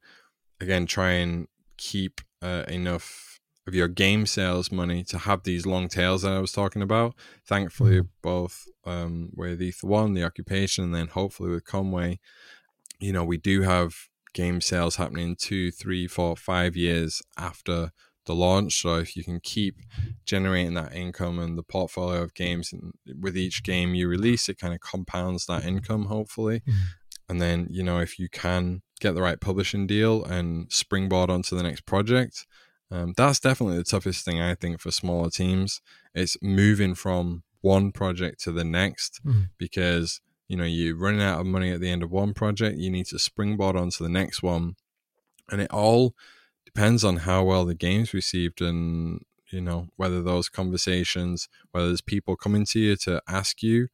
again, 0.60 0.86
try 0.86 1.12
and 1.12 1.46
keep 1.76 2.20
uh, 2.42 2.64
enough 2.68 3.27
of 3.68 3.74
your 3.74 3.86
game 3.86 4.26
sales 4.26 4.72
money 4.72 5.04
to 5.04 5.18
have 5.18 5.44
these 5.44 5.66
long 5.66 5.88
tails 5.88 6.22
that 6.22 6.32
I 6.32 6.40
was 6.40 6.52
talking 6.52 6.82
about. 6.82 7.14
Thankfully, 7.46 8.00
mm-hmm. 8.00 8.08
both 8.22 8.64
um, 8.84 9.30
with 9.36 9.62
Ether 9.62 9.86
One, 9.86 10.14
the 10.14 10.24
occupation, 10.24 10.84
and 10.84 10.94
then 10.94 11.08
hopefully 11.08 11.50
with 11.50 11.64
Conway, 11.64 12.18
you 12.98 13.12
know, 13.12 13.22
we 13.22 13.36
do 13.36 13.62
have 13.62 13.94
game 14.34 14.60
sales 14.60 14.96
happening 14.96 15.36
two, 15.36 15.70
three, 15.70 16.06
four, 16.08 16.34
five 16.34 16.76
years 16.76 17.22
after 17.36 17.92
the 18.26 18.34
launch. 18.34 18.82
So 18.82 18.96
if 18.96 19.16
you 19.16 19.24
can 19.24 19.40
keep 19.40 19.76
generating 20.24 20.74
that 20.74 20.94
income 20.94 21.38
and 21.38 21.56
the 21.56 21.62
portfolio 21.62 22.22
of 22.22 22.34
games, 22.34 22.72
and 22.72 22.92
with 23.20 23.36
each 23.36 23.62
game 23.62 23.94
you 23.94 24.08
release, 24.08 24.48
it 24.48 24.58
kind 24.58 24.74
of 24.74 24.80
compounds 24.80 25.46
that 25.46 25.64
income, 25.64 26.06
hopefully. 26.06 26.60
Mm-hmm. 26.60 27.30
And 27.30 27.40
then, 27.42 27.66
you 27.70 27.82
know, 27.82 27.98
if 27.98 28.18
you 28.18 28.28
can 28.28 28.82
get 29.00 29.14
the 29.14 29.22
right 29.22 29.40
publishing 29.40 29.86
deal 29.86 30.24
and 30.24 30.72
springboard 30.72 31.30
onto 31.30 31.54
the 31.54 31.62
next 31.62 31.84
project, 31.84 32.46
um, 32.90 33.14
that's 33.16 33.40
definitely 33.40 33.76
the 33.76 33.84
toughest 33.84 34.24
thing 34.24 34.40
I 34.40 34.54
think 34.54 34.80
for 34.80 34.90
smaller 34.90 35.30
teams. 35.30 35.80
It's 36.14 36.36
moving 36.42 36.94
from 36.94 37.42
one 37.60 37.92
project 37.92 38.42
to 38.44 38.52
the 38.52 38.64
next 38.64 39.20
mm-hmm. 39.24 39.42
because 39.58 40.20
you 40.48 40.56
know 40.56 40.64
you're 40.64 40.96
running 40.96 41.22
out 41.22 41.40
of 41.40 41.46
money 41.46 41.70
at 41.70 41.80
the 41.80 41.90
end 41.90 42.02
of 42.02 42.10
one 42.10 42.32
project. 42.32 42.78
You 42.78 42.90
need 42.90 43.06
to 43.06 43.18
springboard 43.18 43.76
onto 43.76 44.02
the 44.02 44.10
next 44.10 44.42
one, 44.42 44.76
and 45.50 45.60
it 45.60 45.70
all 45.70 46.14
depends 46.64 47.04
on 47.04 47.18
how 47.18 47.44
well 47.44 47.64
the 47.64 47.74
game's 47.74 48.14
received 48.14 48.60
and 48.60 49.20
you 49.50 49.60
know 49.60 49.88
whether 49.96 50.22
those 50.22 50.48
conversations, 50.48 51.48
whether 51.72 51.88
there's 51.88 52.00
people 52.00 52.36
coming 52.36 52.64
to 52.66 52.78
you 52.78 52.96
to 52.96 53.20
ask 53.28 53.62
you 53.62 53.88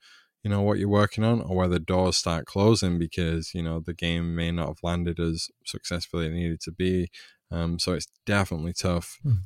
you 0.45 0.51
know 0.51 0.61
what 0.61 0.79
you're 0.79 0.89
working 0.89 1.25
on 1.25 1.41
or 1.41 1.57
whether 1.57 1.79
doors 1.79 2.17
start 2.17 2.45
closing 2.45 2.99
because 2.99 3.55
you 3.55 3.63
know 3.63 3.81
the 3.81 3.95
game 3.95 4.37
may 4.37 4.53
not 4.53 4.69
have 4.69 4.83
landed 4.83 5.19
as 5.19 5.49
successfully 5.65 6.27
it 6.27 6.33
needed 6.33 6.61
to 6.61 6.71
be 6.71 7.09
um, 7.51 7.79
so 7.79 7.93
it's 7.93 8.09
definitely 8.27 8.73
tough. 8.73 9.19
Mm. 9.25 9.39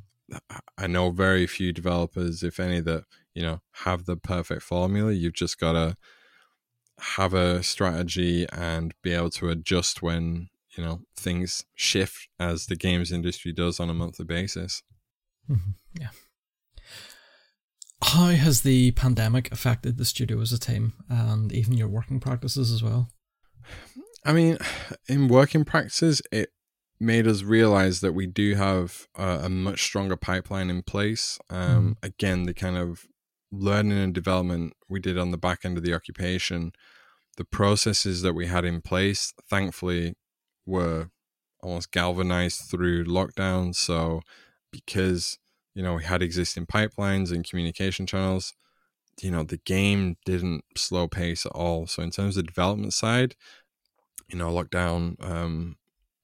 I 0.77 0.87
know 0.87 1.09
very 1.09 1.47
few 1.47 1.73
developers, 1.73 2.43
if 2.43 2.59
any, 2.59 2.79
that 2.81 3.03
you 3.33 3.41
know 3.41 3.61
have 3.83 4.05
the 4.05 4.15
perfect 4.15 4.61
formula. 4.61 5.11
You've 5.11 5.33
just 5.33 5.59
got 5.59 5.73
to 5.73 5.97
have 6.99 7.33
a 7.33 7.63
strategy 7.63 8.45
and 8.51 8.93
be 9.01 9.13
able 9.13 9.29
to 9.31 9.49
adjust 9.49 10.01
when 10.01 10.49
you 10.77 10.83
know 10.83 11.01
things 11.15 11.65
shift 11.75 12.27
as 12.39 12.67
the 12.67 12.75
games 12.75 13.11
industry 13.11 13.51
does 13.51 13.79
on 13.79 13.89
a 13.89 13.93
monthly 13.93 14.25
basis. 14.25 14.83
Mm-hmm. 15.49 15.71
Yeah. 15.99 16.09
How 18.01 18.27
has 18.27 18.61
the 18.61 18.91
pandemic 18.91 19.51
affected 19.51 19.97
the 19.97 20.05
studio 20.05 20.39
as 20.39 20.53
a 20.53 20.59
team 20.59 20.93
and 21.09 21.51
even 21.51 21.73
your 21.73 21.89
working 21.89 22.19
practices 22.19 22.71
as 22.71 22.81
well? 22.81 23.09
I 24.25 24.33
mean, 24.33 24.57
in 25.07 25.27
working 25.27 25.65
practices, 25.65 26.21
it 26.31 26.49
made 26.99 27.27
us 27.27 27.43
realize 27.43 28.01
that 28.01 28.13
we 28.13 28.27
do 28.27 28.55
have 28.55 29.07
a, 29.15 29.41
a 29.43 29.49
much 29.49 29.83
stronger 29.83 30.17
pipeline 30.17 30.69
in 30.69 30.81
place. 30.83 31.39
Um, 31.49 31.97
mm. 32.01 32.07
Again, 32.07 32.43
the 32.43 32.53
kind 32.53 32.77
of 32.77 33.05
learning 33.51 33.97
and 33.97 34.13
development 34.13 34.73
we 34.87 34.99
did 34.99 35.17
on 35.17 35.31
the 35.31 35.37
back 35.37 35.59
end 35.63 35.77
of 35.77 35.83
the 35.83 35.93
occupation, 35.93 36.71
the 37.37 37.45
processes 37.45 38.21
that 38.21 38.33
we 38.33 38.47
had 38.47 38.65
in 38.65 38.81
place, 38.81 39.33
thankfully, 39.49 40.15
were 40.65 41.09
almost 41.61 41.91
galvanized 41.91 42.61
through 42.69 43.05
lockdown. 43.05 43.73
So, 43.73 44.21
because 44.71 45.39
you 45.73 45.81
know 45.81 45.95
we 45.95 46.03
had 46.03 46.21
existing 46.21 46.65
pipelines 46.65 47.31
and 47.31 47.47
communication 47.47 48.05
channels, 48.05 48.53
you 49.21 49.31
know 49.31 49.43
the 49.43 49.57
game 49.57 50.17
didn't 50.25 50.65
slow 50.77 51.07
pace 51.07 51.45
at 51.45 51.53
all. 51.53 51.87
So, 51.87 52.03
in 52.03 52.11
terms 52.11 52.35
of 52.37 52.45
development 52.45 52.93
side, 52.93 53.35
you 54.29 54.37
know, 54.37 54.51
lockdown 54.51 55.15
um, 55.23 55.75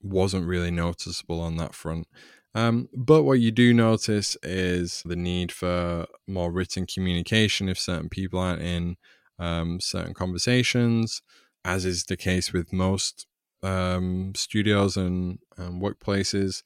wasn't 0.06 0.48
really 0.48 0.72
noticeable 0.72 1.42
on 1.42 1.58
that 1.58 1.74
front. 1.74 2.08
Um, 2.54 2.88
but 2.94 3.24
what 3.24 3.40
you 3.40 3.52
do 3.52 3.74
notice 3.74 4.38
is 4.42 5.04
the 5.04 5.18
need 5.18 5.52
for 5.52 6.06
more 6.28 6.52
written 6.52 6.86
communication 6.86 7.68
if 7.68 7.78
certain 7.78 8.08
people 8.08 8.40
aren't 8.40 8.62
in 8.62 8.96
um, 9.40 9.82
certain 9.82 10.14
conversations, 10.14 11.22
as 11.66 11.84
is 11.84 12.06
the 12.06 12.16
case 12.16 12.54
with 12.54 12.72
most 12.72 13.28
um, 13.62 14.34
studios 14.36 14.96
and, 14.96 15.40
and 15.58 15.82
workplaces, 15.82 16.64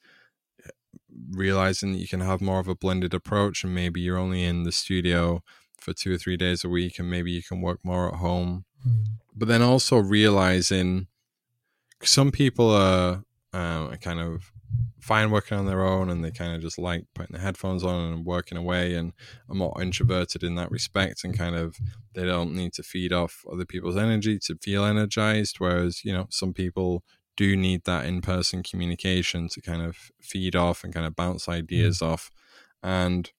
realizing 1.32 1.92
that 1.92 1.98
you 1.98 2.06
can 2.06 2.20
have 2.20 2.40
more 2.40 2.60
of 2.60 2.68
a 2.68 2.76
blended 2.76 3.12
approach, 3.12 3.64
and 3.64 3.74
maybe 3.74 4.00
you're 4.00 4.18
only 4.18 4.44
in 4.44 4.62
the 4.62 4.72
studio 4.72 5.42
for 5.80 5.92
two 5.92 6.14
or 6.14 6.18
three 6.18 6.36
days 6.36 6.62
a 6.62 6.68
week, 6.68 7.00
and 7.00 7.10
maybe 7.10 7.32
you 7.32 7.42
can 7.42 7.60
work 7.60 7.80
more 7.82 8.08
at 8.08 8.20
home. 8.20 8.64
Mm. 8.86 9.04
But 9.34 9.48
then 9.48 9.62
also 9.62 9.98
realizing 9.98 11.08
some 12.02 12.30
people 12.30 12.70
are 12.70 13.24
uh, 13.52 13.96
kind 13.96 14.20
of 14.20 14.52
fine 15.00 15.30
working 15.30 15.58
on 15.58 15.66
their 15.66 15.82
own 15.82 16.10
and 16.10 16.24
they 16.24 16.30
kind 16.30 16.54
of 16.54 16.60
just 16.60 16.78
like 16.78 17.04
putting 17.14 17.34
the 17.34 17.42
headphones 17.42 17.82
on 17.82 18.12
and 18.12 18.24
working 18.24 18.58
away 18.58 18.94
and 18.94 19.12
are 19.48 19.54
more 19.54 19.74
introverted 19.80 20.42
in 20.42 20.54
that 20.54 20.70
respect 20.70 21.24
and 21.24 21.36
kind 21.36 21.56
of 21.56 21.76
they 22.14 22.24
don't 22.24 22.54
need 22.54 22.72
to 22.72 22.82
feed 22.82 23.12
off 23.12 23.44
other 23.50 23.64
people's 23.64 23.96
energy 23.96 24.38
to 24.38 24.56
feel 24.62 24.84
energized 24.84 25.56
whereas 25.58 26.04
you 26.04 26.12
know 26.12 26.26
some 26.30 26.52
people 26.52 27.02
do 27.36 27.56
need 27.56 27.84
that 27.84 28.04
in-person 28.04 28.62
communication 28.62 29.48
to 29.48 29.60
kind 29.60 29.82
of 29.82 30.10
feed 30.20 30.54
off 30.54 30.84
and 30.84 30.92
kind 30.92 31.06
of 31.06 31.16
bounce 31.16 31.48
ideas 31.48 31.98
mm. 32.00 32.06
off 32.06 32.30
and 32.82 33.32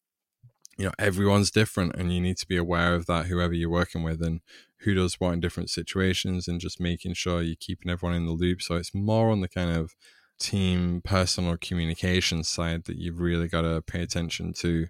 you 0.78 0.86
know 0.86 0.92
everyone's 0.98 1.52
different 1.52 1.96
and 1.96 2.12
you 2.12 2.20
need 2.20 2.38
to 2.38 2.48
be 2.48 2.58
aware 2.58 2.96
of 2.96 3.06
that 3.06 3.28
whoever 3.28 3.54
you're 3.54 3.70
working 3.70 4.02
with 4.02 4.22
and 4.22 4.42
who 4.84 4.94
does 4.94 5.20
what 5.20 5.34
in 5.34 5.40
different 5.40 5.70
situations 5.70 6.48
and 6.48 6.60
just 6.60 6.80
making 6.80 7.14
sure 7.14 7.42
you're 7.42 7.56
keeping 7.60 7.92
everyone 7.92 8.16
in 8.16 8.26
the 8.26 8.32
loop 8.32 8.62
so 8.62 8.76
it's 8.76 8.94
more 8.94 9.30
on 9.30 9.42
the 9.42 9.48
kind 9.48 9.72
of 9.72 9.96
team 10.42 11.02
personal 11.04 11.56
communication 11.58 12.44
side 12.44 12.86
that 12.86 12.98
you've 12.98 13.20
really 13.20 13.48
got 13.48 13.62
to 13.62 13.82
pay 13.82 14.02
attention 14.02 14.52
to 14.52 14.88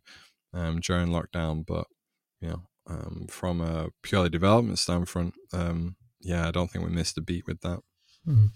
um, 0.53 0.79
during 0.79 1.09
lockdown. 1.09 1.65
But 1.65 1.85
you 2.39 2.49
know, 2.49 2.61
um, 2.87 3.27
from 3.29 3.61
a 3.61 3.89
purely 4.01 4.29
development 4.29 4.79
standpoint, 4.79 5.33
um, 5.53 5.97
yeah, 6.21 6.47
I 6.47 6.51
don't 6.51 6.71
think 6.71 6.85
we 6.85 6.91
missed 6.91 7.17
a 7.17 7.21
beat 7.21 7.45
with 7.45 7.61
that. 7.61 7.79
Mm-hmm. 8.27 8.47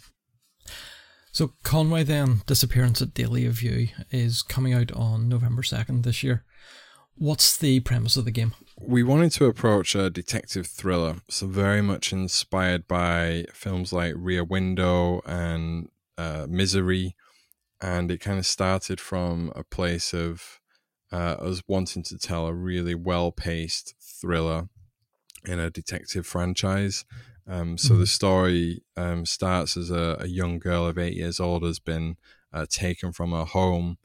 So 1.32 1.54
Conway 1.64 2.04
then 2.04 2.42
disappearance 2.46 3.02
at 3.02 3.14
Dahlia 3.14 3.52
View 3.52 3.90
is 4.10 4.42
coming 4.42 4.74
out 4.74 4.92
on 4.94 5.28
November 5.28 5.64
second 5.64 6.04
this 6.04 6.24
year. 6.24 6.46
What's 7.18 7.56
the 7.56 7.80
premise 7.80 8.18
of 8.18 8.26
the 8.26 8.32
game? 8.32 8.54
We 8.78 9.02
wanted 9.02 9.32
to 9.34 9.46
approach 9.46 9.96
a 9.96 10.10
detective 10.10 10.68
thriller, 10.68 11.18
so 11.30 11.48
very 11.48 11.82
much 11.82 12.12
inspired 12.12 12.90
by 12.90 13.46
films 13.54 13.94
like 13.94 14.14
Rear 14.18 14.44
Window 14.44 15.22
and 15.26 15.88
uh, 16.18 16.46
misery, 16.50 17.16
and 17.82 18.12
it 18.12 18.20
kind 18.20 18.38
of 18.38 18.46
started 18.46 19.00
from 19.00 19.54
a 19.56 19.64
place 19.64 20.14
of 20.14 20.60
uh, 21.12 21.38
us 21.40 21.62
wanting 21.68 22.04
to 22.04 22.18
tell 22.18 22.48
a 22.48 22.54
really 22.54 22.96
well-paced 22.96 23.96
thriller 24.02 24.68
in 25.46 25.58
a 25.58 25.70
detective 25.70 26.28
franchise. 26.28 27.06
Um, 27.48 27.78
so 27.78 27.92
mm-hmm. 27.92 28.02
the 28.02 28.08
story 28.08 28.84
um, 28.98 29.26
starts 29.26 29.78
as 29.78 29.90
a, 29.90 30.18
a, 30.20 30.28
young 30.28 30.58
girl 30.60 30.88
of 30.88 30.98
eight 30.98 31.14
years 31.14 31.40
old 31.40 31.64
has 31.64 31.80
been 31.80 32.18
uh, 32.52 32.66
taken 32.68 33.12
from 33.14 33.32
her 33.32 33.46
home, 33.46 34.00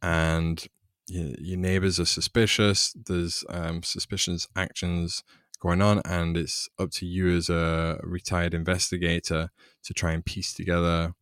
and 0.00 0.68
your, 1.08 1.34
your 1.38 1.58
neighbors 1.58 1.98
are 2.00 2.06
suspicious. 2.06 2.92
There's 2.92 3.44
um, 3.48 3.82
suspicious 3.82 4.48
actions 4.56 5.22
going 5.60 5.82
on, 5.82 6.00
and 6.04 6.36
it's 6.36 6.68
up 6.78 6.90
to 6.92 7.06
you 7.06 7.36
as 7.36 7.48
a 7.48 7.98
retired 8.02 8.54
investigator 8.54 9.50
to 9.84 9.94
try 9.94 10.12
and 10.12 10.24
piece 10.24 10.52
together 10.52 11.14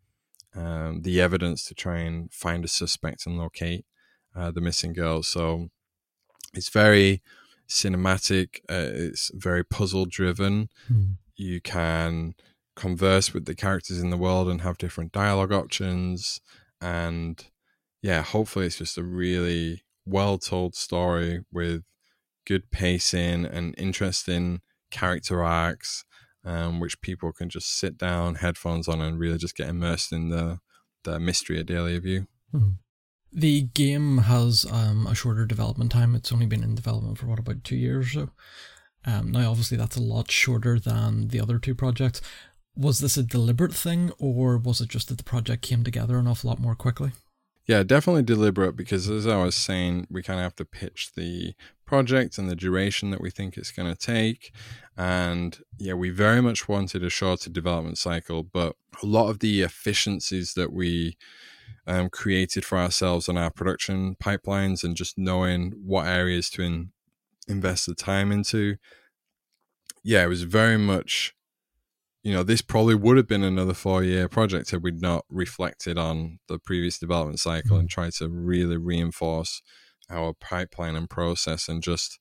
um, 0.54 1.02
the 1.02 1.20
evidence 1.20 1.64
to 1.66 1.74
try 1.74 1.98
and 1.98 2.32
find 2.32 2.64
a 2.64 2.68
suspect 2.68 3.26
and 3.26 3.38
locate 3.38 3.84
uh, 4.34 4.50
the 4.50 4.60
missing 4.60 4.92
girl. 4.92 5.22
So 5.22 5.68
it's 6.54 6.68
very 6.68 7.22
cinematic. 7.68 8.60
Uh, 8.68 8.90
it's 8.92 9.30
very 9.34 9.64
puzzle 9.64 10.06
driven. 10.06 10.68
Mm. 10.92 11.16
You 11.36 11.60
can 11.60 12.34
converse 12.74 13.32
with 13.32 13.44
the 13.44 13.54
characters 13.54 14.00
in 14.00 14.10
the 14.10 14.16
world 14.16 14.48
and 14.48 14.62
have 14.62 14.78
different 14.78 15.12
dialogue 15.12 15.52
options. 15.52 16.40
And 16.80 17.44
yeah, 18.02 18.22
hopefully 18.22 18.66
it's 18.66 18.78
just 18.78 18.98
a 18.98 19.02
really 19.02 19.82
well 20.06 20.38
told 20.38 20.74
story 20.74 21.44
with 21.52 21.82
good 22.46 22.70
pacing 22.70 23.44
and 23.44 23.74
interesting 23.78 24.60
character 24.90 25.42
arcs 25.42 26.04
um, 26.44 26.80
which 26.80 27.00
people 27.00 27.32
can 27.32 27.48
just 27.48 27.78
sit 27.78 27.98
down, 27.98 28.36
headphones 28.36 28.88
on, 28.88 29.00
and 29.00 29.18
really 29.18 29.38
just 29.38 29.56
get 29.56 29.68
immersed 29.68 30.12
in 30.12 30.30
the 30.30 30.58
the 31.04 31.18
mystery 31.18 31.58
of 31.58 31.66
Dahlia 31.66 32.00
View. 32.00 32.26
Mm-hmm. 32.54 32.70
The 33.32 33.62
game 33.62 34.18
has 34.18 34.66
um, 34.70 35.06
a 35.06 35.14
shorter 35.14 35.46
development 35.46 35.92
time. 35.92 36.14
It's 36.14 36.32
only 36.32 36.46
been 36.46 36.64
in 36.64 36.74
development 36.74 37.16
for 37.18 37.26
what 37.26 37.38
about 37.38 37.64
two 37.64 37.76
years 37.76 38.08
or 38.08 38.10
so. 38.10 38.30
Um, 39.06 39.30
now, 39.30 39.50
obviously, 39.50 39.78
that's 39.78 39.96
a 39.96 40.02
lot 40.02 40.30
shorter 40.30 40.78
than 40.78 41.28
the 41.28 41.40
other 41.40 41.58
two 41.58 41.74
projects. 41.74 42.20
Was 42.76 42.98
this 42.98 43.16
a 43.16 43.22
deliberate 43.22 43.74
thing, 43.74 44.12
or 44.18 44.58
was 44.58 44.80
it 44.80 44.88
just 44.88 45.08
that 45.08 45.18
the 45.18 45.24
project 45.24 45.62
came 45.62 45.84
together 45.84 46.18
an 46.18 46.26
awful 46.26 46.50
lot 46.50 46.58
more 46.58 46.74
quickly? 46.74 47.12
Yeah, 47.70 47.84
definitely 47.84 48.24
deliberate 48.24 48.74
because, 48.74 49.08
as 49.08 49.28
I 49.28 49.40
was 49.40 49.54
saying, 49.54 50.08
we 50.10 50.24
kind 50.24 50.40
of 50.40 50.42
have 50.42 50.56
to 50.56 50.64
pitch 50.64 51.12
the 51.14 51.54
project 51.86 52.36
and 52.36 52.50
the 52.50 52.56
duration 52.56 53.12
that 53.12 53.20
we 53.20 53.30
think 53.30 53.56
it's 53.56 53.70
going 53.70 53.88
to 53.88 53.96
take. 53.96 54.52
And 54.96 55.56
yeah, 55.78 55.94
we 55.94 56.10
very 56.10 56.42
much 56.42 56.68
wanted 56.68 57.04
a 57.04 57.08
shorter 57.08 57.48
development 57.48 57.96
cycle, 57.96 58.42
but 58.42 58.74
a 59.04 59.06
lot 59.06 59.28
of 59.30 59.38
the 59.38 59.62
efficiencies 59.62 60.54
that 60.54 60.72
we 60.72 61.16
um, 61.86 62.10
created 62.10 62.64
for 62.64 62.76
ourselves 62.76 63.28
on 63.28 63.38
our 63.38 63.52
production 63.52 64.16
pipelines 64.16 64.82
and 64.82 64.96
just 64.96 65.16
knowing 65.16 65.70
what 65.80 66.08
areas 66.08 66.50
to 66.50 66.62
in, 66.62 66.90
invest 67.46 67.86
the 67.86 67.94
time 67.94 68.32
into. 68.32 68.78
Yeah, 70.02 70.24
it 70.24 70.28
was 70.28 70.42
very 70.42 70.76
much, 70.76 71.36
you 72.22 72.32
know, 72.32 72.42
this 72.42 72.60
probably 72.62 72.94
would 72.94 73.16
have 73.16 73.28
been 73.28 73.42
another 73.42 73.74
four 73.74 74.02
year 74.04 74.28
project 74.28 74.70
had 74.70 74.82
we 74.82 74.90
not 74.92 75.24
reflected 75.30 75.96
on 75.96 76.38
the 76.48 76.58
previous 76.58 76.98
development 76.98 77.40
cycle 77.40 77.78
and 77.78 77.88
tried 77.88 78.12
to 78.14 78.28
really 78.28 78.76
reinforce 78.76 79.62
our 80.10 80.34
pipeline 80.34 80.96
and 80.96 81.08
process 81.08 81.68
and 81.68 81.82
just 81.82 82.18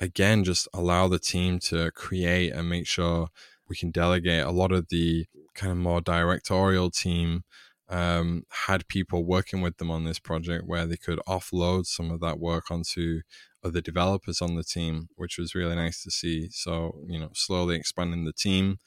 again 0.00 0.42
just 0.42 0.66
allow 0.72 1.06
the 1.06 1.18
team 1.18 1.58
to 1.58 1.90
create 1.92 2.52
and 2.52 2.68
make 2.68 2.86
sure 2.86 3.28
we 3.68 3.76
can 3.76 3.90
delegate 3.90 4.42
a 4.42 4.50
lot 4.50 4.72
of 4.72 4.88
the 4.88 5.26
kind 5.54 5.70
of 5.70 5.78
more 5.78 6.00
directorial 6.00 6.90
team 6.90 7.42
um, 7.88 8.42
had 8.66 8.88
people 8.88 9.24
working 9.24 9.60
with 9.60 9.76
them 9.76 9.90
on 9.90 10.04
this 10.04 10.18
project 10.18 10.64
where 10.66 10.86
they 10.86 10.96
could 10.96 11.20
offload 11.28 11.86
some 11.86 12.10
of 12.10 12.20
that 12.20 12.38
work 12.38 12.70
onto 12.70 13.20
other 13.64 13.80
developers 13.80 14.42
on 14.42 14.56
the 14.56 14.64
team, 14.64 15.08
which 15.16 15.38
was 15.38 15.54
really 15.54 15.76
nice 15.76 16.02
to 16.02 16.10
see. 16.10 16.48
So, 16.50 17.00
you 17.06 17.18
know, 17.18 17.30
slowly 17.34 17.76
expanding 17.76 18.24
the 18.24 18.32
team. 18.32 18.78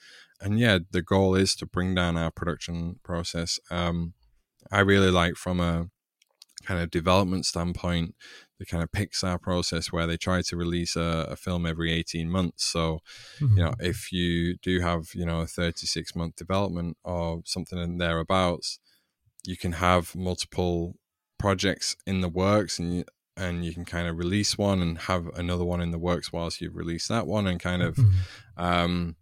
And 0.41 0.59
yeah, 0.59 0.79
the 0.91 1.01
goal 1.01 1.35
is 1.35 1.55
to 1.55 1.65
bring 1.65 1.95
down 1.95 2.17
our 2.17 2.31
production 2.31 2.99
process. 3.03 3.59
Um, 3.69 4.13
I 4.71 4.79
really 4.79 5.11
like 5.11 5.35
from 5.35 5.59
a 5.59 5.89
kind 6.63 6.81
of 6.81 6.91
development 6.91 7.45
standpoint, 7.45 8.15
the 8.57 8.65
kind 8.65 8.83
of 8.83 8.91
Pixar 8.91 9.41
process 9.41 9.91
where 9.91 10.05
they 10.05 10.17
try 10.17 10.41
to 10.41 10.57
release 10.57 10.95
a, 10.95 11.27
a 11.29 11.35
film 11.35 11.65
every 11.65 11.91
18 11.91 12.29
months. 12.29 12.65
So, 12.65 12.99
mm-hmm. 13.39 13.57
you 13.57 13.63
know, 13.63 13.73
if 13.79 14.11
you 14.11 14.57
do 14.57 14.81
have, 14.81 15.09
you 15.13 15.25
know, 15.25 15.41
a 15.41 15.47
36 15.47 16.15
month 16.15 16.35
development 16.35 16.97
or 17.03 17.41
something 17.45 17.79
in 17.79 17.97
thereabouts, 17.97 18.79
you 19.45 19.57
can 19.57 19.73
have 19.73 20.15
multiple 20.15 20.95
projects 21.37 21.95
in 22.05 22.21
the 22.21 22.29
works 22.29 22.79
and 22.79 22.93
you, 22.97 23.05
and 23.37 23.63
you 23.63 23.73
can 23.73 23.85
kind 23.85 24.07
of 24.07 24.17
release 24.17 24.57
one 24.57 24.81
and 24.81 24.97
have 24.99 25.27
another 25.35 25.63
one 25.63 25.79
in 25.79 25.91
the 25.91 25.97
works 25.97 26.33
whilst 26.33 26.59
you 26.59 26.69
release 26.69 27.07
that 27.07 27.25
one 27.25 27.47
and 27.47 27.61
kind 27.61 27.81
of 27.81 27.95
mm-hmm. 27.95 28.61
um, 28.63 29.15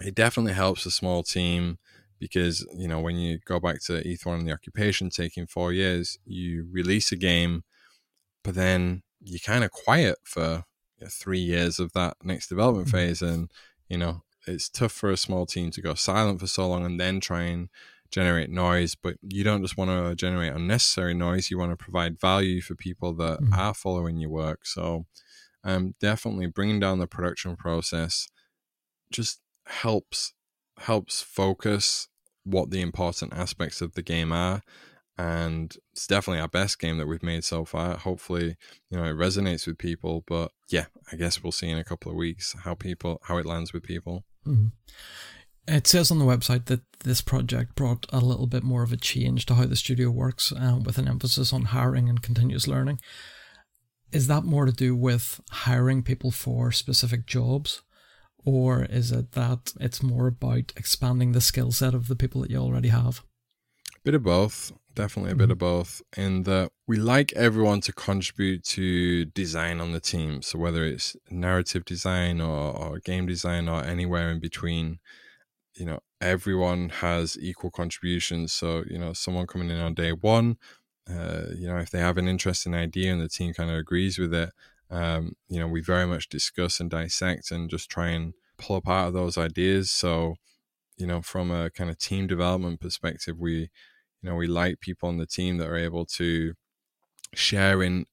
it 0.00 0.14
definitely 0.14 0.52
helps 0.52 0.86
a 0.86 0.90
small 0.90 1.22
team 1.22 1.78
because 2.18 2.66
you 2.76 2.88
know 2.88 3.00
when 3.00 3.16
you 3.16 3.38
go 3.44 3.60
back 3.60 3.80
to 3.82 4.06
Ether 4.06 4.30
One 4.30 4.40
and 4.40 4.48
the 4.48 4.52
occupation 4.52 5.10
taking 5.10 5.46
four 5.46 5.72
years, 5.72 6.18
you 6.24 6.68
release 6.70 7.12
a 7.12 7.16
game, 7.16 7.64
but 8.42 8.54
then 8.54 9.02
you're 9.20 9.40
kind 9.40 9.64
of 9.64 9.70
quiet 9.70 10.18
for 10.24 10.64
you 10.98 11.04
know, 11.04 11.08
three 11.10 11.38
years 11.38 11.78
of 11.78 11.92
that 11.92 12.16
next 12.22 12.48
development 12.48 12.88
mm-hmm. 12.88 12.96
phase, 12.96 13.22
and 13.22 13.50
you 13.88 13.98
know 13.98 14.22
it's 14.46 14.68
tough 14.68 14.92
for 14.92 15.10
a 15.10 15.16
small 15.16 15.46
team 15.46 15.70
to 15.70 15.82
go 15.82 15.94
silent 15.94 16.40
for 16.40 16.46
so 16.46 16.68
long 16.68 16.86
and 16.86 16.98
then 16.98 17.20
try 17.20 17.42
and 17.42 17.68
generate 18.10 18.50
noise. 18.50 18.94
But 18.94 19.16
you 19.22 19.44
don't 19.44 19.62
just 19.62 19.76
want 19.76 19.90
to 19.90 20.14
generate 20.14 20.52
unnecessary 20.52 21.14
noise; 21.14 21.50
you 21.50 21.58
want 21.58 21.72
to 21.72 21.76
provide 21.76 22.20
value 22.20 22.60
for 22.60 22.74
people 22.74 23.14
that 23.14 23.40
mm-hmm. 23.40 23.54
are 23.54 23.74
following 23.74 24.18
your 24.18 24.30
work. 24.30 24.66
So, 24.66 25.06
um, 25.64 25.94
definitely 26.00 26.46
bringing 26.46 26.80
down 26.80 26.98
the 26.98 27.06
production 27.06 27.56
process 27.56 28.28
just 29.10 29.40
helps 29.68 30.34
helps 30.78 31.22
focus 31.22 32.08
what 32.44 32.70
the 32.70 32.80
important 32.80 33.32
aspects 33.34 33.80
of 33.80 33.94
the 33.94 34.02
game 34.02 34.32
are. 34.32 34.62
And 35.16 35.76
it's 35.92 36.06
definitely 36.06 36.40
our 36.40 36.48
best 36.48 36.78
game 36.78 36.98
that 36.98 37.08
we've 37.08 37.22
made 37.22 37.42
so 37.42 37.64
far. 37.64 37.96
Hopefully 37.96 38.56
you 38.90 38.98
know 38.98 39.04
it 39.04 39.16
resonates 39.16 39.66
with 39.66 39.78
people. 39.78 40.24
But 40.26 40.52
yeah 40.68 40.86
i 41.12 41.16
guess 41.16 41.42
we'll 41.42 41.52
see 41.52 41.68
in 41.68 41.78
a 41.78 41.84
couple 41.84 42.10
of 42.10 42.16
weeks 42.16 42.54
how 42.64 42.74
people 42.74 43.20
how 43.24 43.38
it 43.38 43.46
lands 43.46 43.72
with 43.72 43.82
people. 43.82 44.24
Mm-hmm. 44.46 44.68
it 45.74 45.86
says 45.86 46.10
on 46.10 46.18
the 46.18 46.24
website 46.24 46.66
that 46.66 46.80
this 47.04 47.20
project 47.20 47.74
brought 47.74 48.06
a 48.10 48.20
little 48.20 48.46
bit 48.46 48.62
more 48.62 48.82
of 48.82 48.92
a 48.92 48.96
change 48.96 49.44
to 49.46 49.54
how 49.54 49.66
the 49.66 49.76
studio 49.76 50.10
works 50.10 50.52
uh, 50.52 50.78
with 50.82 50.96
an 50.96 51.08
emphasis 51.08 51.52
on 51.52 51.66
hiring 51.66 52.08
and 52.08 52.22
continuous 52.22 52.66
learning. 52.66 52.98
Is 54.10 54.26
that 54.28 54.44
more 54.44 54.64
to 54.64 54.72
do 54.72 54.96
with 54.96 55.40
hiring 55.50 56.02
people 56.02 56.30
for 56.30 56.72
specific 56.72 57.26
jobs 57.26 57.82
or 58.44 58.84
is 58.84 59.12
it 59.12 59.32
that 59.32 59.72
it's 59.80 60.02
more 60.02 60.26
about 60.26 60.72
expanding 60.76 61.32
the 61.32 61.40
skill 61.40 61.72
set 61.72 61.94
of 61.94 62.08
the 62.08 62.16
people 62.16 62.40
that 62.42 62.50
you 62.50 62.58
already 62.58 62.88
have? 62.88 63.22
Bit 64.04 64.14
of 64.14 64.22
both, 64.22 64.72
definitely 64.94 65.32
a 65.32 65.36
bit 65.36 65.50
of 65.50 65.58
both. 65.58 66.00
In 66.16 66.44
that 66.44 66.70
we 66.86 66.96
like 66.96 67.32
everyone 67.34 67.80
to 67.82 67.92
contribute 67.92 68.64
to 68.64 69.26
design 69.26 69.80
on 69.80 69.92
the 69.92 70.00
team. 70.00 70.42
So 70.42 70.58
whether 70.58 70.84
it's 70.84 71.16
narrative 71.30 71.84
design 71.84 72.40
or, 72.40 72.76
or 72.76 72.98
game 73.00 73.26
design 73.26 73.68
or 73.68 73.84
anywhere 73.84 74.30
in 74.30 74.40
between, 74.40 74.98
you 75.74 75.84
know, 75.84 76.00
everyone 76.20 76.88
has 76.88 77.36
equal 77.40 77.70
contributions. 77.70 78.52
So 78.52 78.84
you 78.88 78.98
know, 78.98 79.12
someone 79.12 79.46
coming 79.46 79.70
in 79.70 79.80
on 79.80 79.94
day 79.94 80.12
one, 80.12 80.56
uh, 81.10 81.46
you 81.56 81.66
know, 81.68 81.78
if 81.78 81.90
they 81.90 82.00
have 82.00 82.18
an 82.18 82.28
interesting 82.28 82.74
idea 82.74 83.12
and 83.12 83.20
the 83.20 83.28
team 83.28 83.52
kind 83.52 83.70
of 83.70 83.76
agrees 83.76 84.18
with 84.18 84.32
it, 84.32 84.50
um, 84.90 85.32
you 85.48 85.60
know, 85.60 85.66
we 85.66 85.80
very 85.80 86.06
much 86.06 86.28
discuss 86.28 86.80
and 86.80 86.90
dissect 86.90 87.50
and 87.50 87.68
just 87.68 87.90
try 87.90 88.08
and 88.08 88.34
pull 88.58 88.76
apart 88.76 89.12
those 89.12 89.36
ideas. 89.36 89.90
So, 89.90 90.34
you 90.96 91.06
know, 91.06 91.22
from 91.22 91.50
a 91.50 91.70
kind 91.70 91.90
of 91.90 91.98
team 91.98 92.26
development 92.26 92.80
perspective, 92.80 93.36
we, 93.38 93.70
you 94.22 94.30
know, 94.30 94.34
we 94.34 94.46
like 94.46 94.80
people 94.80 95.08
on 95.08 95.18
the 95.18 95.26
team 95.26 95.58
that 95.58 95.68
are 95.68 95.76
able 95.76 96.06
to 96.16 96.54
share 97.34 97.82
in 97.82 98.06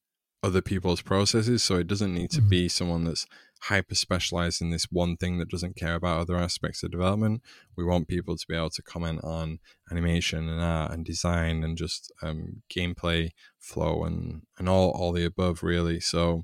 other 0.44 0.62
people's 0.62 1.02
processes. 1.02 1.64
So 1.64 1.78
it 1.78 1.88
doesn't 1.88 2.14
need 2.14 2.30
to 2.32 2.40
mm-hmm. 2.40 2.50
be 2.50 2.70
someone 2.70 3.06
that's 3.06 3.26
hyper 3.64 3.96
specialized 3.96 4.62
in 4.62 4.70
this 4.70 4.86
one 4.92 5.18
thing 5.18 5.40
that 5.40 5.50
doesn't 5.50 5.76
care 5.76 5.96
about 5.96 6.20
other 6.20 6.36
aspects 6.36 6.84
of 6.84 6.92
development. 6.92 7.42
We 7.76 7.84
want 7.84 8.08
people 8.08 8.38
to 8.38 8.46
be 8.48 8.56
able 8.56 8.70
to 8.72 8.84
comment 8.84 9.22
on 9.24 9.60
animation 9.90 10.48
and 10.48 10.62
art 10.62 10.92
and 10.92 11.04
design 11.04 11.64
and 11.64 11.76
just 11.76 12.12
um, 12.22 12.62
gameplay 12.72 13.32
flow 13.58 14.04
and, 14.04 14.44
and 14.60 14.70
all, 14.70 14.92
all 14.92 15.14
the 15.14 15.26
above, 15.26 15.64
really. 15.64 16.00
So, 16.00 16.44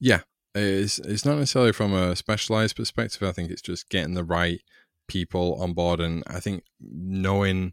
yeah, 0.00 0.20
it's 0.54 0.98
it's 0.98 1.24
not 1.24 1.38
necessarily 1.38 1.72
from 1.72 1.92
a 1.92 2.16
specialized 2.16 2.76
perspective. 2.76 3.22
I 3.22 3.32
think 3.32 3.50
it's 3.50 3.62
just 3.62 3.88
getting 3.88 4.14
the 4.14 4.24
right 4.24 4.60
people 5.08 5.60
on 5.60 5.72
board, 5.72 6.00
and 6.00 6.22
I 6.26 6.40
think 6.40 6.64
knowing 6.80 7.72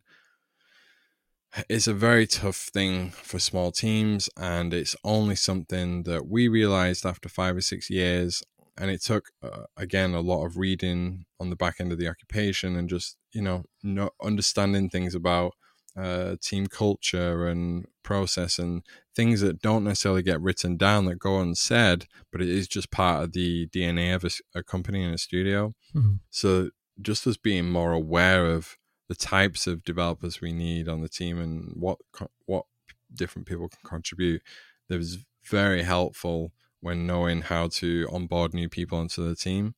it's 1.70 1.88
a 1.88 1.94
very 1.94 2.28
tough 2.28 2.58
thing 2.58 3.12
for 3.12 3.40
small 3.40 3.72
teams, 3.72 4.30
and 4.38 4.74
it's 4.74 4.96
only 5.04 5.36
something 5.36 6.04
that 6.04 6.28
we 6.28 6.48
realized 6.48 7.06
after 7.06 7.30
five 7.30 7.56
or 7.56 7.62
six 7.62 7.90
years. 7.90 8.44
And 8.78 8.92
it 8.92 9.02
took 9.02 9.30
uh, 9.42 9.64
again 9.78 10.14
a 10.14 10.20
lot 10.20 10.46
of 10.46 10.58
reading 10.58 11.26
on 11.40 11.50
the 11.50 11.56
back 11.56 11.76
end 11.80 11.94
of 11.94 11.98
the 11.98 12.10
occupation, 12.10 12.76
and 12.76 12.90
just 12.90 13.18
you 13.32 13.42
know, 13.42 13.64
not 13.84 14.14
understanding 14.22 14.90
things 14.90 15.16
about 15.16 15.54
uh, 15.98 16.36
team 16.42 16.68
culture 16.68 17.48
and 17.48 17.86
process 18.04 18.60
and 18.60 18.84
things 19.16 19.42
that 19.42 19.62
don't 19.62 19.84
necessarily 19.84 20.22
get 20.22 20.42
written 20.42 20.78
down 20.78 21.06
that 21.06 21.20
go 21.20 21.40
unsaid, 21.40 22.06
but 22.32 22.42
it 22.42 22.50
is 22.50 22.68
just 22.68 22.92
part 22.92 23.24
of 23.24 23.32
the 23.34 23.68
DNA 23.68 24.14
of 24.14 24.24
a, 24.24 24.60
a 24.60 24.64
company 24.64 25.04
and 25.04 25.16
a 25.16 25.18
studio. 25.18 25.74
Mm-hmm. 25.96 26.16
So 26.30 26.72
just 27.02 27.26
as 27.28 27.38
being 27.38 27.70
more 27.70 27.94
aware 27.94 28.46
of 28.46 28.78
the 29.08 29.16
types 29.16 29.68
of 29.68 29.84
developers 29.84 30.42
we 30.42 30.52
need 30.52 30.88
on 30.90 31.02
the 31.02 31.10
team 31.10 31.40
and 31.40 31.72
what 31.76 32.00
what 32.46 32.66
different 33.14 33.48
people 33.48 33.70
can 33.70 33.80
contribute, 33.84 34.42
that 34.90 34.98
was 34.98 35.20
very 35.46 35.84
helpful 35.84 36.52
when 36.82 37.08
knowing 37.08 37.42
how 37.42 37.68
to 37.68 38.08
onboard 38.12 38.54
new 38.54 38.70
people 38.70 39.00
into 39.02 39.22
the 39.22 39.36
team. 39.36 39.76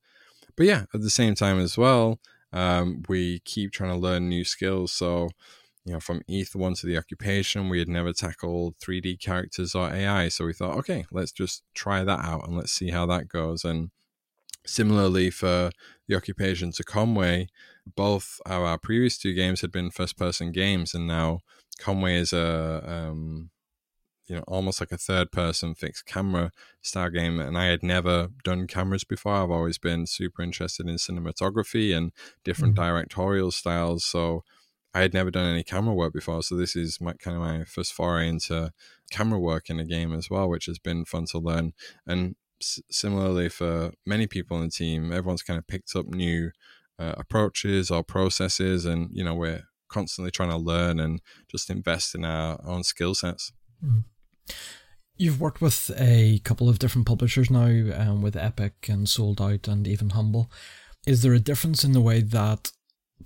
But 0.55 0.65
yeah, 0.65 0.86
at 0.93 1.01
the 1.01 1.09
same 1.09 1.36
time 1.36 1.59
as 1.59 1.78
well, 1.78 2.20
um, 2.51 3.03
we 3.07 3.39
keep 3.39 3.72
trying 3.72 3.91
to 3.91 3.99
learn 3.99 4.30
new 4.30 4.43
skills. 4.43 4.91
So 4.91 5.30
you 5.88 5.93
know, 5.93 6.01
from 6.01 6.21
Ether 6.27 6.59
One 6.59 6.73
to 6.75 6.85
the 6.85 6.97
occupation, 6.97 7.69
we 7.69 7.79
had 7.79 7.88
never 7.88 8.11
tackled 8.11 8.77
3D 8.79 9.21
characters 9.21 9.73
or 9.73 9.89
AI. 9.89 10.27
So 10.27 10.45
we 10.45 10.51
thought, 10.51 10.77
okay, 10.79 11.05
let's 11.11 11.31
just 11.31 11.63
try 11.73 12.03
that 12.03 12.19
out 12.19 12.45
and 12.45 12.57
let's 12.57 12.73
see 12.73 12.89
how 12.89 13.05
that 13.05 13.29
goes. 13.29 13.63
And 13.63 13.91
similarly 14.65 15.29
for 15.29 15.71
the 16.09 16.15
occupation 16.15 16.73
to 16.73 16.83
Conway, 16.83 17.47
both 17.95 18.41
our 18.45 18.77
previous 18.77 19.17
two 19.17 19.33
games 19.33 19.61
had 19.61 19.71
been 19.71 19.89
first 19.89 20.17
person 20.17 20.51
games. 20.51 20.93
And 20.93 21.07
now 21.07 21.39
Conway 21.79 22.17
is 22.17 22.33
a, 22.33 22.83
um, 22.85 23.49
you 24.27 24.35
know, 24.35 24.43
almost 24.45 24.81
like 24.81 24.91
a 24.91 24.97
third 24.97 25.31
person 25.31 25.73
fixed 25.73 26.05
camera 26.05 26.51
style 26.81 27.11
game. 27.11 27.39
And 27.39 27.57
I 27.57 27.67
had 27.67 27.81
never 27.81 28.27
done 28.43 28.67
cameras 28.67 29.05
before. 29.05 29.35
I've 29.35 29.51
always 29.51 29.77
been 29.77 30.05
super 30.05 30.41
interested 30.41 30.89
in 30.89 30.95
cinematography 30.95 31.95
and 31.95 32.11
different 32.43 32.75
mm-hmm. 32.75 32.83
directorial 32.83 33.51
styles. 33.51 34.03
So, 34.03 34.43
I 34.93 35.01
had 35.01 35.13
never 35.13 35.31
done 35.31 35.45
any 35.45 35.63
camera 35.63 35.93
work 35.93 36.13
before, 36.13 36.41
so 36.41 36.55
this 36.55 36.75
is 36.75 36.99
my 36.99 37.13
kind 37.13 37.38
of 37.38 37.43
my 37.43 37.63
first 37.65 37.93
foray 37.93 38.27
into 38.27 38.71
camera 39.11 39.39
work 39.39 39.69
in 39.69 39.79
a 39.79 39.85
game 39.85 40.13
as 40.13 40.29
well, 40.29 40.49
which 40.49 40.65
has 40.65 40.79
been 40.79 41.05
fun 41.05 41.25
to 41.31 41.39
learn. 41.39 41.73
And 42.05 42.35
s- 42.61 42.81
similarly, 42.89 43.49
for 43.49 43.91
many 44.05 44.27
people 44.27 44.57
in 44.57 44.63
the 44.63 44.71
team, 44.71 45.11
everyone's 45.11 45.43
kind 45.43 45.57
of 45.57 45.67
picked 45.67 45.95
up 45.95 46.07
new 46.07 46.51
uh, 46.99 47.13
approaches 47.17 47.91
or 47.91 48.03
processes, 48.03 48.85
and 48.85 49.09
you 49.11 49.23
know 49.23 49.35
we're 49.35 49.63
constantly 49.89 50.31
trying 50.31 50.49
to 50.49 50.57
learn 50.57 50.99
and 50.99 51.21
just 51.49 51.69
invest 51.69 52.15
in 52.15 52.25
our 52.25 52.59
own 52.65 52.83
skill 52.83 53.13
sets. 53.13 53.51
Mm-hmm. 53.83 53.99
You've 55.15 55.41
worked 55.41 55.61
with 55.61 55.91
a 55.97 56.39
couple 56.39 56.69
of 56.69 56.79
different 56.79 57.07
publishers 57.07 57.49
now, 57.49 57.65
um, 57.65 58.21
with 58.21 58.35
Epic 58.35 58.88
and 58.88 59.09
Sold 59.09 59.41
Out 59.41 59.67
and 59.67 59.88
even 59.88 60.11
Humble. 60.11 60.51
Is 61.07 61.23
there 61.23 61.33
a 61.33 61.39
difference 61.39 61.83
in 61.83 61.93
the 61.93 62.01
way 62.01 62.21
that 62.21 62.71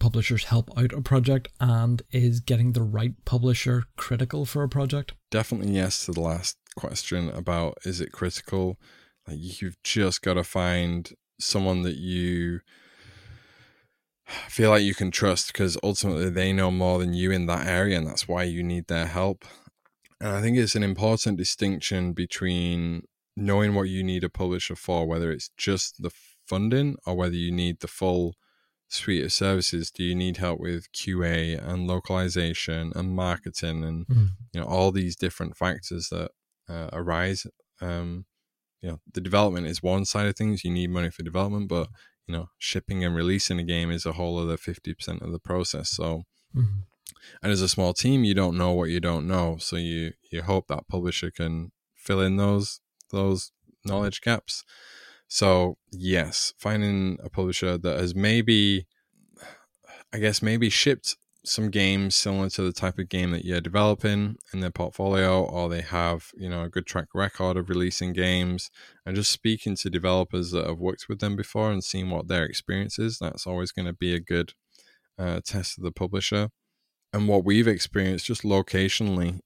publishers 0.02 0.46
help 0.46 0.76
out 0.76 0.92
a 0.94 1.02
project 1.02 1.48
and 1.60 2.02
is 2.12 2.40
getting 2.40 2.74
the 2.74 2.82
right 2.82 3.14
publisher 3.24 3.84
critical 3.98 4.46
for 4.46 4.64
a 4.64 4.68
project? 4.68 5.14
Definitely 5.30 5.76
yes 5.76 6.06
to 6.06 6.12
the 6.12 6.22
last 6.22 6.58
question 6.76 7.30
about 7.30 7.78
is 7.86 8.02
it 8.02 8.12
critical? 8.12 8.80
Like 9.28 9.38
you've 9.40 9.78
just 9.84 10.24
got 10.24 10.34
to 10.34 10.44
find 10.44 11.12
someone 11.40 11.84
that 11.84 11.98
you 11.98 12.62
feel 14.26 14.72
like 14.72 14.82
you 14.82 14.96
can 14.96 15.12
trust 15.12 15.54
because 15.54 15.78
ultimately 15.84 16.32
they 16.32 16.52
know 16.52 16.72
more 16.72 16.98
than 16.98 17.14
you 17.14 17.30
in 17.30 17.46
that 17.46 17.68
area 17.68 17.96
and 17.96 18.08
that's 18.08 18.28
why 18.28 18.42
you 18.42 18.64
need 18.64 18.88
their 18.88 19.06
help. 19.06 19.46
And 20.20 20.30
I 20.30 20.42
think 20.42 20.58
it's 20.58 20.76
an 20.76 20.84
important 20.84 21.38
distinction 21.38 22.14
between 22.14 23.04
knowing 23.38 23.76
what 23.76 23.90
you 23.90 24.04
need 24.04 24.24
a 24.24 24.30
publisher 24.30 24.76
for, 24.76 25.06
whether 25.06 25.32
it's 25.32 25.52
just 25.58 26.02
the 26.02 26.12
funding 26.48 26.96
or 27.06 27.14
whether 27.14 27.36
you 27.36 27.52
need 27.52 27.82
the 27.82 27.88
full 27.88 28.34
suite 28.94 29.24
of 29.24 29.32
services 29.32 29.90
do 29.90 30.04
you 30.04 30.14
need 30.14 30.38
help 30.38 30.60
with 30.60 30.92
qa 30.92 31.58
and 31.66 31.88
localization 31.88 32.92
and 32.96 33.16
marketing 33.16 33.84
and 33.84 34.08
mm. 34.08 34.30
you 34.54 34.60
know 34.60 34.68
all 34.68 34.92
these 34.92 35.16
different 35.16 35.58
factors 35.58 36.10
that 36.10 36.32
uh, 36.70 36.90
arise? 36.94 37.48
Um, 37.80 38.26
you 38.82 38.90
know 38.90 39.00
the 39.12 39.22
development 39.22 39.68
is 39.68 39.82
one 39.82 40.06
side 40.06 40.28
of 40.28 40.36
things. 40.36 40.64
You 40.64 40.72
need 40.72 40.90
money 40.90 41.10
for 41.10 41.24
development 41.24 41.68
but 41.68 41.88
you 42.28 42.34
know 42.34 42.50
shipping 42.58 43.04
and 43.04 43.16
releasing 43.16 43.60
a 43.60 43.64
game 43.64 43.92
is 43.92 44.06
a 44.06 44.14
whole 44.14 44.38
other 44.38 44.58
50% 44.58 45.22
of 45.22 45.32
the 45.32 45.40
process. 45.40 45.90
So 45.90 46.24
mm-hmm. 46.56 46.82
and 47.42 47.52
as 47.52 47.62
a 47.62 47.70
small 47.70 47.94
team 47.94 48.24
you 48.24 48.34
don't 48.34 48.58
know 48.58 48.72
what 48.74 48.90
you 48.90 49.00
don't 49.00 49.28
know. 49.28 49.58
So 49.60 49.78
you 49.78 50.14
you 50.32 50.42
hope 50.42 50.68
that 50.68 50.88
publisher 50.88 51.32
can 51.32 51.72
fill 51.96 52.22
in 52.22 52.38
those 52.38 52.82
those 53.12 53.52
knowledge 53.86 54.22
gaps 54.22 54.64
so, 55.34 55.78
yes, 55.94 56.54
finding 56.60 57.18
a 57.24 57.30
publisher 57.30 57.78
that 57.78 57.98
has 57.98 58.14
maybe, 58.14 58.86
I 60.12 60.18
guess, 60.18 60.42
maybe 60.42 60.70
shipped 60.70 61.16
some 61.46 61.70
games 61.70 62.16
similar 62.16 62.50
to 62.50 62.64
the 62.64 62.74
type 62.74 63.00
of 63.00 63.08
game 63.08 63.32
that 63.32 63.46
you're 63.46 63.62
developing 63.62 64.36
in 64.54 64.60
their 64.60 64.72
portfolio, 64.72 65.42
or 65.42 65.70
they 65.70 65.80
have, 65.80 66.32
you 66.36 66.50
know, 66.50 66.64
a 66.64 66.70
good 66.70 66.86
track 66.86 67.08
record 67.14 67.56
of 67.56 67.70
releasing 67.70 68.12
games, 68.12 68.70
and 69.06 69.16
just 69.16 69.32
speaking 69.32 69.78
to 69.78 69.90
developers 69.90 70.52
that 70.52 70.68
have 70.68 70.80
worked 70.80 71.06
with 71.08 71.22
them 71.22 71.38
before 71.38 71.72
and 71.72 71.82
seeing 71.82 72.10
what 72.10 72.28
their 72.28 72.44
experience 72.44 73.00
is. 73.00 73.18
That's 73.18 73.48
always 73.48 73.72
going 73.72 73.86
to 73.86 73.94
be 73.94 74.14
a 74.14 74.20
good 74.20 74.52
uh, 75.18 75.40
test 75.46 75.78
of 75.78 75.86
the 75.86 75.94
publisher. 75.94 76.50
And 77.14 77.30
what 77.30 77.46
we've 77.46 77.70
experienced 77.70 78.26
just 78.26 78.44
locationally, 78.44 79.40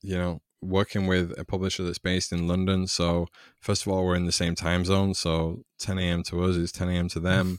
you 0.00 0.16
know, 0.16 0.40
working 0.62 1.06
with 1.06 1.38
a 1.38 1.44
publisher 1.44 1.84
that's 1.84 1.98
based 1.98 2.32
in 2.32 2.48
London. 2.48 2.86
So 2.86 3.26
first 3.60 3.86
of 3.86 3.92
all, 3.92 4.04
we're 4.04 4.16
in 4.16 4.26
the 4.26 4.32
same 4.32 4.54
time 4.54 4.84
zone. 4.84 5.14
So 5.14 5.62
10 5.78 5.98
a.m. 5.98 6.22
to 6.24 6.42
us 6.42 6.56
is 6.56 6.72
10 6.72 6.88
a.m. 6.88 7.08
to 7.10 7.20
them, 7.20 7.58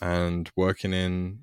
and 0.00 0.50
working 0.56 0.92
in 0.92 1.40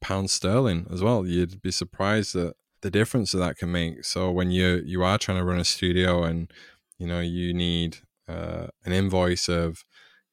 pound 0.00 0.30
sterling 0.30 0.86
as 0.90 1.02
well. 1.02 1.26
You'd 1.26 1.62
be 1.62 1.70
surprised 1.70 2.36
at 2.36 2.54
the 2.82 2.90
difference 2.90 3.32
that 3.32 3.38
that 3.38 3.56
can 3.56 3.72
make. 3.72 4.04
So 4.04 4.30
when 4.30 4.50
you 4.50 4.82
you 4.84 5.02
are 5.02 5.18
trying 5.18 5.38
to 5.38 5.44
run 5.44 5.58
a 5.58 5.64
studio 5.64 6.24
and 6.24 6.52
you 6.98 7.06
know 7.06 7.20
you 7.20 7.54
need 7.54 7.98
uh, 8.28 8.66
an 8.84 8.92
invoice 8.92 9.48
of 9.48 9.84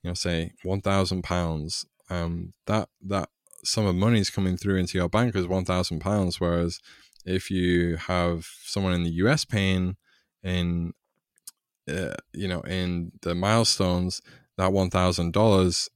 you 0.03 0.09
know 0.09 0.15
say 0.15 0.53
one 0.63 0.81
thousand 0.81 1.23
pounds, 1.23 1.85
um, 2.09 2.53
that 2.65 2.89
that 3.05 3.29
sum 3.63 3.85
of 3.85 3.95
money 3.95 4.19
is 4.19 4.29
coming 4.29 4.57
through 4.57 4.77
into 4.77 4.97
your 4.97 5.09
bank 5.09 5.35
as 5.35 5.47
one 5.47 5.65
thousand 5.65 5.99
pounds, 5.99 6.39
whereas 6.39 6.79
if 7.25 7.51
you 7.51 7.97
have 7.97 8.47
someone 8.63 8.93
in 8.93 9.03
the 9.03 9.11
US 9.11 9.45
paying 9.45 9.97
in 10.43 10.93
uh, 11.89 12.13
you 12.33 12.47
know 12.47 12.61
in 12.61 13.11
the 13.21 13.35
milestones 13.35 14.21
that 14.57 14.73
one 14.73 14.89
thousand 14.89 15.27
um, 15.27 15.31
dollars, 15.31 15.89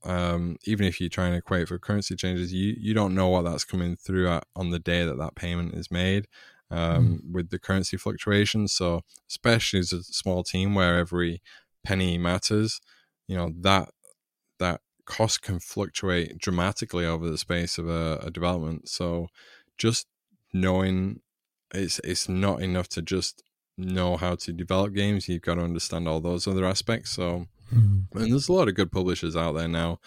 even 0.64 0.86
if 0.86 0.98
you 1.00 1.10
try 1.10 1.26
and 1.26 1.36
equate 1.36 1.68
for 1.68 1.78
currency 1.78 2.16
changes, 2.16 2.52
you 2.52 2.74
you 2.78 2.94
don't 2.94 3.14
know 3.14 3.28
what 3.28 3.44
that's 3.44 3.64
coming 3.64 3.94
through 3.94 4.28
at, 4.28 4.44
on 4.56 4.70
the 4.70 4.78
day 4.78 5.04
that 5.04 5.18
that 5.18 5.34
payment 5.34 5.74
is 5.74 5.90
made 5.90 6.26
um, 6.70 7.20
mm. 7.22 7.32
with 7.32 7.50
the 7.50 7.58
currency 7.58 7.96
fluctuations. 7.96 8.72
So 8.72 9.02
especially 9.28 9.80
as 9.80 9.92
a 9.92 10.02
small 10.02 10.42
team 10.42 10.74
where 10.74 10.98
every 10.98 11.42
penny 11.84 12.16
matters, 12.16 12.80
you 13.28 13.36
know 13.36 13.52
that 13.60 13.90
that 14.58 14.80
costs 15.04 15.38
can 15.38 15.60
fluctuate 15.60 16.38
dramatically 16.38 17.04
over 17.04 17.28
the 17.28 17.38
space 17.38 17.76
of 17.76 17.88
a, 17.88 18.18
a 18.22 18.30
development. 18.30 18.88
So 18.88 19.28
just 19.76 20.06
knowing 20.54 21.20
it's 21.74 22.00
it's 22.04 22.28
not 22.28 22.62
enough 22.62 22.88
to 22.88 23.02
just 23.02 23.42
know 23.76 24.16
how 24.16 24.36
to 24.36 24.52
develop 24.52 24.94
games. 24.94 25.28
You've 25.28 25.42
got 25.42 25.56
to 25.56 25.62
understand 25.62 26.08
all 26.08 26.20
those 26.20 26.46
other 26.46 26.64
aspects. 26.64 27.10
So, 27.10 27.46
mm-hmm. 27.74 28.18
and 28.18 28.32
there's 28.32 28.48
a 28.48 28.52
lot 28.52 28.68
of 28.68 28.74
good 28.74 28.92
publishers 28.92 29.36
out 29.36 29.52
there 29.52 29.68
now. 29.68 29.98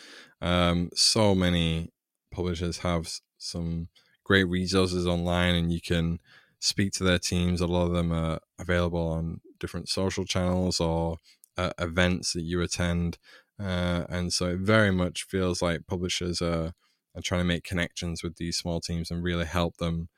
Um, 0.41 0.89
so 0.95 1.35
many 1.35 1.91
publishers 2.31 2.79
have 2.79 3.11
some 3.37 3.89
great 4.23 4.45
resources 4.45 5.05
online, 5.05 5.55
and 5.55 5.71
you 5.71 5.81
can 5.81 6.19
speak 6.59 6.93
to 6.93 7.03
their 7.03 7.19
teams. 7.19 7.61
A 7.61 7.67
lot 7.67 7.85
of 7.87 7.93
them 7.93 8.11
are 8.11 8.39
available 8.57 9.07
on 9.09 9.41
different 9.59 9.89
social 9.89 10.25
channels 10.25 10.79
or 10.79 11.17
uh, 11.57 11.71
events 11.79 12.33
that 12.33 12.43
you 12.43 12.61
attend. 12.61 13.17
Uh, 13.59 14.03
and 14.09 14.31
so 14.31 14.47
it 14.49 14.59
very 14.59 14.91
much 14.91 15.23
feels 15.23 15.61
like 15.61 15.87
publishers 15.87 16.41
are, 16.41 16.73
are 17.15 17.21
trying 17.23 17.41
to 17.41 17.45
make 17.45 17.63
connections 17.63 18.21
with 18.23 18.37
these 18.37 18.57
small 18.57 18.79
teams 18.79 19.09
and 19.09 19.23
really 19.23 19.45
help 19.45 19.77
them 19.77 20.09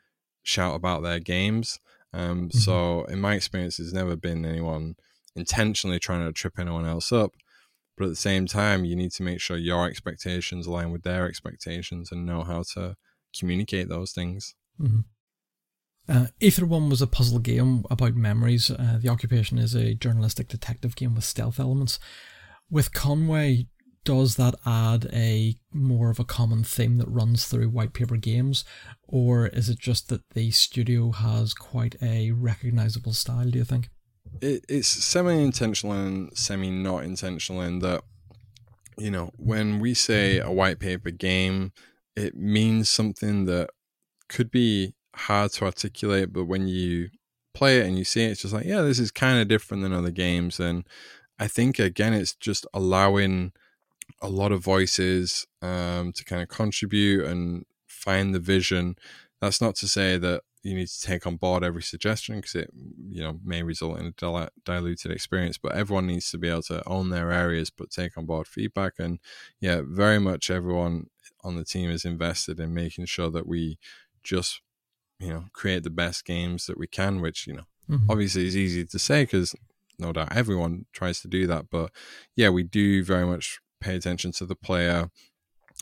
shout 0.50 0.76
about 0.76 1.04
their 1.04 1.20
games. 1.20 1.80
Um, 2.14 2.50
mm-hmm. 2.50 2.58
So, 2.58 3.04
in 3.06 3.22
my 3.22 3.36
experience, 3.36 3.78
there's 3.78 3.94
never 3.94 4.16
been 4.16 4.46
anyone 4.46 4.96
intentionally 5.36 6.00
trying 6.00 6.26
to 6.26 6.34
trip 6.34 6.60
anyone 6.60 6.86
else 6.86 7.12
up. 7.12 7.32
But 7.98 8.06
at 8.06 8.10
the 8.12 8.16
same 8.16 8.48
time, 8.48 8.86
you 8.86 8.96
need 8.96 9.12
to 9.14 9.24
make 9.24 9.42
sure 9.42 9.58
your 9.58 9.86
expectations 9.88 10.66
align 10.66 10.92
with 10.92 11.04
their 11.04 11.28
expectations 11.28 12.12
and 12.12 12.26
know 12.26 12.44
how 12.44 12.64
to 12.74 12.96
communicate 13.38 13.90
those 13.90 14.12
things. 14.12 14.56
Mm-hmm. 14.82 15.02
Uh, 16.08 16.28
Ether 16.40 16.66
One 16.66 16.90
was 16.90 17.02
a 17.02 17.08
puzzle 17.08 17.40
game 17.40 17.86
about 17.92 18.16
memories. 18.16 18.72
Uh, 18.72 18.98
the 19.00 19.10
occupation 19.10 19.60
is 19.60 19.76
a 19.76 19.94
journalistic 19.94 20.48
detective 20.48 20.96
game 20.96 21.14
with 21.14 21.24
stealth 21.24 21.60
elements. 21.60 22.00
With 22.72 22.94
Conway, 22.94 23.68
does 24.04 24.36
that 24.36 24.56
add 24.66 25.10
a 25.14 25.56
more 25.72 26.10
of 26.10 26.20
a 26.20 26.26
common 26.26 26.64
theme 26.64 26.98
that 26.98 27.08
runs 27.08 27.46
through 27.46 27.70
white 27.70 27.94
paper 27.94 28.18
games, 28.18 28.66
or 29.08 29.48
is 29.48 29.70
it 29.70 29.80
just 29.80 30.10
that 30.10 30.28
the 30.32 30.52
studio 30.52 31.12
has 31.12 31.54
quite 31.54 31.96
a 32.02 32.32
recognizable 32.32 33.14
style? 33.14 33.50
Do 33.50 33.60
you 33.60 33.66
think? 33.66 33.90
It, 34.42 34.66
it's 34.70 34.88
semi-intentional 34.88 35.96
and 35.96 36.38
semi-not 36.38 37.04
intentional 37.04 37.62
in 37.62 37.80
that 37.80 38.04
you 38.98 39.10
know 39.10 39.32
when 39.38 39.80
we 39.80 39.94
say 39.94 40.40
a 40.40 40.52
white 40.52 40.80
paper 40.80 41.12
game, 41.12 41.72
it 42.16 42.36
means 42.36 42.90
something 42.90 43.46
that 43.46 43.70
could 44.28 44.52
be 44.52 44.94
hard 45.16 45.52
to 45.54 45.66
articulate, 45.66 46.32
but 46.32 46.46
when 46.46 46.68
you 46.68 47.10
play 47.54 47.80
it 47.80 47.86
and 47.86 47.98
you 47.98 48.06
see 48.06 48.24
it, 48.24 48.32
it's 48.32 48.42
just 48.44 48.54
like, 48.54 48.66
yeah, 48.66 48.82
this 48.82 49.00
is 49.00 49.12
kind 49.12 49.40
of 49.40 49.48
different 49.48 49.84
than 49.84 49.94
other 49.94 50.12
games. 50.12 50.60
And 50.60 50.86
I 51.40 51.48
think 51.48 51.80
again, 51.80 52.14
it's 52.14 52.34
just 52.34 52.66
allowing 52.74 53.52
a 54.22 54.30
lot 54.30 54.52
of 54.52 54.64
voices 54.64 55.46
um, 55.62 56.12
to 56.14 56.24
kind 56.24 56.42
of 56.42 56.50
contribute 56.50 57.26
and 57.26 57.66
find 57.88 58.34
the 58.34 58.40
vision. 58.40 58.96
That's 59.42 59.62
not 59.62 59.76
to 59.76 59.88
say 59.88 60.18
that 60.18 60.42
you 60.64 60.76
need 60.76 60.88
to 60.88 61.02
take 61.02 61.26
on 61.26 61.38
board 61.38 61.64
every 61.64 61.82
suggestion 61.82 62.36
because 62.38 62.56
it 62.56 62.70
you 63.10 63.22
know 63.22 63.40
may 63.44 63.64
result 63.64 64.00
in 64.00 64.08
a 64.08 64.12
dil- 64.12 64.50
diluted 64.66 65.12
experience 65.12 65.58
but 65.58 65.74
everyone 65.74 66.08
needs 66.08 66.30
to 66.32 66.38
be 66.38 66.50
able 66.50 66.62
to 66.62 66.88
own 66.88 67.10
their 67.10 67.32
areas 67.32 67.70
but 67.70 67.90
take 67.90 68.18
on 68.18 68.26
board 68.26 68.48
feedback 68.48 68.94
and 69.00 69.20
yeah 69.60 69.82
very 69.86 70.20
much 70.20 70.50
everyone 70.50 71.08
on 71.44 71.56
the 71.56 71.64
team 71.64 71.90
is 71.90 72.06
invested 72.06 72.60
in 72.60 72.74
making 72.74 73.06
sure 73.06 73.30
that 73.30 73.48
we 73.48 73.78
just 74.24 74.62
you 75.20 75.30
know 75.30 75.46
create 75.54 75.84
the 75.84 75.90
best 75.90 76.26
games 76.26 76.66
that 76.66 76.78
we 76.78 76.88
can 76.88 77.22
which 77.22 77.48
you 77.48 77.54
know 77.54 77.66
mm-hmm. 77.90 78.12
obviously 78.12 78.46
is 78.46 78.58
easy 78.58 78.86
to 78.86 79.00
say 79.00 79.24
because 79.24 79.56
no 79.98 80.12
doubt 80.12 80.36
everyone 80.36 80.86
tries 80.92 81.22
to 81.22 81.28
do 81.28 81.48
that 81.48 81.70
but 81.70 81.92
yeah 82.36 82.50
we 82.50 82.64
do 82.64 83.04
very 83.04 83.26
much 83.26 83.60
pay 83.80 83.96
attention 83.96 84.32
to 84.34 84.46
the 84.46 84.56
player 84.56 85.10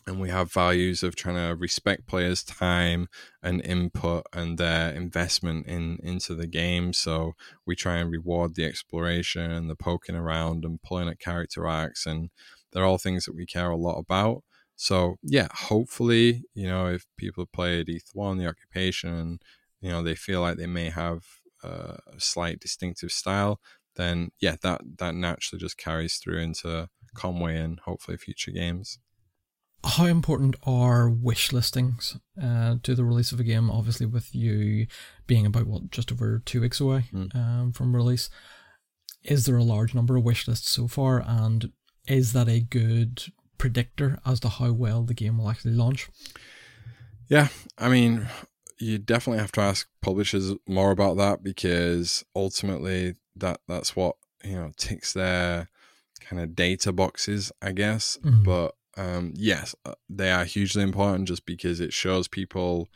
and 0.05 0.21
we 0.21 0.29
have 0.29 0.51
values 0.51 1.03
of 1.03 1.15
trying 1.15 1.35
to 1.35 1.55
respect 1.55 2.07
players' 2.07 2.43
time 2.43 3.07
and 3.43 3.63
input 3.65 4.25
and 4.31 4.57
their 4.57 4.91
investment 4.91 5.67
in 5.67 5.99
into 6.01 6.33
the 6.33 6.47
game. 6.47 6.93
So 6.93 7.33
we 7.65 7.75
try 7.75 7.97
and 7.97 8.09
reward 8.09 8.55
the 8.55 8.65
exploration 8.65 9.51
and 9.51 9.69
the 9.69 9.75
poking 9.75 10.15
around 10.15 10.63
and 10.63 10.81
pulling 10.81 11.09
at 11.09 11.19
character 11.19 11.67
arcs, 11.67 12.05
and 12.05 12.29
they're 12.71 12.85
all 12.85 12.97
things 12.97 13.25
that 13.25 13.35
we 13.35 13.45
care 13.45 13.69
a 13.69 13.77
lot 13.77 13.97
about. 13.97 14.43
So 14.77 15.17
yeah, 15.23 15.47
hopefully, 15.51 16.43
you 16.53 16.67
know, 16.67 16.87
if 16.87 17.05
people 17.17 17.43
have 17.43 17.51
played 17.51 17.89
Ether 17.89 18.11
One, 18.13 18.37
the 18.37 18.47
occupation, 18.47 19.13
and 19.13 19.41
you 19.81 19.89
know 19.89 20.03
they 20.03 20.15
feel 20.15 20.41
like 20.41 20.57
they 20.57 20.67
may 20.67 20.89
have 20.89 21.23
uh, 21.63 21.97
a 22.15 22.19
slight 22.19 22.59
distinctive 22.59 23.11
style, 23.11 23.59
then 23.97 24.29
yeah, 24.39 24.55
that 24.61 24.81
that 24.99 25.15
naturally 25.15 25.59
just 25.59 25.77
carries 25.77 26.17
through 26.17 26.39
into 26.39 26.87
Conway 27.17 27.57
and 27.57 27.79
hopefully 27.81 28.17
future 28.17 28.51
games. 28.51 28.99
How 29.83 30.05
important 30.05 30.55
are 30.63 31.09
wish 31.09 31.51
listings 31.51 32.17
uh, 32.41 32.75
to 32.83 32.95
the 32.95 33.03
release 33.03 33.31
of 33.31 33.39
a 33.39 33.43
game? 33.43 33.69
Obviously, 33.69 34.05
with 34.05 34.33
you 34.33 34.87
being 35.27 35.45
about 35.45 35.67
what 35.67 35.91
just 35.91 36.11
over 36.11 36.41
two 36.45 36.61
weeks 36.61 36.79
away 36.79 37.05
mm. 37.13 37.33
um, 37.35 37.71
from 37.71 37.95
release, 37.95 38.29
is 39.23 39.45
there 39.45 39.57
a 39.57 39.63
large 39.63 39.93
number 39.93 40.15
of 40.15 40.23
wish 40.23 40.47
lists 40.47 40.69
so 40.69 40.87
far, 40.87 41.23
and 41.25 41.71
is 42.07 42.33
that 42.33 42.49
a 42.49 42.59
good 42.59 43.23
predictor 43.57 44.19
as 44.25 44.39
to 44.41 44.49
how 44.49 44.71
well 44.71 45.03
the 45.03 45.13
game 45.13 45.37
will 45.37 45.49
actually 45.49 45.73
launch? 45.73 46.09
Yeah, 47.27 47.49
I 47.77 47.89
mean, 47.89 48.27
you 48.79 48.97
definitely 48.97 49.41
have 49.41 49.51
to 49.53 49.61
ask 49.61 49.87
publishers 50.01 50.53
more 50.67 50.91
about 50.91 51.17
that 51.17 51.43
because 51.43 52.23
ultimately 52.35 53.15
that 53.35 53.59
that's 53.67 53.95
what 53.95 54.15
you 54.43 54.55
know 54.55 54.71
ticks 54.77 55.13
their 55.13 55.69
kind 56.27 56.41
of 56.41 56.55
data 56.55 56.91
boxes, 56.91 57.51
I 57.61 57.71
guess. 57.71 58.17
Mm-hmm. 58.23 58.43
But 58.43 58.75
um, 58.97 59.33
yes, 59.35 59.75
uh, 59.85 59.93
they 60.09 60.31
are 60.31 60.45
hugely 60.45 60.83
important 60.83 61.27
just 61.27 61.45
because 61.45 61.79
it 61.79 61.93
shows 61.93 62.27
people. 62.27 62.89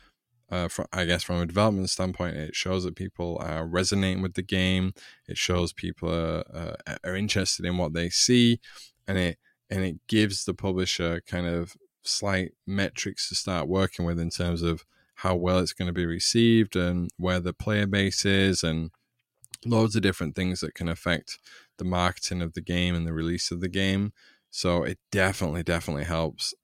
Uh, 0.50 0.68
from, 0.68 0.84
I 0.92 1.06
guess 1.06 1.22
from 1.22 1.40
a 1.40 1.46
development 1.46 1.88
standpoint, 1.88 2.36
it 2.36 2.54
shows 2.54 2.84
that 2.84 2.94
people 2.94 3.38
are 3.40 3.66
resonating 3.66 4.20
with 4.20 4.34
the 4.34 4.42
game. 4.42 4.92
It 5.26 5.38
shows 5.38 5.72
people 5.72 6.12
are, 6.12 6.44
uh, 6.86 6.96
are 7.02 7.16
interested 7.16 7.64
in 7.64 7.78
what 7.78 7.94
they 7.94 8.10
see, 8.10 8.60
and 9.08 9.16
it 9.16 9.38
and 9.70 9.82
it 9.82 9.96
gives 10.08 10.44
the 10.44 10.52
publisher 10.52 11.22
kind 11.26 11.46
of 11.46 11.74
slight 12.02 12.52
metrics 12.66 13.30
to 13.30 13.34
start 13.34 13.66
working 13.66 14.04
with 14.04 14.20
in 14.20 14.28
terms 14.28 14.60
of 14.60 14.84
how 15.16 15.34
well 15.34 15.58
it's 15.60 15.72
going 15.72 15.86
to 15.86 15.92
be 15.92 16.04
received 16.04 16.76
and 16.76 17.08
where 17.16 17.40
the 17.40 17.54
player 17.54 17.86
base 17.86 18.26
is 18.26 18.62
and 18.62 18.90
loads 19.64 19.96
of 19.96 20.02
different 20.02 20.34
things 20.34 20.60
that 20.60 20.74
can 20.74 20.88
affect 20.88 21.38
the 21.78 21.84
marketing 21.84 22.42
of 22.42 22.54
the 22.54 22.60
game 22.60 22.94
and 22.94 23.06
the 23.06 23.12
release 23.12 23.50
of 23.50 23.60
the 23.60 23.68
game. 23.68 24.12
So 24.50 24.82
it 24.82 24.98
definitely, 25.10 25.62
definitely 25.62 26.04
helps 26.04 26.54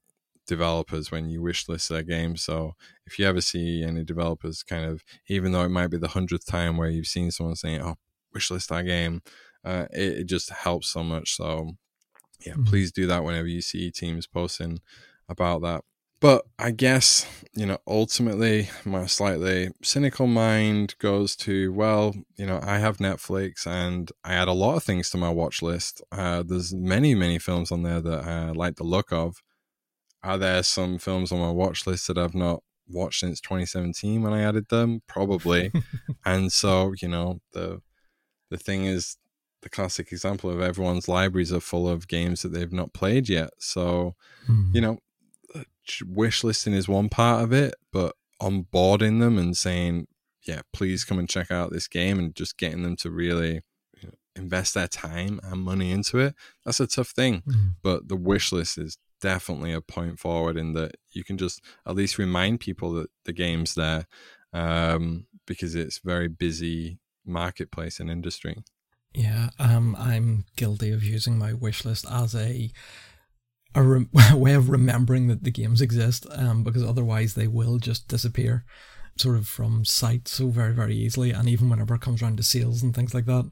developers 0.47 1.11
when 1.13 1.29
you 1.29 1.41
wish 1.43 1.69
list 1.69 1.89
their 1.89 2.03
game. 2.03 2.37
So 2.37 2.75
if 3.07 3.19
you 3.19 3.27
ever 3.27 3.41
see 3.41 3.85
any 3.85 4.05
developers 4.05 4.63
kind 4.63 4.85
of, 4.85 5.05
even 5.29 5.53
though 5.53 5.65
it 5.65 5.71
might 5.71 5.89
be 5.89 5.99
the 5.99 6.09
hundredth 6.09 6.47
time 6.47 6.77
where 6.77 6.89
you've 6.89 7.07
seen 7.07 7.31
someone 7.31 7.57
saying, 7.57 7.83
"Oh, 7.83 7.97
wish 8.35 8.51
list 8.51 8.73
our 8.73 8.83
game," 8.83 9.23
uh, 9.65 9.87
it, 9.93 10.21
it, 10.21 10.25
just 10.25 10.51
helps 10.51 10.89
so 10.89 11.05
much. 11.05 11.37
So 11.37 11.73
yeah, 12.45 12.55
mm-hmm. 12.55 12.65
please 12.65 12.91
do 12.91 13.07
that 13.07 13.25
whenever 13.25 13.47
you 13.47 13.61
see 13.61 13.91
teams 13.91 14.27
posting 14.27 14.81
about 15.29 15.63
that. 15.63 15.85
But 16.21 16.47
I 16.59 16.73
guess, 16.73 17.27
you 17.55 17.65
know, 17.65 17.79
ultimately, 17.87 18.69
my 18.85 19.07
slightly 19.07 19.71
cynical 19.83 20.27
mind 20.27 20.97
goes 20.99 21.37
to, 21.37 21.73
well, 21.73 22.15
you 22.37 22.45
know, 22.45 22.59
I 22.63 22.79
have 22.79 22.97
Netflix 22.97 23.67
and 23.67 24.11
I 24.25 24.35
add 24.35 24.49
a 24.49 24.53
lot 24.53 24.77
of 24.77 24.83
things 24.83 25.11
to 25.11 25.17
my 25.17 25.31
watch 25.31 25.63
list. 25.63 26.03
Uh, 26.11 26.43
there's 26.45 26.75
many, 26.75 27.15
many 27.15 27.39
films 27.39 27.71
on 27.71 27.85
there 27.85 28.01
that 28.01 28.25
I 28.25 28.51
like 28.51 28.77
the 28.77 28.85
look 28.85 29.13
of. 29.13 29.37
Are 30.25 30.39
there 30.39 30.65
some 30.65 30.99
films 30.99 31.31
on 31.31 31.39
my 31.39 31.51
watch 31.51 31.87
list 31.87 32.09
that 32.09 32.19
I've 32.19 32.35
not 32.35 32.65
watched 32.89 33.21
since 33.21 33.41
2017 33.41 34.21
when 34.21 34.33
I 34.33 34.43
added 34.43 34.69
them? 34.71 35.03
Probably. 35.07 35.71
and 36.25 36.51
so, 36.51 36.95
you 37.01 37.09
know, 37.09 37.41
the 37.53 37.81
the 38.51 38.59
thing 38.59 38.87
is, 38.87 39.19
the 39.63 39.69
classic 39.69 40.11
example 40.11 40.51
of 40.51 40.61
everyone's 40.61 41.09
libraries 41.09 41.53
are 41.53 41.61
full 41.61 41.89
of 41.89 42.09
games 42.09 42.43
that 42.43 42.49
they've 42.49 42.73
not 42.73 42.93
played 42.93 43.29
yet. 43.29 43.51
So, 43.59 44.15
mm. 44.49 44.75
you 44.75 44.81
know, 44.81 44.99
wish 46.07 46.45
listing 46.45 46.75
is 46.75 46.89
one 46.89 47.09
part 47.09 47.43
of 47.43 47.53
it, 47.53 47.75
but 47.93 48.15
onboarding 48.41 49.21
them 49.21 49.39
and 49.39 49.57
saying, 49.57 50.07
yeah, 50.47 50.63
please 50.73 51.05
come 51.05 51.19
and 51.19 51.29
check 51.29 51.51
out 51.51 51.73
this 51.73 51.89
game 51.89 52.19
and 52.19 52.35
just 52.35 52.57
getting 52.59 52.83
them 52.83 52.97
to 52.97 53.11
really 53.11 53.61
you 54.01 54.09
know, 54.09 54.15
invest 54.37 54.75
their 54.75 54.89
time 54.89 55.41
and 55.43 55.63
money 55.63 55.91
into 55.91 56.19
it, 56.19 56.35
that's 56.65 56.81
a 56.81 56.87
tough 56.87 57.09
thing. 57.11 57.43
Mm-hmm. 57.47 57.69
But 57.83 58.09
the 58.09 58.17
wish 58.17 58.53
list 58.53 58.79
is 58.79 58.99
definitely 59.21 59.73
a 59.73 59.81
point 59.81 60.19
forward 60.19 60.57
in 60.57 60.73
that 60.75 60.93
you 61.11 61.25
can 61.25 61.37
just 61.39 61.61
at 61.87 61.97
least 61.97 62.19
remind 62.19 62.61
people 62.61 62.93
that 62.93 63.11
the 63.25 63.33
game's 63.33 63.75
there 63.75 64.07
um, 64.53 65.27
because 65.47 65.75
it's 65.75 66.01
very 66.05 66.29
busy 66.29 66.99
marketplace 67.27 68.01
and 68.01 68.11
industry. 68.11 68.57
Yeah, 69.15 69.51
um, 69.59 69.97
I'm 69.99 70.45
guilty 70.57 70.93
of 70.93 71.03
using 71.03 71.39
my 71.39 71.53
wish 71.53 71.85
list 71.85 72.07
as 72.11 72.35
a 72.35 72.71
a, 73.79 73.83
re- 73.83 74.07
way 74.35 74.55
of 74.55 74.71
remembering 74.71 75.29
that 75.29 75.45
the 75.45 75.51
games 75.51 75.81
exist, 75.81 76.27
um, 76.31 76.65
because 76.65 76.85
otherwise 76.85 77.35
they 77.35 77.47
will 77.47 77.79
just 77.79 78.09
disappear, 78.09 78.65
sort 79.17 79.37
of 79.37 79.49
from 79.49 79.85
sight 79.85 80.29
so 80.29 80.49
very 80.49 80.73
very 80.75 80.97
easily. 80.97 81.31
And 81.31 81.49
even 81.49 81.69
whenever 81.69 81.95
it 81.95 82.01
comes 82.01 82.23
around 82.23 82.37
to 82.39 82.43
sales 82.43 82.83
and 82.83 82.95
things 82.95 83.15
like 83.15 83.27
that, 83.27 83.51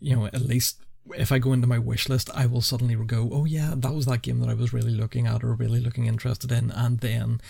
you 0.00 0.14
know, 0.14 0.26
at 0.26 0.40
least 0.40 0.80
if 1.14 1.30
I 1.30 1.38
go 1.38 1.52
into 1.52 1.66
my 1.66 1.78
wish 1.78 2.08
list, 2.08 2.30
I 2.34 2.46
will 2.46 2.60
suddenly 2.60 2.94
go, 2.94 3.30
oh 3.32 3.44
yeah, 3.44 3.74
that 3.76 3.94
was 3.94 4.06
that 4.06 4.22
game 4.22 4.40
that 4.40 4.48
I 4.48 4.54
was 4.54 4.72
really 4.72 4.92
looking 4.92 5.26
at 5.26 5.44
or 5.44 5.54
really 5.54 5.80
looking 5.80 6.06
interested 6.06 6.50
in. 6.50 6.70
And 6.70 6.98
then, 7.00 7.40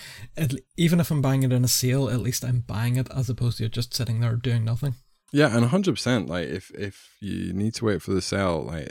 even 0.75 0.99
if 0.99 1.09
I'm 1.09 1.21
buying 1.21 1.43
it 1.43 1.51
in 1.51 1.63
a 1.63 1.67
sale, 1.67 2.09
at 2.09 2.19
least 2.19 2.45
I'm 2.45 2.61
buying 2.61 2.97
it 2.97 3.07
as 3.15 3.29
opposed 3.29 3.57
to 3.57 3.69
just 3.69 3.93
sitting 3.93 4.19
there 4.19 4.35
doing 4.35 4.63
nothing. 4.63 4.95
Yeah, 5.33 5.55
and 5.55 5.65
hundred 5.65 5.95
percent. 5.95 6.29
Like 6.29 6.47
if 6.47 6.71
if 6.71 7.15
you 7.19 7.53
need 7.53 7.73
to 7.75 7.85
wait 7.85 8.01
for 8.01 8.13
the 8.13 8.21
sale, 8.21 8.63
like 8.63 8.89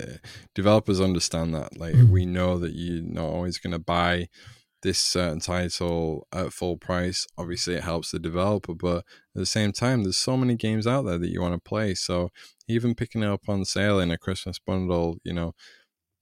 developers 0.55 1.01
understand 1.01 1.55
that. 1.55 1.79
Like 1.79 1.95
mm. 1.95 2.11
we 2.11 2.27
know 2.27 2.59
that 2.59 2.73
you're 2.73 3.03
not 3.03 3.25
always 3.25 3.59
going 3.59 3.73
to 3.73 3.79
buy 3.79 4.29
this 4.83 4.99
certain 4.99 5.41
title 5.41 6.27
at 6.33 6.53
full 6.53 6.77
price. 6.77 7.27
Obviously, 7.39 7.75
it 7.75 7.85
helps 7.85 8.11
the 8.11 8.19
developer, 8.19 8.75
but 8.75 8.99
at 8.99 9.05
the 9.35 9.47
same 9.47 9.73
time, 9.73 10.03
there's 10.03 10.19
so 10.19 10.37
many 10.37 10.55
games 10.55 10.87
out 10.87 11.07
there 11.07 11.19
that 11.19 11.31
you 11.31 11.41
want 11.41 11.55
to 11.55 11.69
play. 11.69 11.95
So 11.95 12.31
even 12.69 12.95
picking 12.95 13.23
it 13.23 13.29
up 13.29 13.49
on 13.49 13.65
sale 13.65 13.99
in 13.99 14.11
a 14.11 14.19
Christmas 14.19 14.59
bundle, 14.59 15.17
you 15.25 15.33
know, 15.33 15.55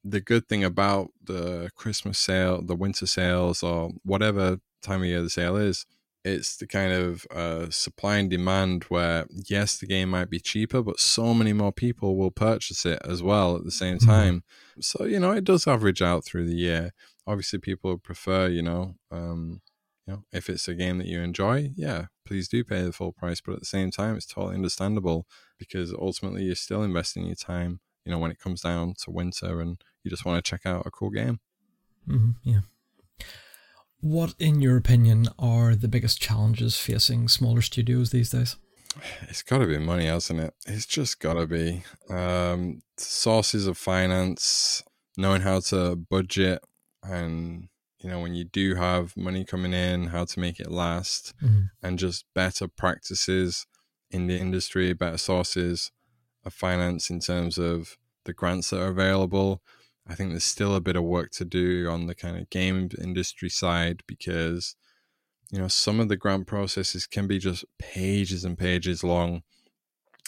the 0.05 0.21
good 0.21 0.47
thing 0.49 0.63
about 0.63 1.09
the 1.23 1.71
Christmas 1.75 2.19
sale, 2.19 2.63
the 2.63 2.77
winter 2.77 3.07
sales, 3.07 3.63
or 3.63 3.91
whatever 4.05 4.59
time 4.83 5.01
of 5.01 5.09
year 5.09 5.23
the 5.23 5.31
sale 5.31 5.57
is, 5.57 5.87
it's 6.25 6.57
the 6.57 6.67
kind 6.67 6.93
of 6.93 7.27
uh, 7.31 7.69
supply 7.71 8.17
and 8.17 8.31
demand 8.31 8.85
where 8.85 9.27
yes 9.31 9.77
the 9.77 9.87
game 9.87 10.11
might 10.11 10.31
be 10.31 10.41
cheaper 10.41 10.83
but 10.83 10.99
so 10.99 11.35
many 11.35 11.53
more 11.53 11.73
people 11.73 12.17
will 12.17 12.31
purchase 12.31 12.87
it 12.87 13.01
as 13.05 13.23
well 13.23 13.57
at 13.57 13.65
the 13.65 13.71
same 13.71 13.99
mm-hmm. 13.99 14.11
time 14.11 14.37
mm-hmm. 14.37 14.81
so 14.81 15.05
you 15.05 15.21
know 15.21 15.33
it 15.33 15.45
does 15.45 15.67
average 15.67 16.03
out 16.03 16.25
through 16.25 16.47
the 16.47 16.57
year 16.57 16.93
obviously 17.27 17.59
people 17.59 17.99
prefer 17.99 18.49
you 18.49 18.63
know 18.63 18.95
um, 19.11 19.61
you 20.07 20.15
know 20.15 20.25
if 20.33 20.49
it's 20.49 20.67
a 20.67 20.75
game 20.75 20.99
that 20.99 21.07
you 21.07 21.21
enjoy 21.21 21.71
yeah 21.77 22.07
please 22.27 22.49
do 22.49 22.65
pay 22.65 22.83
the 22.83 22.93
full 22.93 23.13
price 23.13 23.41
but 23.41 23.53
at 23.53 23.61
the 23.61 23.67
same 23.67 23.91
time 23.91 24.17
it's 24.17 24.27
totally 24.27 24.55
understandable 24.55 25.27
because 25.59 25.93
ultimately 25.93 26.45
you're 26.45 26.55
still 26.55 26.83
investing 26.83 27.27
your 27.27 27.37
time 27.37 27.81
you 28.05 28.13
know 28.13 28.19
when 28.19 28.31
it 28.31 28.39
comes 28.39 28.63
down 28.63 28.95
to 28.99 29.11
winter 29.11 29.61
and 29.61 29.83
you 30.03 30.11
just 30.11 30.25
want 30.25 30.43
to 30.43 30.51
check 30.51 30.65
out 30.65 30.87
a 30.87 30.91
cool 30.91 31.11
game 31.11 31.39
mm-hmm. 32.09 32.31
yeah 32.43 32.61
what, 34.05 34.35
in 34.39 34.61
your 34.61 34.77
opinion, 34.77 35.29
are 35.39 35.75
the 35.75 35.89
biggest 35.89 36.21
challenges 36.21 36.79
facing 36.79 37.27
smaller 37.27 37.63
studios 37.63 38.11
these 38.11 38.31
days? 38.31 38.57
It's 39.23 39.43
got 39.43 39.59
to 39.59 39.67
be 39.67 39.79
money, 39.79 40.05
hasn't 40.05 40.41
it? 40.41 40.53
It's 40.67 40.85
just 40.85 41.21
got 41.21 41.35
to 41.35 41.47
be. 41.47 41.85
Um, 42.11 42.83
sources 42.99 43.67
of 43.67 43.79
finance, 43.79 44.85
knowing 45.17 45.41
how 45.41 45.61
to 45.61 45.97
budget, 45.97 46.63
and, 47.03 47.69
you 47.99 48.11
know, 48.11 48.21
when 48.21 48.35
you 48.35 48.45
do 48.45 48.75
have 48.75 49.17
money 49.17 49.43
coming 49.43 49.73
in, 49.73 50.09
how 50.09 50.27
to 50.27 50.39
make 50.39 50.61
it 50.61 50.71
last, 50.71 51.33
mm-hmm. 51.43 51.63
and 51.83 51.99
just 51.99 52.27
better 52.35 52.69
practices 52.69 53.67
in 54.11 54.27
the 54.27 54.37
industry, 54.37 54.93
better 54.93 55.19
sources 55.19 55.91
of 56.45 56.53
finance 56.53 57.09
in 57.09 57.21
terms 57.21 57.57
of 57.57 57.97
the 58.27 58.35
grants 58.35 58.69
that 58.69 58.83
are 58.83 58.89
available 58.89 59.63
I 60.07 60.15
think 60.15 60.31
there's 60.31 60.45
still 60.45 60.75
a 60.75 60.81
bit 60.81 60.97
of 60.97 61.05
work 61.05 61.31
to 61.33 61.45
do 61.45 61.89
on 61.89 62.07
the 62.07 62.15
kind 62.15 62.37
of 62.37 62.51
game 62.51 62.91
industry 63.01 63.49
side 63.49 64.03
because 64.07 64.77
you 65.51 65.59
know 65.59 65.69
some 65.69 66.01
of 66.01 66.09
the 66.09 66.17
grant 66.17 66.47
processes 66.47 67.07
can 67.07 67.27
be 67.27 67.39
just 67.39 67.65
pages 67.79 68.45
and 68.45 68.59
pages 68.59 69.03
long. 69.03 69.43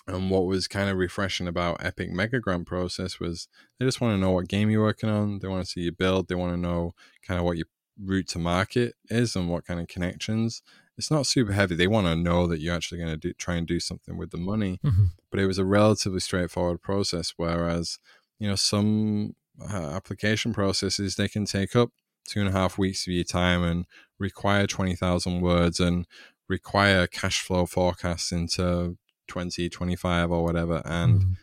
And 0.08 0.30
what 0.30 0.46
was 0.46 0.68
kind 0.68 0.88
of 0.88 0.96
refreshing 0.96 1.48
about 1.48 1.84
Epic 1.84 2.10
Mega 2.10 2.38
Grant 2.38 2.64
process 2.64 3.18
was 3.18 3.48
they 3.78 3.86
just 3.86 4.00
want 4.00 4.14
to 4.14 4.20
know 4.20 4.30
what 4.30 4.46
game 4.46 4.70
you're 4.70 4.82
working 4.82 5.10
on. 5.10 5.40
They 5.40 5.48
want 5.48 5.64
to 5.64 5.70
see 5.70 5.80
you 5.80 5.90
build. 5.90 6.28
They 6.28 6.36
want 6.36 6.52
to 6.52 6.56
know 6.56 6.94
kind 7.26 7.40
of 7.40 7.44
what 7.44 7.56
your 7.56 7.66
route 8.00 8.28
to 8.28 8.38
market 8.38 8.94
is 9.10 9.34
and 9.34 9.48
what 9.48 9.66
kind 9.66 9.80
of 9.80 9.88
connections. 9.88 10.62
It's 10.96 11.10
not 11.10 11.26
super 11.26 11.52
heavy. 11.52 11.74
They 11.74 11.88
want 11.88 12.06
to 12.06 12.14
know 12.14 12.46
that 12.46 12.60
you're 12.60 12.74
actually 12.74 12.98
going 12.98 13.10
to 13.10 13.16
do, 13.16 13.32
try 13.32 13.56
and 13.56 13.66
do 13.66 13.80
something 13.80 14.16
with 14.16 14.30
the 14.30 14.38
money. 14.38 14.78
Mm-hmm. 14.84 15.06
But 15.30 15.40
it 15.40 15.46
was 15.46 15.58
a 15.58 15.64
relatively 15.64 16.20
straightforward 16.20 16.80
process. 16.80 17.34
Whereas, 17.36 17.98
you 18.38 18.48
know, 18.48 18.54
some 18.54 19.34
uh, 19.62 19.90
application 19.94 20.52
processes, 20.52 21.16
they 21.16 21.28
can 21.28 21.44
take 21.44 21.74
up 21.74 21.90
two 22.28 22.40
and 22.40 22.48
a 22.48 22.52
half 22.52 22.78
weeks 22.78 23.06
of 23.06 23.12
your 23.12 23.24
time 23.24 23.62
and 23.62 23.86
require 24.18 24.66
20,000 24.66 25.40
words 25.40 25.80
and 25.80 26.06
require 26.48 27.06
cash 27.06 27.42
flow 27.42 27.66
forecasts 27.66 28.32
into 28.32 28.96
2025 29.28 30.30
or 30.30 30.44
whatever. 30.44 30.82
And, 30.84 31.20
mm. 31.20 31.36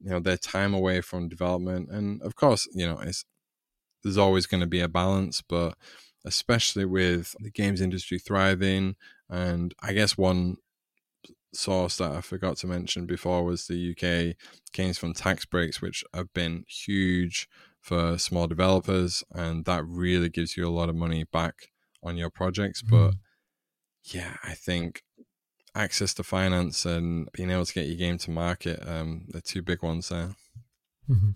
you 0.00 0.10
know, 0.10 0.20
their 0.20 0.36
time 0.36 0.74
away 0.74 1.00
from 1.00 1.28
development. 1.28 1.90
And 1.90 2.22
of 2.22 2.36
course, 2.36 2.68
you 2.72 2.86
know, 2.86 2.98
it's, 3.00 3.24
there's 4.02 4.18
always 4.18 4.46
going 4.46 4.62
to 4.62 4.66
be 4.66 4.80
a 4.80 4.88
balance, 4.88 5.42
but 5.46 5.74
especially 6.24 6.84
with 6.84 7.34
the 7.40 7.50
games 7.50 7.80
industry 7.80 8.18
thriving. 8.18 8.96
And 9.28 9.74
I 9.82 9.92
guess 9.92 10.16
one 10.16 10.56
source 11.52 11.96
that 11.98 12.12
I 12.12 12.20
forgot 12.20 12.56
to 12.58 12.66
mention 12.66 13.06
before 13.06 13.44
was 13.44 13.66
the 13.66 13.92
UK 13.92 14.36
gains 14.72 14.98
from 14.98 15.14
tax 15.14 15.44
breaks, 15.44 15.82
which 15.82 16.04
have 16.14 16.32
been 16.32 16.64
huge 16.68 17.48
for 17.80 18.18
small 18.18 18.46
developers, 18.46 19.24
and 19.32 19.64
that 19.64 19.84
really 19.86 20.28
gives 20.28 20.56
you 20.56 20.66
a 20.66 20.70
lot 20.70 20.88
of 20.88 20.96
money 20.96 21.24
back 21.24 21.54
on 22.02 22.16
your 22.16 22.30
projects. 22.30 22.82
Mm. 22.82 22.90
But 22.90 23.14
yeah, 24.14 24.36
I 24.44 24.54
think 24.54 25.02
access 25.74 26.14
to 26.14 26.22
finance 26.22 26.84
and 26.84 27.28
being 27.32 27.50
able 27.50 27.64
to 27.64 27.74
get 27.74 27.86
your 27.86 27.96
game 27.96 28.18
to 28.18 28.30
market, 28.30 28.86
um, 28.86 29.26
the 29.28 29.40
two 29.40 29.62
big 29.62 29.82
ones 29.82 30.08
there. 30.08 30.34
Mm-hmm. 31.08 31.30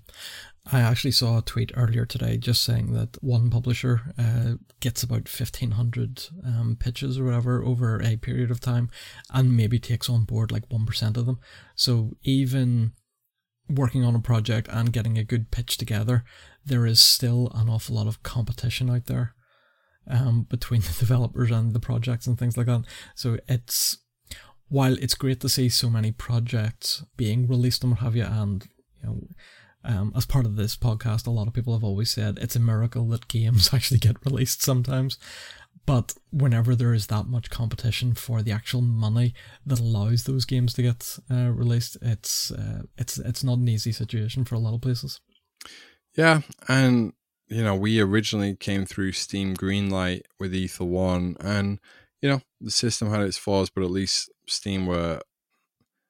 I 0.73 0.81
actually 0.81 1.11
saw 1.11 1.39
a 1.39 1.43
tweet 1.43 1.73
earlier 1.75 2.07
today 2.07 2.39
just 2.39 2.65
saying 2.65 2.95
that 2.95 3.23
one 3.23 3.51
publisher 3.51 4.15
uh, 4.19 4.55
gets 4.81 5.03
about 5.03 5.29
1,500 5.29 6.29
um, 6.45 6.77
pitches 6.81 7.19
or 7.19 7.25
whatever 7.25 7.63
over 7.63 8.01
a 8.03 8.17
period 8.17 8.51
of 8.51 8.61
time 8.61 8.89
and 9.33 9.57
maybe 9.57 9.79
takes 9.79 10.09
on 10.09 10.25
board 10.25 10.51
like 10.51 10.69
1% 10.71 11.17
of 11.19 11.27
them. 11.27 11.39
So 11.75 12.13
even 12.23 12.93
working 13.69 14.05
on 14.05 14.15
a 14.15 14.21
project 14.21 14.69
and 14.71 14.93
getting 14.93 15.19
a 15.19 15.25
good 15.25 15.51
pitch 15.51 15.77
together, 15.77 16.25
there 16.65 16.87
is 16.87 16.99
still 16.99 17.51
an 17.55 17.69
awful 17.69 17.97
lot 17.97 18.07
of 18.07 18.23
competition 18.23 18.89
out 18.89 19.05
there 19.05 19.35
um, 20.09 20.47
between 20.49 20.81
the 20.81 20.97
developers 20.99 21.51
and 21.51 21.75
the 21.75 21.81
projects 21.81 22.27
and 22.27 22.39
things 22.39 22.57
like 22.57 22.67
that. 22.67 22.85
So 23.15 23.39
it's 23.49 23.99
while 24.69 24.95
it's 24.95 25.15
great 25.15 25.41
to 25.41 25.49
see 25.49 25.69
so 25.69 25.91
many 25.91 26.11
projects 26.11 27.05
being 27.19 27.47
released 27.47 27.83
and 27.83 27.93
what 27.93 28.01
have 28.01 28.17
you, 28.17 28.25
and 28.25 28.67
you 29.03 29.07
know 29.07 29.21
um, 29.85 30.13
as 30.17 30.27
part 30.27 30.47
of 30.47 30.57
this 30.57 30.77
podcast, 30.77 31.27
a 31.27 31.31
lot 31.31 31.47
of 31.47 31.53
people 31.53 31.75
have 31.75 31.85
always 31.85 32.11
said 32.11 32.39
it's 32.39 32.57
a 32.57 32.61
miracle 32.61 33.07
that 33.09 33.29
games 33.29 33.71
actually 33.75 33.99
get 33.99 34.25
released 34.25 34.63
sometimes. 34.63 35.19
But 35.87 36.15
whenever 36.33 36.75
there 36.75 36.95
is 36.95 37.09
that 37.09 37.27
much 37.27 37.51
competition 37.51 38.15
for 38.15 38.41
the 38.41 38.53
actual 38.53 38.81
money 38.81 39.35
that 39.67 39.81
allows 39.81 40.25
those 40.25 40.47
games 40.47 40.73
to 40.75 40.83
get 40.83 41.19
uh, 41.31 41.51
released, 41.51 41.99
it's 42.01 42.51
uh, 42.51 42.83
it's 42.97 43.19
it's 43.19 43.45
not 43.45 43.59
an 43.59 43.69
easy 43.69 43.93
situation 43.93 44.45
for 44.45 44.55
a 44.55 44.59
lot 44.59 44.75
of 44.75 44.81
places. 44.81 45.21
Yeah, 46.17 46.41
and 46.69 47.13
you 47.49 47.63
know 47.63 47.75
we 47.75 48.01
originally 48.01 48.57
came 48.57 48.87
through 48.87 49.13
Steam 49.13 49.55
Greenlight 49.55 50.23
with 50.41 50.55
Ether 50.55 50.87
One, 50.87 51.37
and 51.41 51.79
you 52.23 52.31
know 52.31 52.41
the 52.63 52.71
system 52.71 53.11
had 53.11 53.21
its 53.21 53.37
flaws, 53.37 53.69
but 53.69 53.85
at 53.85 53.91
least 53.91 54.31
Steam 54.49 54.87
were 54.87 55.21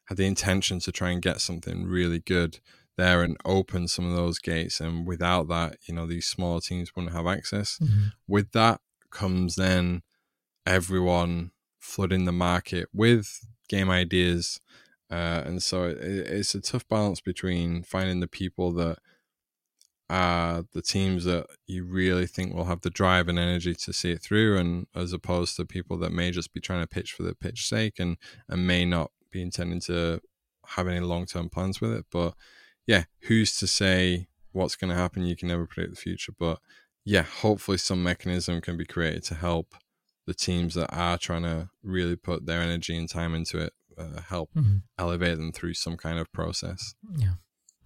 had 0.04 0.18
the 0.18 0.26
intention 0.26 0.78
to 0.80 0.92
try 0.92 1.10
and 1.10 1.22
get 1.22 1.40
something 1.40 1.84
really 1.84 2.20
good 2.20 2.60
there 2.96 3.22
and 3.22 3.36
open 3.44 3.88
some 3.88 4.08
of 4.08 4.16
those 4.16 4.38
gates. 4.38 4.80
And 4.80 5.06
without 5.06 5.48
that, 5.48 5.78
you 5.86 5.94
know, 5.94 6.06
these 6.06 6.26
smaller 6.26 6.60
teams 6.60 6.94
wouldn't 6.94 7.14
have 7.14 7.26
access. 7.26 7.78
Mm-hmm. 7.78 8.06
With 8.28 8.52
that 8.52 8.80
comes 9.10 9.56
then 9.56 10.02
everyone 10.66 11.52
flooding 11.78 12.24
the 12.24 12.32
market 12.32 12.88
with 12.92 13.46
game 13.68 13.90
ideas. 13.90 14.60
Uh, 15.10 15.42
and 15.44 15.62
so 15.62 15.84
it, 15.84 15.98
it's 16.00 16.54
a 16.54 16.60
tough 16.60 16.86
balance 16.88 17.20
between 17.20 17.82
finding 17.82 18.20
the 18.20 18.28
people 18.28 18.72
that 18.72 18.98
are 20.10 20.64
the 20.72 20.82
teams 20.82 21.24
that 21.24 21.46
you 21.66 21.84
really 21.84 22.26
think 22.26 22.54
will 22.54 22.66
have 22.66 22.82
the 22.82 22.90
drive 22.90 23.28
and 23.28 23.38
energy 23.38 23.74
to 23.74 23.92
see 23.92 24.10
it 24.10 24.22
through, 24.22 24.58
and 24.58 24.86
as 24.94 25.12
opposed 25.12 25.56
to 25.56 25.64
people 25.64 25.96
that 25.98 26.12
may 26.12 26.30
just 26.30 26.52
be 26.52 26.60
trying 26.60 26.82
to 26.82 26.86
pitch 26.86 27.12
for 27.12 27.22
the 27.22 27.34
pitch 27.34 27.66
sake 27.66 27.98
and 27.98 28.16
and 28.48 28.66
may 28.66 28.84
not 28.84 29.10
be 29.30 29.40
intending 29.40 29.80
to 29.80 30.20
have 30.68 30.88
any 30.88 31.00
long 31.00 31.26
term 31.26 31.48
plans 31.48 31.80
with 31.80 31.92
it. 31.92 32.04
But 32.10 32.34
yeah, 32.86 33.04
who's 33.22 33.56
to 33.58 33.66
say 33.66 34.28
what's 34.52 34.76
going 34.76 34.90
to 34.90 34.96
happen? 34.96 35.24
You 35.24 35.36
can 35.36 35.48
never 35.48 35.66
predict 35.66 35.94
the 35.94 36.00
future, 36.00 36.32
but 36.38 36.58
yeah, 37.04 37.22
hopefully 37.22 37.78
some 37.78 38.02
mechanism 38.02 38.60
can 38.60 38.76
be 38.76 38.84
created 38.84 39.24
to 39.24 39.34
help 39.34 39.74
the 40.26 40.34
teams 40.34 40.74
that 40.74 40.88
are 40.94 41.18
trying 41.18 41.42
to 41.42 41.68
really 41.82 42.16
put 42.16 42.46
their 42.46 42.60
energy 42.60 42.96
and 42.96 43.08
time 43.08 43.34
into 43.34 43.58
it, 43.58 43.72
uh, 43.98 44.22
help 44.28 44.50
mm-hmm. 44.54 44.78
elevate 44.98 45.36
them 45.36 45.52
through 45.52 45.74
some 45.74 45.96
kind 45.96 46.18
of 46.18 46.32
process. 46.32 46.94
Yeah. 47.16 47.34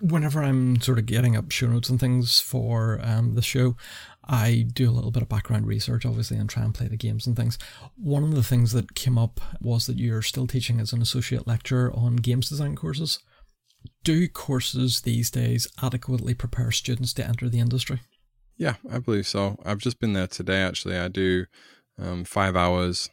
Whenever 0.01 0.41
I'm 0.41 0.81
sort 0.81 1.01
of 1.01 1.07
getting 1.07 1.37
up 1.37 1.51
show 1.51 1.67
notes 1.67 1.89
and 1.89 1.99
things 1.99 2.39
for 2.39 3.01
um, 3.03 3.35
the 3.35 3.43
show, 3.43 3.77
I 4.25 4.67
do 4.73 4.89
a 4.89 4.93
little 4.93 5.11
bit 5.11 5.23
of 5.23 5.29
background 5.29 5.67
research, 5.67 6.07
obviously, 6.07 6.37
and 6.37 6.49
try 6.49 6.63
and 6.63 6.73
play 6.73 6.87
the 6.87 6.97
games 6.97 7.27
and 7.27 7.35
things. 7.35 7.59
One 7.97 8.23
of 8.23 8.37
the 8.37 8.45
things 8.45 8.71
that 8.73 8.95
came 8.95 9.19
up 9.19 9.41
was 9.61 9.87
that 9.87 9.99
you're 9.99 10.23
still 10.23 10.47
teaching 10.47 10.79
as 10.79 10.93
an 10.93 11.03
associate 11.03 11.49
lecturer 11.49 11.93
on 11.93 12.15
games 12.15 12.49
design 12.49 12.77
courses 12.77 13.19
do 14.09 14.27
courses 14.27 15.03
these 15.03 15.31
days 15.31 15.69
adequately 15.83 16.33
prepare 16.33 16.71
students 16.71 17.13
to 17.13 17.23
enter 17.23 17.47
the 17.47 17.61
industry? 17.61 18.01
Yeah, 18.57 18.77
I 18.91 19.01
believe 19.01 19.27
so. 19.27 19.59
I've 19.67 19.77
just 19.77 20.01
been 20.01 20.15
there 20.15 20.27
today, 20.27 20.63
actually. 20.63 20.97
I 20.97 21.09
do 21.09 21.45
um, 21.99 22.25
five 22.25 22.57
hours 22.57 23.11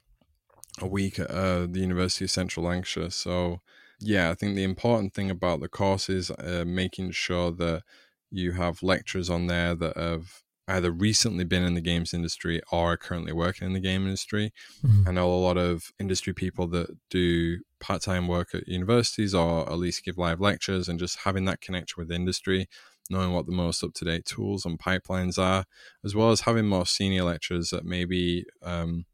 a 0.79 0.87
week 0.87 1.19
at 1.19 1.29
uh, 1.29 1.67
the 1.69 1.81
University 1.81 2.23
of 2.23 2.31
Central 2.31 2.67
Lancashire. 2.67 3.09
So 3.09 3.59
yeah, 3.99 4.29
I 4.29 4.35
think 4.35 4.55
the 4.55 4.63
important 4.63 5.13
thing 5.13 5.29
about 5.29 5.59
the 5.59 5.67
course 5.67 6.07
is 6.07 6.31
uh, 6.31 6.63
making 6.65 7.11
sure 7.11 7.51
that 7.51 7.83
you 8.31 8.53
have 8.53 8.81
lecturers 8.81 9.29
on 9.29 9.47
there 9.47 9.75
that 9.75 9.97
have 9.97 10.43
either 10.67 10.91
recently 10.91 11.43
been 11.43 11.63
in 11.63 11.75
the 11.75 11.81
games 11.81 12.13
industry 12.13 12.61
or 12.71 12.93
are 12.93 12.97
currently 12.97 13.31
working 13.31 13.67
in 13.67 13.73
the 13.73 13.79
game 13.79 14.05
industry. 14.05 14.51
Mm-hmm. 14.83 15.07
I 15.07 15.11
know 15.11 15.31
a 15.31 15.35
lot 15.35 15.57
of 15.57 15.91
industry 15.99 16.33
people 16.33 16.67
that 16.69 16.97
do 17.09 17.59
part 17.79 18.01
time 18.01 18.27
work 18.27 18.55
at 18.55 18.67
universities 18.67 19.35
or 19.35 19.69
at 19.69 19.77
least 19.77 20.03
give 20.03 20.17
live 20.17 20.41
lectures 20.41 20.89
and 20.89 20.99
just 20.99 21.19
having 21.19 21.45
that 21.45 21.61
connection 21.61 22.01
with 22.01 22.11
industry, 22.11 22.67
knowing 23.09 23.31
what 23.31 23.45
the 23.45 23.51
most 23.51 23.83
up 23.83 23.93
to 23.93 24.05
date 24.05 24.25
tools 24.25 24.65
and 24.65 24.79
pipelines 24.79 25.37
are, 25.37 25.65
as 26.03 26.15
well 26.15 26.31
as 26.31 26.41
having 26.41 26.67
more 26.67 26.85
senior 26.85 27.23
lecturers 27.23 27.69
that 27.69 27.85
maybe 27.85 28.45
um, 28.63 29.05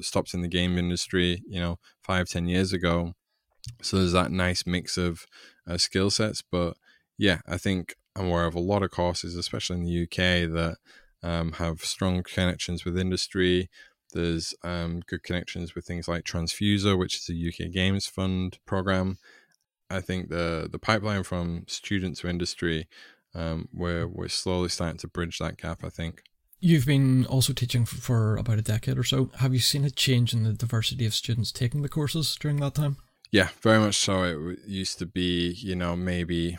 stopped 0.00 0.34
in 0.34 0.42
the 0.42 0.48
game 0.48 0.76
industry, 0.76 1.42
you 1.46 1.60
know, 1.60 1.78
five, 2.02 2.28
ten 2.28 2.48
years 2.48 2.72
ago. 2.72 3.12
So 3.82 3.98
there's 3.98 4.12
that 4.12 4.32
nice 4.32 4.66
mix 4.66 4.96
of 4.96 5.24
uh, 5.68 5.78
skill 5.78 6.10
sets. 6.10 6.42
But 6.42 6.76
yeah, 7.16 7.40
I 7.46 7.58
think 7.58 7.94
I'm 8.16 8.26
aware 8.26 8.46
of 8.46 8.54
a 8.54 8.60
lot 8.60 8.82
of 8.82 8.90
courses, 8.90 9.36
especially 9.36 9.76
in 9.76 9.84
the 9.84 10.02
UK, 10.02 10.50
that 10.52 10.76
um, 11.22 11.52
have 11.52 11.80
strong 11.80 12.22
connections 12.22 12.84
with 12.84 12.98
industry. 12.98 13.68
There's 14.12 14.54
um, 14.62 15.00
good 15.06 15.22
connections 15.22 15.74
with 15.74 15.84
things 15.84 16.08
like 16.08 16.24
Tranzfuser, 16.24 16.98
which 16.98 17.16
is 17.16 17.28
a 17.28 17.66
UK 17.66 17.70
Games 17.72 18.06
Fund 18.06 18.58
program. 18.66 19.18
I 19.90 20.00
think 20.00 20.28
the 20.28 20.68
the 20.70 20.78
pipeline 20.78 21.22
from 21.22 21.64
student 21.66 22.16
to 22.18 22.28
industry, 22.28 22.88
um, 23.34 23.68
we're 23.72 24.06
we're 24.06 24.28
slowly 24.28 24.68
starting 24.68 24.98
to 24.98 25.08
bridge 25.08 25.38
that 25.38 25.56
gap. 25.56 25.84
I 25.84 25.88
think. 25.88 26.22
You've 26.60 26.86
been 26.86 27.24
also 27.26 27.52
teaching 27.52 27.84
for 27.84 28.36
about 28.36 28.58
a 28.58 28.62
decade 28.62 28.98
or 28.98 29.04
so. 29.04 29.30
Have 29.36 29.54
you 29.54 29.60
seen 29.60 29.84
a 29.84 29.90
change 29.90 30.34
in 30.34 30.42
the 30.42 30.52
diversity 30.52 31.06
of 31.06 31.14
students 31.14 31.52
taking 31.52 31.82
the 31.82 31.88
courses 31.88 32.36
during 32.40 32.56
that 32.56 32.74
time? 32.74 32.96
Yeah, 33.30 33.50
very 33.62 33.78
much 33.78 33.96
so. 33.96 34.24
It 34.24 34.58
used 34.66 34.98
to 34.98 35.06
be, 35.06 35.52
you 35.52 35.76
know, 35.76 35.94
maybe 35.94 36.58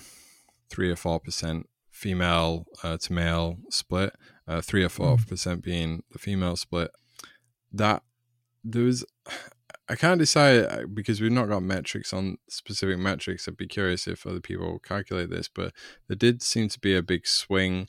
three 0.70 0.90
or 0.90 0.96
four 0.96 1.20
percent 1.20 1.68
female 1.92 2.66
uh, 2.84 2.98
to 2.98 3.14
male 3.14 3.58
split, 3.70 4.16
uh, 4.48 4.62
three 4.62 4.84
or 4.84 4.90
four 4.90 5.18
mm. 5.18 5.28
percent 5.28 5.64
being 5.64 6.04
the 6.12 6.20
female 6.20 6.56
split. 6.56 6.92
That 7.72 8.04
there 8.64 8.84
was, 8.84 9.06
I 9.90 9.96
can't 9.96 10.20
decide 10.20 10.66
uh, 10.66 10.88
because 10.92 11.22
we've 11.22 11.32
not 11.32 11.50
got 11.50 11.64
metrics 11.64 12.14
on 12.14 12.38
specific 12.50 12.98
metrics. 12.98 13.48
I'd 13.48 13.58
be 13.58 13.68
curious 13.68 14.08
if 14.08 14.26
other 14.26 14.40
people 14.40 14.80
calculate 14.80 15.30
this, 15.30 15.50
but 15.54 15.74
there 16.08 16.16
did 16.16 16.42
seem 16.42 16.70
to 16.70 16.80
be 16.80 16.96
a 16.96 17.04
big 17.04 17.28
swing, 17.28 17.88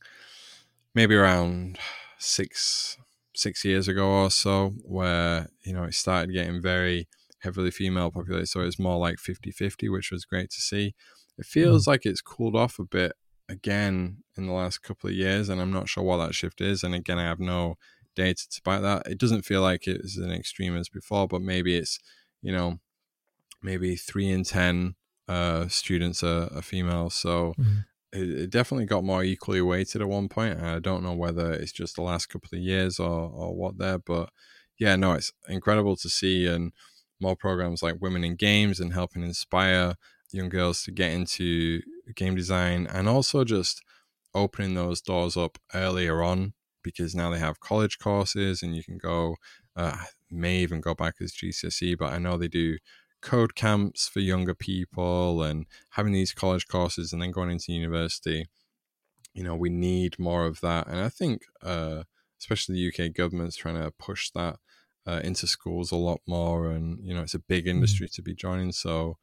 maybe 0.95 1.15
around 1.15 1.79
six 2.19 2.99
six 3.35 3.65
years 3.65 3.89
ago 3.89 4.07
or 4.07 4.31
so, 4.31 4.71
where 4.85 5.49
you 5.63 5.73
know 5.73 5.85
it 5.85 5.95
started 5.95 6.33
getting 6.33 6.61
very 6.61 7.09
heavily 7.41 7.71
female 7.71 8.11
populated. 8.11 8.47
So 8.47 8.61
it 8.61 8.67
was 8.67 8.79
more 8.79 8.99
like 8.99 9.19
50 9.19 9.51
50, 9.51 9.89
which 9.89 10.11
was 10.11 10.25
great 10.25 10.51
to 10.51 10.61
see. 10.61 10.95
It 11.41 11.47
feels 11.47 11.85
mm. 11.85 11.89
like 11.89 12.07
it's 12.07 12.21
cooled 12.21 12.55
off 12.55 12.79
a 12.79 12.85
bit 12.85 13.13
again 13.49 14.19
in 14.37 14.47
the 14.47 14.53
last 14.53 14.83
couple 14.83 15.09
of 15.09 15.17
years, 15.17 15.49
and 15.49 15.61
I'm 15.61 15.73
not 15.73 15.89
sure 15.89 16.05
what 16.05 16.19
that 16.19 16.35
shift 16.35 16.61
is. 16.61 16.85
And 16.85 16.95
again, 16.95 17.19
I 17.19 17.25
have 17.25 17.41
no 17.41 17.77
data 18.15 18.49
to 18.49 18.63
back 18.63 18.83
that. 18.83 19.07
It 19.07 19.19
doesn't 19.19 19.47
feel 19.47 19.63
like 19.63 19.87
it 19.87 20.03
was 20.03 20.17
an 20.17 20.31
extreme 20.31 20.77
as 20.77 20.89
before, 20.89 21.27
but 21.27 21.43
maybe 21.43 21.77
it's, 21.77 21.99
you 22.43 22.53
know, 22.53 22.79
maybe 23.63 23.97
three 23.97 24.29
in 24.29 24.45
10 24.45 24.95
uh, 25.29 25.69
students 25.69 26.23
are, 26.23 26.51
are 26.55 26.63
female. 26.63 27.09
So 27.09 27.55
mm. 27.59 27.85
it, 28.13 28.31
it, 28.31 28.51
definitely 28.51 28.87
got 28.87 29.05
more 29.05 29.25
equally 29.25 29.63
weighted 29.63 30.03
at 30.03 30.09
one 30.09 30.29
point. 30.29 30.61
I 30.61 30.79
don't 30.79 31.03
know 31.03 31.15
whether 31.15 31.53
it's 31.53 31.73
just 31.73 31.97
the 31.97 32.03
last 32.03 32.27
couple 32.27 32.51
of 32.53 32.63
years 32.63 32.99
or, 32.99 33.31
or 33.31 33.55
what 33.55 33.79
there, 33.79 33.99
but 33.99 34.31
yeah, 34.79 34.97
no, 34.97 35.13
it's 35.13 35.33
incredible 35.49 35.97
to 35.97 36.09
see. 36.09 36.47
And 36.47 36.73
more 37.21 37.37
programs 37.37 37.83
like 37.83 38.01
Women 38.01 38.25
in 38.25 38.35
Games 38.37 38.81
and 38.81 38.93
helping 38.93 39.23
inspire 39.23 39.95
young 40.33 40.49
girls 40.49 40.83
to 40.85 40.91
get 40.91 41.13
into 41.13 41.81
game 42.15 42.35
design 42.35 42.87
and 42.87 43.09
also 43.09 43.45
just 43.45 43.83
opening 44.35 44.75
those 44.75 45.01
doors 45.01 45.37
up 45.37 45.59
earlier 45.75 46.23
on 46.23 46.53
because 46.83 47.15
now 47.15 47.31
they 47.31 47.39
have 47.39 47.61
college 47.61 47.99
courses 47.99 48.63
and 48.63 48.75
you 48.75 48.83
can 48.83 48.99
go 48.99 49.37
uh, 49.77 49.97
may 50.31 50.59
even 50.59 50.81
go 50.81 50.95
back 50.95 51.15
as 51.21 51.33
GCSE 51.33 51.99
but 51.99 52.13
I 52.13 52.19
know 52.19 52.37
they 52.37 52.49
do 52.49 52.79
code 53.21 53.55
camps 53.55 54.09
for 54.09 54.21
younger 54.21 54.55
people 54.55 55.43
and 55.43 55.67
having 55.91 56.13
these 56.13 56.33
college 56.33 56.67
courses 56.67 57.13
and 57.13 57.21
then 57.21 57.31
going 57.31 57.51
into 57.51 57.73
university 57.73 58.47
you 59.35 59.45
know 59.45 59.55
we 59.55 59.69
need 59.69 60.19
more 60.19 60.47
of 60.47 60.61
that 60.61 60.87
and 60.87 61.01
I 61.01 61.09
think 61.09 61.43
uh, 61.63 62.05
especially 62.39 62.77
the 62.77 63.07
UK 63.07 63.13
government's 63.13 63.57
trying 63.57 63.77
to 63.77 63.93
push 63.99 64.31
that 64.31 64.57
uh, 65.07 65.21
into 65.25 65.47
schools 65.47 65.91
a 65.91 65.97
lot 65.97 66.21
more 66.27 66.71
and 66.71 66.99
you 67.03 67.15
know 67.15 67.23
it's 67.23 67.35
a 67.35 67.39
big 67.39 67.65
mm-hmm. 67.65 67.77
industry 67.77 68.09
to 68.09 68.23
be 68.23 68.35
joining 68.35 68.73
so 68.73 69.17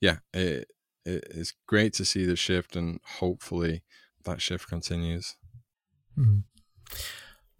yeah, 0.00 0.18
it, 0.32 0.68
it, 1.04 1.24
it's 1.30 1.54
great 1.66 1.92
to 1.94 2.04
see 2.04 2.24
the 2.24 2.36
shift, 2.36 2.76
and 2.76 3.00
hopefully 3.18 3.82
that 4.24 4.40
shift 4.40 4.68
continues. 4.68 5.36
Mm-hmm. 6.18 6.40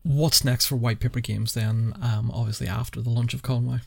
What's 0.03 0.45
next 0.45 0.66
for 0.66 0.76
White 0.76 1.01
Paper 1.01 1.20
Games 1.20 1.55
then? 1.55 1.95
Um, 2.01 2.30
obviously 2.32 2.66
after 2.66 3.01
the 3.03 3.11
launch 3.11 3.34
of 3.34 3.43
Conway. 3.43 3.80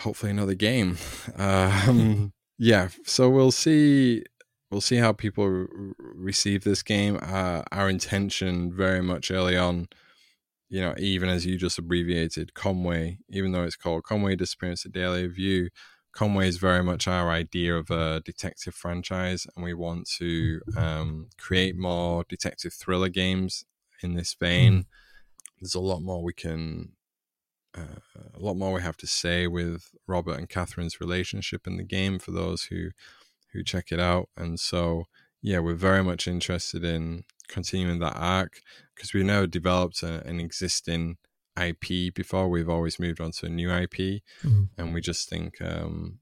Hopefully 0.00 0.30
another 0.30 0.54
game. 0.54 0.98
Um, 1.38 2.32
yeah, 2.58 2.88
so 3.04 3.28
we'll 3.28 3.50
see. 3.50 4.24
We'll 4.70 4.80
see 4.80 4.96
how 4.96 5.12
people 5.12 5.46
re- 5.46 5.92
receive 5.98 6.64
this 6.64 6.82
game. 6.82 7.18
Uh, 7.20 7.62
our 7.70 7.90
intention, 7.90 8.72
very 8.72 9.02
much 9.02 9.30
early 9.30 9.56
on, 9.56 9.88
you 10.68 10.80
know, 10.80 10.94
even 10.98 11.28
as 11.28 11.44
you 11.44 11.58
just 11.58 11.78
abbreviated 11.78 12.54
Conway, 12.54 13.18
even 13.28 13.52
though 13.52 13.64
it's 13.64 13.76
called 13.76 14.04
Conway 14.04 14.36
Disappearance 14.36 14.84
of 14.86 14.92
Dahlia 14.92 15.28
View, 15.28 15.68
Conway 16.16 16.48
is 16.48 16.56
very 16.56 16.82
much 16.82 17.06
our 17.06 17.30
idea 17.30 17.76
of 17.76 17.90
a 17.90 18.22
detective 18.24 18.74
franchise, 18.74 19.46
and 19.54 19.62
we 19.62 19.74
want 19.74 20.08
to 20.16 20.62
um, 20.74 21.28
create 21.36 21.76
more 21.76 22.24
detective 22.26 22.72
thriller 22.72 23.10
games 23.10 23.66
in 24.02 24.14
this 24.14 24.32
vein. 24.32 24.72
Mm. 24.72 24.84
There's 25.60 25.74
a 25.74 25.80
lot 25.80 26.00
more 26.00 26.22
we 26.22 26.32
can, 26.32 26.92
uh, 27.76 28.00
a 28.34 28.38
lot 28.38 28.56
more 28.56 28.72
we 28.72 28.80
have 28.80 28.96
to 28.96 29.06
say 29.06 29.46
with 29.46 29.90
Robert 30.06 30.38
and 30.38 30.48
Catherine's 30.48 31.02
relationship 31.02 31.66
in 31.66 31.76
the 31.76 31.84
game 31.84 32.18
for 32.18 32.30
those 32.30 32.64
who 32.64 32.92
who 33.52 33.62
check 33.62 33.92
it 33.92 34.00
out. 34.00 34.30
And 34.38 34.58
so, 34.58 35.04
yeah, 35.42 35.58
we're 35.58 35.74
very 35.74 36.02
much 36.02 36.26
interested 36.26 36.82
in 36.82 37.24
continuing 37.46 37.98
that 37.98 38.16
arc 38.16 38.62
because 38.94 39.12
we've 39.12 39.26
now 39.26 39.44
developed 39.44 40.02
a, 40.02 40.26
an 40.26 40.40
existing 40.40 41.18
IP 41.60 42.14
before. 42.14 42.48
We've 42.48 42.68
always 42.68 42.98
moved 42.98 43.20
on 43.20 43.32
to 43.32 43.46
a 43.46 43.50
new 43.50 43.70
IP, 43.70 44.22
mm-hmm. 44.42 44.64
and 44.76 44.94
we 44.94 45.00
just 45.00 45.28
think, 45.28 45.60
um, 45.60 46.18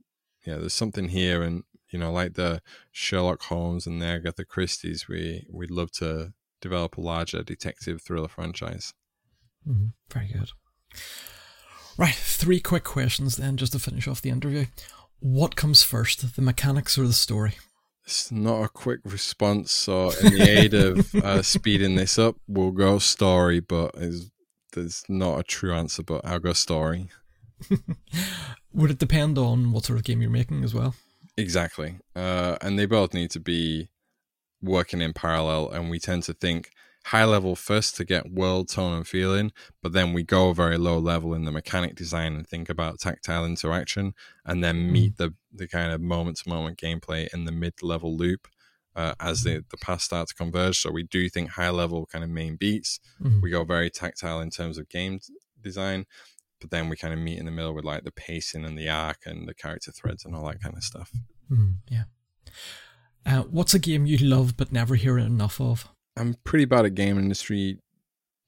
yeah, 0.47 0.57
there's 0.59 0.75
something 0.75 1.09
here, 1.09 1.43
and 1.43 1.65
you 1.91 1.99
know, 1.99 2.13
like 2.13 2.35
the 2.35 2.63
Sherlock 2.91 3.43
Holmes 3.43 3.87
and 3.87 4.01
the 4.01 4.07
Agatha 4.07 4.45
Christie's, 4.45 5.09
we 5.09 5.47
we'd 5.51 5.71
love 5.71 5.91
to 5.93 6.33
develop 6.61 6.97
a 6.97 7.01
larger 7.01 7.43
detective 7.43 8.03
thriller 8.03 8.29
franchise. 8.29 8.95
Mm-hmm. 9.69 9.87
Very 10.13 10.29
good. 10.29 10.51
Right, 11.97 12.15
three 12.15 12.61
quick 12.61 12.85
questions 12.85 13.37
then, 13.37 13.57
just 13.57 13.73
to 13.73 13.79
finish 13.79 14.09
off 14.09 14.23
the 14.23 14.31
interview. 14.31 14.67
What 15.21 15.57
comes 15.57 15.83
first, 15.83 16.35
the 16.35 16.43
mechanics 16.43 16.99
or 16.99 17.07
the 17.07 17.13
story? 17.13 17.55
It's 18.05 18.31
not 18.31 18.63
a 18.63 18.69
quick 18.69 19.01
response, 19.05 19.73
so 19.73 20.11
in 20.23 20.35
the 20.35 20.43
aid 20.43 20.75
of 20.75 21.15
uh, 21.15 21.43
speeding 21.43 21.95
this 21.95 22.19
up, 22.19 22.37
we'll 22.47 22.73
go 22.73 22.99
story, 22.99 23.61
but 23.61 23.93
it's 23.97 24.31
there's 24.75 25.05
not 25.09 25.39
a 25.39 25.43
true 25.43 25.73
answer, 25.73 26.03
but 26.03 26.25
I'll 26.25 26.39
go 26.39 26.53
story. 26.53 27.09
Would 28.73 28.91
it 28.91 28.99
depend 28.99 29.39
on 29.39 29.73
what 29.73 29.85
sort 29.85 29.99
of 29.99 30.05
game 30.05 30.21
you're 30.21 30.31
making 30.31 30.65
as 30.65 30.75
well? 30.75 30.95
Exactly. 31.37 31.97
Uh, 32.15 32.57
and 32.61 32.79
they 32.79 32.87
both 32.87 33.15
need 33.15 33.31
to 33.31 33.41
be 33.41 33.89
working 34.63 35.01
in 35.01 35.13
parallel. 35.13 35.71
And 35.71 35.91
we 35.91 35.99
tend 35.99 36.25
to 36.25 36.35
think 36.35 36.71
high 37.07 37.25
level 37.25 37.55
first 37.55 37.97
to 37.97 38.05
get 38.05 38.33
world 38.33 38.69
tone 38.69 38.95
and 38.95 39.07
feeling, 39.07 39.53
but 39.83 39.93
then 39.93 40.13
we 40.13 40.23
go 40.23 40.53
very 40.53 40.79
low 40.79 40.99
level 40.99 41.35
in 41.35 41.45
the 41.45 41.53
mechanic 41.53 41.95
design 41.95 42.35
and 42.35 42.47
think 42.47 42.69
about 42.69 42.99
tactile 42.99 43.45
interaction, 43.45 44.15
and 44.45 44.65
then 44.65 44.91
meet 44.91 45.13
hmm. 45.17 45.25
the 45.25 45.35
the 45.53 45.69
kind 45.69 45.93
of 45.93 46.01
moment 46.01 46.39
to 46.39 46.49
moment 46.49 46.79
gameplay 46.79 47.29
in 47.33 47.45
the 47.45 47.53
mid 47.53 47.83
level 47.83 48.17
loop 48.17 48.49
uh, 48.97 49.15
as 49.21 49.43
the, 49.43 49.65
the 49.71 49.77
paths 49.77 50.05
start 50.05 50.29
to 50.29 50.35
converge. 50.35 50.79
So 50.79 50.91
we 50.91 51.03
do 51.03 51.29
think 51.29 51.51
high 51.51 51.71
level 51.71 52.07
kind 52.07 52.25
of 52.25 52.31
main 52.31 52.57
beats. 52.57 53.01
Mm-hmm. 53.23 53.41
We 53.41 53.51
go 53.51 53.65
very 53.65 53.91
tactile 53.91 54.41
in 54.41 54.51
terms 54.51 54.79
of 54.79 54.89
game 54.89 55.21
design, 55.61 56.07
but 56.61 56.71
then 56.71 56.89
we 56.89 56.97
kind 56.97 57.13
of 57.13 57.21
meet 57.21 57.39
in 57.39 57.47
the 57.47 57.51
middle 57.51 57.75
with 57.75 57.85
like 57.85 58.05
the 58.05 58.13
pacing 58.13 58.65
and 58.65 58.79
the 58.79 58.89
arc 58.89 59.19
and 59.27 59.49
the 59.49 59.55
character 59.55 59.93
threads 59.93 60.25
and 60.25 60.35
all 60.35 60.47
that 60.47 60.63
kind 60.63 60.77
of 60.77 60.83
stuff. 60.83 61.11
Mm, 61.51 61.77
yeah. 61.91 62.05
Uh, 63.27 63.43
what's 63.43 63.75
a 63.75 63.79
game 63.79 64.07
you 64.07 64.19
love 64.19 64.57
but 64.57 64.73
never 64.73 64.95
hear 64.95 65.19
enough 65.19 65.61
of? 65.61 65.89
I'm 66.17 66.35
pretty 66.45 66.65
bad 66.67 66.85
at 66.85 66.95
game 66.95 67.19
industry 67.19 67.79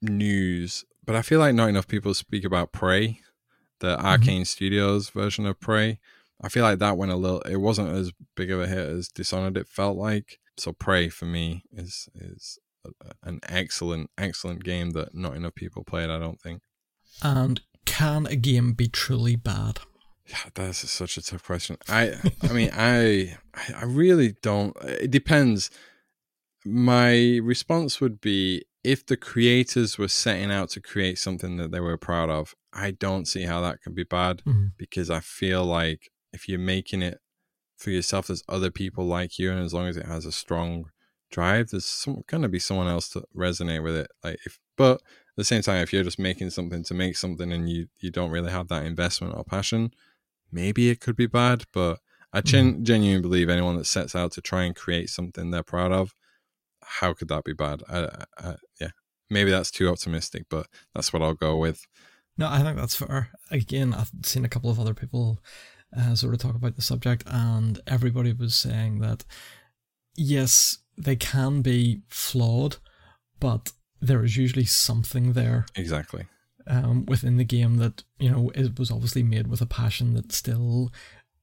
news, 0.03 0.85
but 1.05 1.17
I 1.17 1.23
feel 1.23 1.41
like 1.41 1.55
not 1.55 1.69
enough 1.69 1.89
people 1.89 2.15
speak 2.15 2.45
about 2.45 2.73
Prey, 2.73 3.21
the 3.81 3.97
mm-hmm. 3.97 4.07
Arkane 4.07 4.47
Studios 4.47 5.11
version 5.11 5.47
of 5.47 5.59
Prey. 5.59 5.99
I 6.41 6.49
feel 6.49 6.63
like 6.65 6.79
that 6.81 6.97
went 6.99 7.13
a 7.13 7.17
little. 7.17 7.41
It 7.43 7.57
wasn't 7.57 7.89
as 7.91 8.13
big 8.35 8.51
of 8.51 8.61
a 8.61 8.67
hit 8.67 8.79
as 8.89 9.09
Dishonored. 9.09 9.57
It 9.57 9.69
felt 9.69 9.97
like 9.97 10.39
so. 10.59 10.73
Prey 10.73 11.09
for 11.09 11.25
me 11.25 11.65
is 11.73 12.09
is 12.15 12.59
an 13.23 13.41
excellent 13.49 14.11
excellent 14.19 14.63
game 14.63 14.91
that 14.91 15.15
not 15.15 15.35
enough 15.35 15.55
people 15.55 15.83
played. 15.85 16.11
I 16.11 16.19
don't 16.19 16.41
think. 16.41 16.63
And 17.23 17.61
can 17.87 18.27
a 18.27 18.37
game 18.37 18.73
be 18.75 18.89
truly 18.89 19.37
bad? 19.37 19.81
Yeah, 20.29 20.51
that's 20.55 20.89
such 20.91 21.17
a 21.17 21.23
tough 21.23 21.45
question. 21.45 21.77
I, 21.89 22.15
I 22.43 22.53
mean, 22.53 22.71
I, 22.75 23.37
I 23.75 23.85
really 23.85 24.35
don't. 24.43 24.77
It 24.83 25.11
depends. 25.13 25.71
My 26.65 27.39
response 27.43 28.01
would 28.01 28.21
be 28.21 28.65
if 28.83 29.07
the 29.07 29.17
creators 29.17 29.99
were 29.99 30.09
setting 30.09 30.51
out 30.51 30.71
to 30.71 30.81
create 30.81 31.19
something 31.19 31.57
that 31.59 31.71
they 31.71 31.81
were 31.81 31.97
proud 31.97 32.29
of. 32.29 32.55
I 32.73 32.91
don't 32.91 33.27
see 33.27 33.43
how 33.45 33.61
that 33.63 33.81
can 33.83 33.95
be 33.95 34.05
bad 34.05 34.43
Mhm. 34.45 34.73
because 34.77 35.11
I 35.11 35.21
feel 35.21 35.65
like 35.65 36.11
if 36.33 36.49
you're 36.49 36.59
making 36.59 37.03
it 37.03 37.19
for 37.77 37.91
yourself, 37.91 38.27
there's 38.27 38.43
other 38.49 38.71
people 38.71 39.05
like 39.05 39.39
you, 39.39 39.51
and 39.51 39.61
as 39.61 39.75
long 39.75 39.87
as 39.89 39.97
it 39.97 40.07
has 40.07 40.25
a 40.25 40.33
strong 40.33 40.91
drive, 41.31 41.71
there's 41.71 41.85
some, 41.85 42.23
gonna 42.27 42.49
be 42.49 42.59
someone 42.59 42.89
else 42.89 43.09
to 43.11 43.25
resonate 43.37 43.83
with 43.83 43.97
it. 43.97 44.11
Like 44.23 44.39
if, 44.45 44.59
but 44.77 44.95
at 44.95 45.37
the 45.37 45.45
same 45.45 45.63
time, 45.63 45.83
if 45.83 45.93
you're 45.93 46.05
just 46.05 46.19
making 46.19 46.51
something 46.51 46.85
to 46.85 46.95
make 46.95 47.17
something 47.17 47.53
and 47.53 47.69
you 47.69 47.89
you 47.99 48.11
don't 48.11 48.31
really 48.31 48.51
have 48.51 48.69
that 48.69 48.87
investment 48.87 49.35
or 49.37 49.45
passion, 49.45 49.93
maybe 50.51 50.89
it 50.91 51.01
could 51.01 51.17
be 51.17 51.27
bad. 51.27 51.65
But 51.73 51.99
I 52.33 52.39
mm-hmm. 52.39 52.47
gen- 52.47 52.85
genuinely 52.85 53.23
believe 53.23 53.49
anyone 53.49 53.77
that 53.77 53.87
sets 53.87 54.15
out 54.15 54.33
to 54.33 54.41
try 54.41 54.65
and 54.65 54.75
create 54.75 55.11
something 55.11 55.51
they're 55.51 55.63
proud 55.63 55.93
of, 55.93 56.15
how 56.83 57.13
could 57.13 57.29
that 57.29 57.45
be 57.45 57.53
bad? 57.53 57.83
I, 57.89 57.99
I, 57.99 58.25
I, 58.39 58.55
yeah, 58.81 58.91
maybe 59.31 59.51
that's 59.51 59.71
too 59.71 59.89
optimistic, 59.89 60.47
but 60.49 60.67
that's 60.95 61.13
what 61.13 61.23
I'll 61.23 61.35
go 61.35 61.57
with. 61.57 61.87
No, 62.39 62.49
I 62.49 62.63
think 62.63 62.77
that's 62.77 62.97
fair. 62.97 63.31
Again, 63.51 63.95
I've 63.95 64.11
seen 64.23 64.45
a 64.45 64.49
couple 64.49 64.71
of 64.71 64.79
other 64.79 64.95
people 64.95 65.41
uh, 65.97 66.15
sort 66.15 66.35
of 66.35 66.41
talk 66.41 66.55
about 66.55 66.77
the 66.77 66.83
subject, 66.83 67.23
and 67.27 67.81
everybody 67.87 68.33
was 68.33 68.55
saying 68.55 69.01
that 69.01 69.25
yes, 70.17 70.79
they 70.97 71.17
can 71.17 71.63
be 71.63 72.03
flawed, 72.09 72.77
but 73.41 73.73
there 74.01 74.25
is 74.25 74.37
usually 74.37 74.65
something 74.65 75.33
there 75.33 75.67
Exactly. 75.75 76.27
um, 76.67 77.07
within 77.07 77.37
the 77.37 77.45
game 77.45 77.77
that 77.77 78.05
you 78.19 78.31
know 78.31 78.51
it 78.55 78.79
was 78.79 78.91
obviously 78.91 79.23
made 79.23 79.47
with 79.47 79.61
a 79.61 79.67
passion 79.67 80.15
that 80.15 80.33
still 80.33 80.93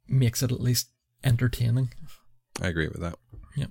makes 0.08 0.44
it 0.44 0.52
at 0.52 0.62
least 0.62 0.90
entertaining. 1.24 1.92
I 2.62 2.68
agree 2.68 2.88
with 2.88 3.02
that. 3.02 3.16
Yeah, 3.56 3.68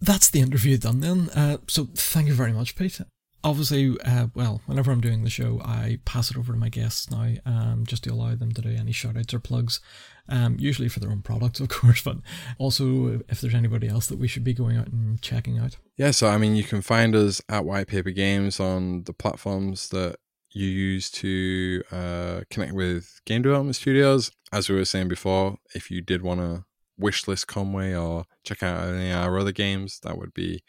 that's 0.00 0.30
the 0.30 0.40
interview 0.40 0.76
done 0.78 1.00
then. 1.00 1.28
Uh, 1.30 1.58
so 1.68 1.88
thank 1.94 2.26
you 2.28 2.34
very 2.34 2.52
much, 2.52 2.74
Pete. 2.76 3.00
Obviously, 3.44 3.96
uh, 4.04 4.26
well, 4.34 4.60
whenever 4.66 4.90
I'm 4.90 5.00
doing 5.00 5.22
the 5.22 5.30
show, 5.30 5.60
I 5.64 6.00
pass 6.04 6.30
it 6.30 6.36
over 6.36 6.52
to 6.52 6.58
my 6.58 6.68
guests 6.68 7.10
now, 7.10 7.34
um, 7.46 7.84
just 7.86 8.04
to 8.04 8.12
allow 8.12 8.34
them 8.34 8.52
to 8.52 8.62
do 8.62 8.70
any 8.70 8.92
shoutouts 8.92 9.32
or 9.32 9.38
plugs, 9.38 9.80
um, 10.28 10.56
usually 10.58 10.88
for 10.88 10.98
their 10.98 11.10
own 11.10 11.22
products, 11.22 11.60
of 11.60 11.68
course, 11.68 12.02
but 12.02 12.16
also 12.58 13.20
if 13.28 13.40
there's 13.40 13.54
anybody 13.54 13.88
else 13.88 14.06
that 14.08 14.18
we 14.18 14.28
should 14.28 14.44
be 14.44 14.54
going 14.54 14.76
out 14.76 14.88
and 14.88 15.22
checking 15.22 15.58
out. 15.58 15.76
Yeah, 15.96 16.10
so 16.10 16.26
I 16.28 16.38
mean, 16.38 16.56
you 16.56 16.64
can 16.64 16.82
find 16.82 17.14
us 17.14 17.40
at 17.48 17.64
White 17.64 17.86
Paper 17.86 18.10
Games 18.10 18.58
on 18.58 19.04
the 19.04 19.12
platforms 19.12 19.88
that 19.90 20.16
you 20.50 20.66
use 20.66 21.10
to 21.10 21.82
uh, 21.92 22.40
connect 22.50 22.72
with 22.72 23.20
game 23.26 23.42
development 23.42 23.76
studios. 23.76 24.32
As 24.52 24.68
we 24.68 24.76
were 24.76 24.84
saying 24.84 25.08
before, 25.08 25.58
if 25.74 25.90
you 25.90 26.00
did 26.00 26.22
want 26.22 26.40
to 26.40 26.64
wishlist 27.00 27.46
Conway 27.46 27.94
or 27.94 28.24
check 28.44 28.62
out 28.62 28.88
any 28.88 29.10
of 29.10 29.18
our 29.18 29.38
other 29.38 29.52
games, 29.52 30.00
that 30.02 30.18
would 30.18 30.34
be 30.34 30.62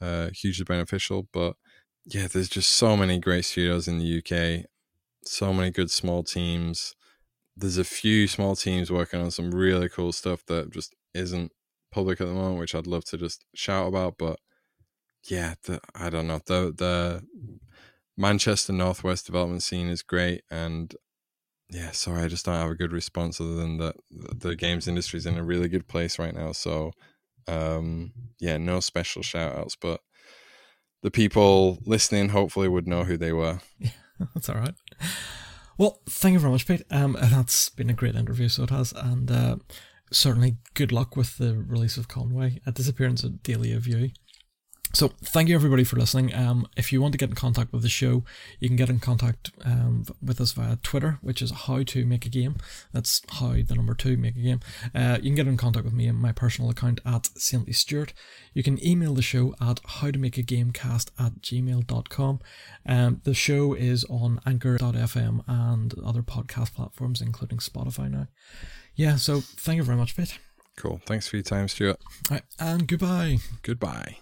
uh, 0.00 0.30
hugely 0.30 0.64
beneficial. 0.64 1.26
But 1.32 1.56
yeah, 2.06 2.26
there's 2.26 2.48
just 2.48 2.70
so 2.70 2.96
many 2.96 3.18
great 3.18 3.44
studios 3.44 3.88
in 3.88 3.98
the 3.98 4.18
UK, 4.18 4.66
so 5.24 5.52
many 5.52 5.70
good 5.70 5.90
small 5.90 6.22
teams. 6.22 6.94
There's 7.56 7.78
a 7.78 7.84
few 7.84 8.28
small 8.28 8.56
teams 8.56 8.90
working 8.90 9.20
on 9.20 9.30
some 9.30 9.50
really 9.52 9.88
cool 9.88 10.12
stuff 10.12 10.44
that 10.46 10.70
just 10.70 10.94
isn't 11.14 11.52
public 11.90 12.20
at 12.20 12.26
the 12.26 12.34
moment, 12.34 12.58
which 12.58 12.74
I'd 12.74 12.86
love 12.86 13.04
to 13.06 13.16
just 13.18 13.44
shout 13.54 13.88
about. 13.88 14.18
But 14.18 14.38
yeah, 15.28 15.54
the, 15.64 15.80
I 15.94 16.10
don't 16.10 16.26
know. 16.26 16.40
The 16.44 16.74
the 16.76 17.22
Manchester 18.16 18.72
Northwest 18.72 19.26
development 19.26 19.62
scene 19.62 19.88
is 19.88 20.02
great, 20.02 20.42
and 20.50 20.94
yeah, 21.70 21.92
sorry, 21.92 22.22
I 22.22 22.28
just 22.28 22.44
don't 22.44 22.54
have 22.54 22.70
a 22.70 22.74
good 22.76 22.92
response 22.92 23.40
other 23.40 23.54
than 23.54 23.78
that 23.78 23.96
the 24.10 24.56
games 24.56 24.88
industry 24.88 25.18
is 25.18 25.26
in 25.26 25.38
a 25.38 25.44
really 25.44 25.68
good 25.68 25.88
place 25.88 26.18
right 26.18 26.34
now. 26.34 26.52
So 26.52 26.92
um, 27.48 28.12
yeah, 28.40 28.58
no 28.58 28.80
special 28.80 29.22
shout 29.22 29.56
outs, 29.56 29.76
but 29.76 30.00
the 31.04 31.10
people 31.10 31.78
listening 31.84 32.30
hopefully 32.30 32.66
would 32.66 32.88
know 32.88 33.04
who 33.04 33.18
they 33.18 33.30
were. 33.30 33.60
Yeah, 33.78 33.90
That's 34.34 34.48
all 34.48 34.56
right. 34.56 34.74
Well, 35.76 36.00
thank 36.08 36.32
you 36.32 36.38
very 36.38 36.50
much, 36.50 36.66
Pete. 36.66 36.82
Um, 36.90 37.16
that's 37.20 37.68
been 37.68 37.90
a 37.90 37.94
great 37.94 38.14
interview, 38.14 38.48
so 38.48 38.62
it 38.62 38.70
has, 38.70 38.92
and 38.92 39.30
uh, 39.30 39.56
certainly 40.10 40.56
good 40.72 40.92
luck 40.92 41.14
with 41.14 41.36
the 41.36 41.54
release 41.54 41.98
of 41.98 42.08
Conway. 42.08 42.60
A 42.64 42.72
disappearance 42.72 43.22
of 43.22 43.42
Dahlia 43.42 43.78
View. 43.80 44.10
So, 44.94 45.08
thank 45.24 45.48
you 45.48 45.56
everybody 45.56 45.82
for 45.82 45.96
listening. 45.96 46.32
Um, 46.32 46.68
if 46.76 46.92
you 46.92 47.02
want 47.02 47.12
to 47.12 47.18
get 47.18 47.28
in 47.28 47.34
contact 47.34 47.72
with 47.72 47.82
the 47.82 47.88
show, 47.88 48.22
you 48.60 48.68
can 48.68 48.76
get 48.76 48.88
in 48.88 49.00
contact 49.00 49.50
um, 49.64 50.04
with 50.22 50.40
us 50.40 50.52
via 50.52 50.76
Twitter, 50.76 51.18
which 51.20 51.42
is 51.42 51.50
how 51.50 51.82
to 51.82 52.06
make 52.06 52.24
a 52.24 52.28
game. 52.28 52.58
That's 52.92 53.20
how 53.28 53.54
the 53.54 53.74
number 53.74 53.94
two 53.94 54.16
make 54.16 54.36
a 54.36 54.40
game. 54.40 54.60
Uh, 54.94 55.16
you 55.16 55.30
can 55.30 55.34
get 55.34 55.48
in 55.48 55.56
contact 55.56 55.84
with 55.84 55.94
me 55.94 56.08
on 56.08 56.14
my 56.14 56.30
personal 56.30 56.70
account 56.70 57.00
at 57.04 57.26
Saintly 57.36 57.72
Stuart. 57.72 58.12
You 58.52 58.62
can 58.62 58.84
email 58.86 59.14
the 59.14 59.22
show 59.22 59.56
at 59.60 59.82
howtomakeagamecast 59.82 61.10
at 61.18 61.40
gmail.com. 61.40 62.40
Um, 62.86 63.20
the 63.24 63.34
show 63.34 63.74
is 63.74 64.04
on 64.04 64.40
anchor.fm 64.46 65.42
and 65.48 65.94
other 66.06 66.22
podcast 66.22 66.72
platforms, 66.74 67.20
including 67.20 67.58
Spotify 67.58 68.08
now. 68.08 68.28
Yeah, 68.94 69.16
so 69.16 69.40
thank 69.40 69.78
you 69.78 69.82
very 69.82 69.98
much, 69.98 70.16
Pete. 70.16 70.38
Cool. 70.76 71.00
Thanks 71.04 71.26
for 71.26 71.34
your 71.34 71.42
time, 71.42 71.66
Stuart. 71.66 71.98
All 72.30 72.36
right, 72.36 72.44
and 72.60 72.86
goodbye. 72.86 73.38
Goodbye. 73.62 74.18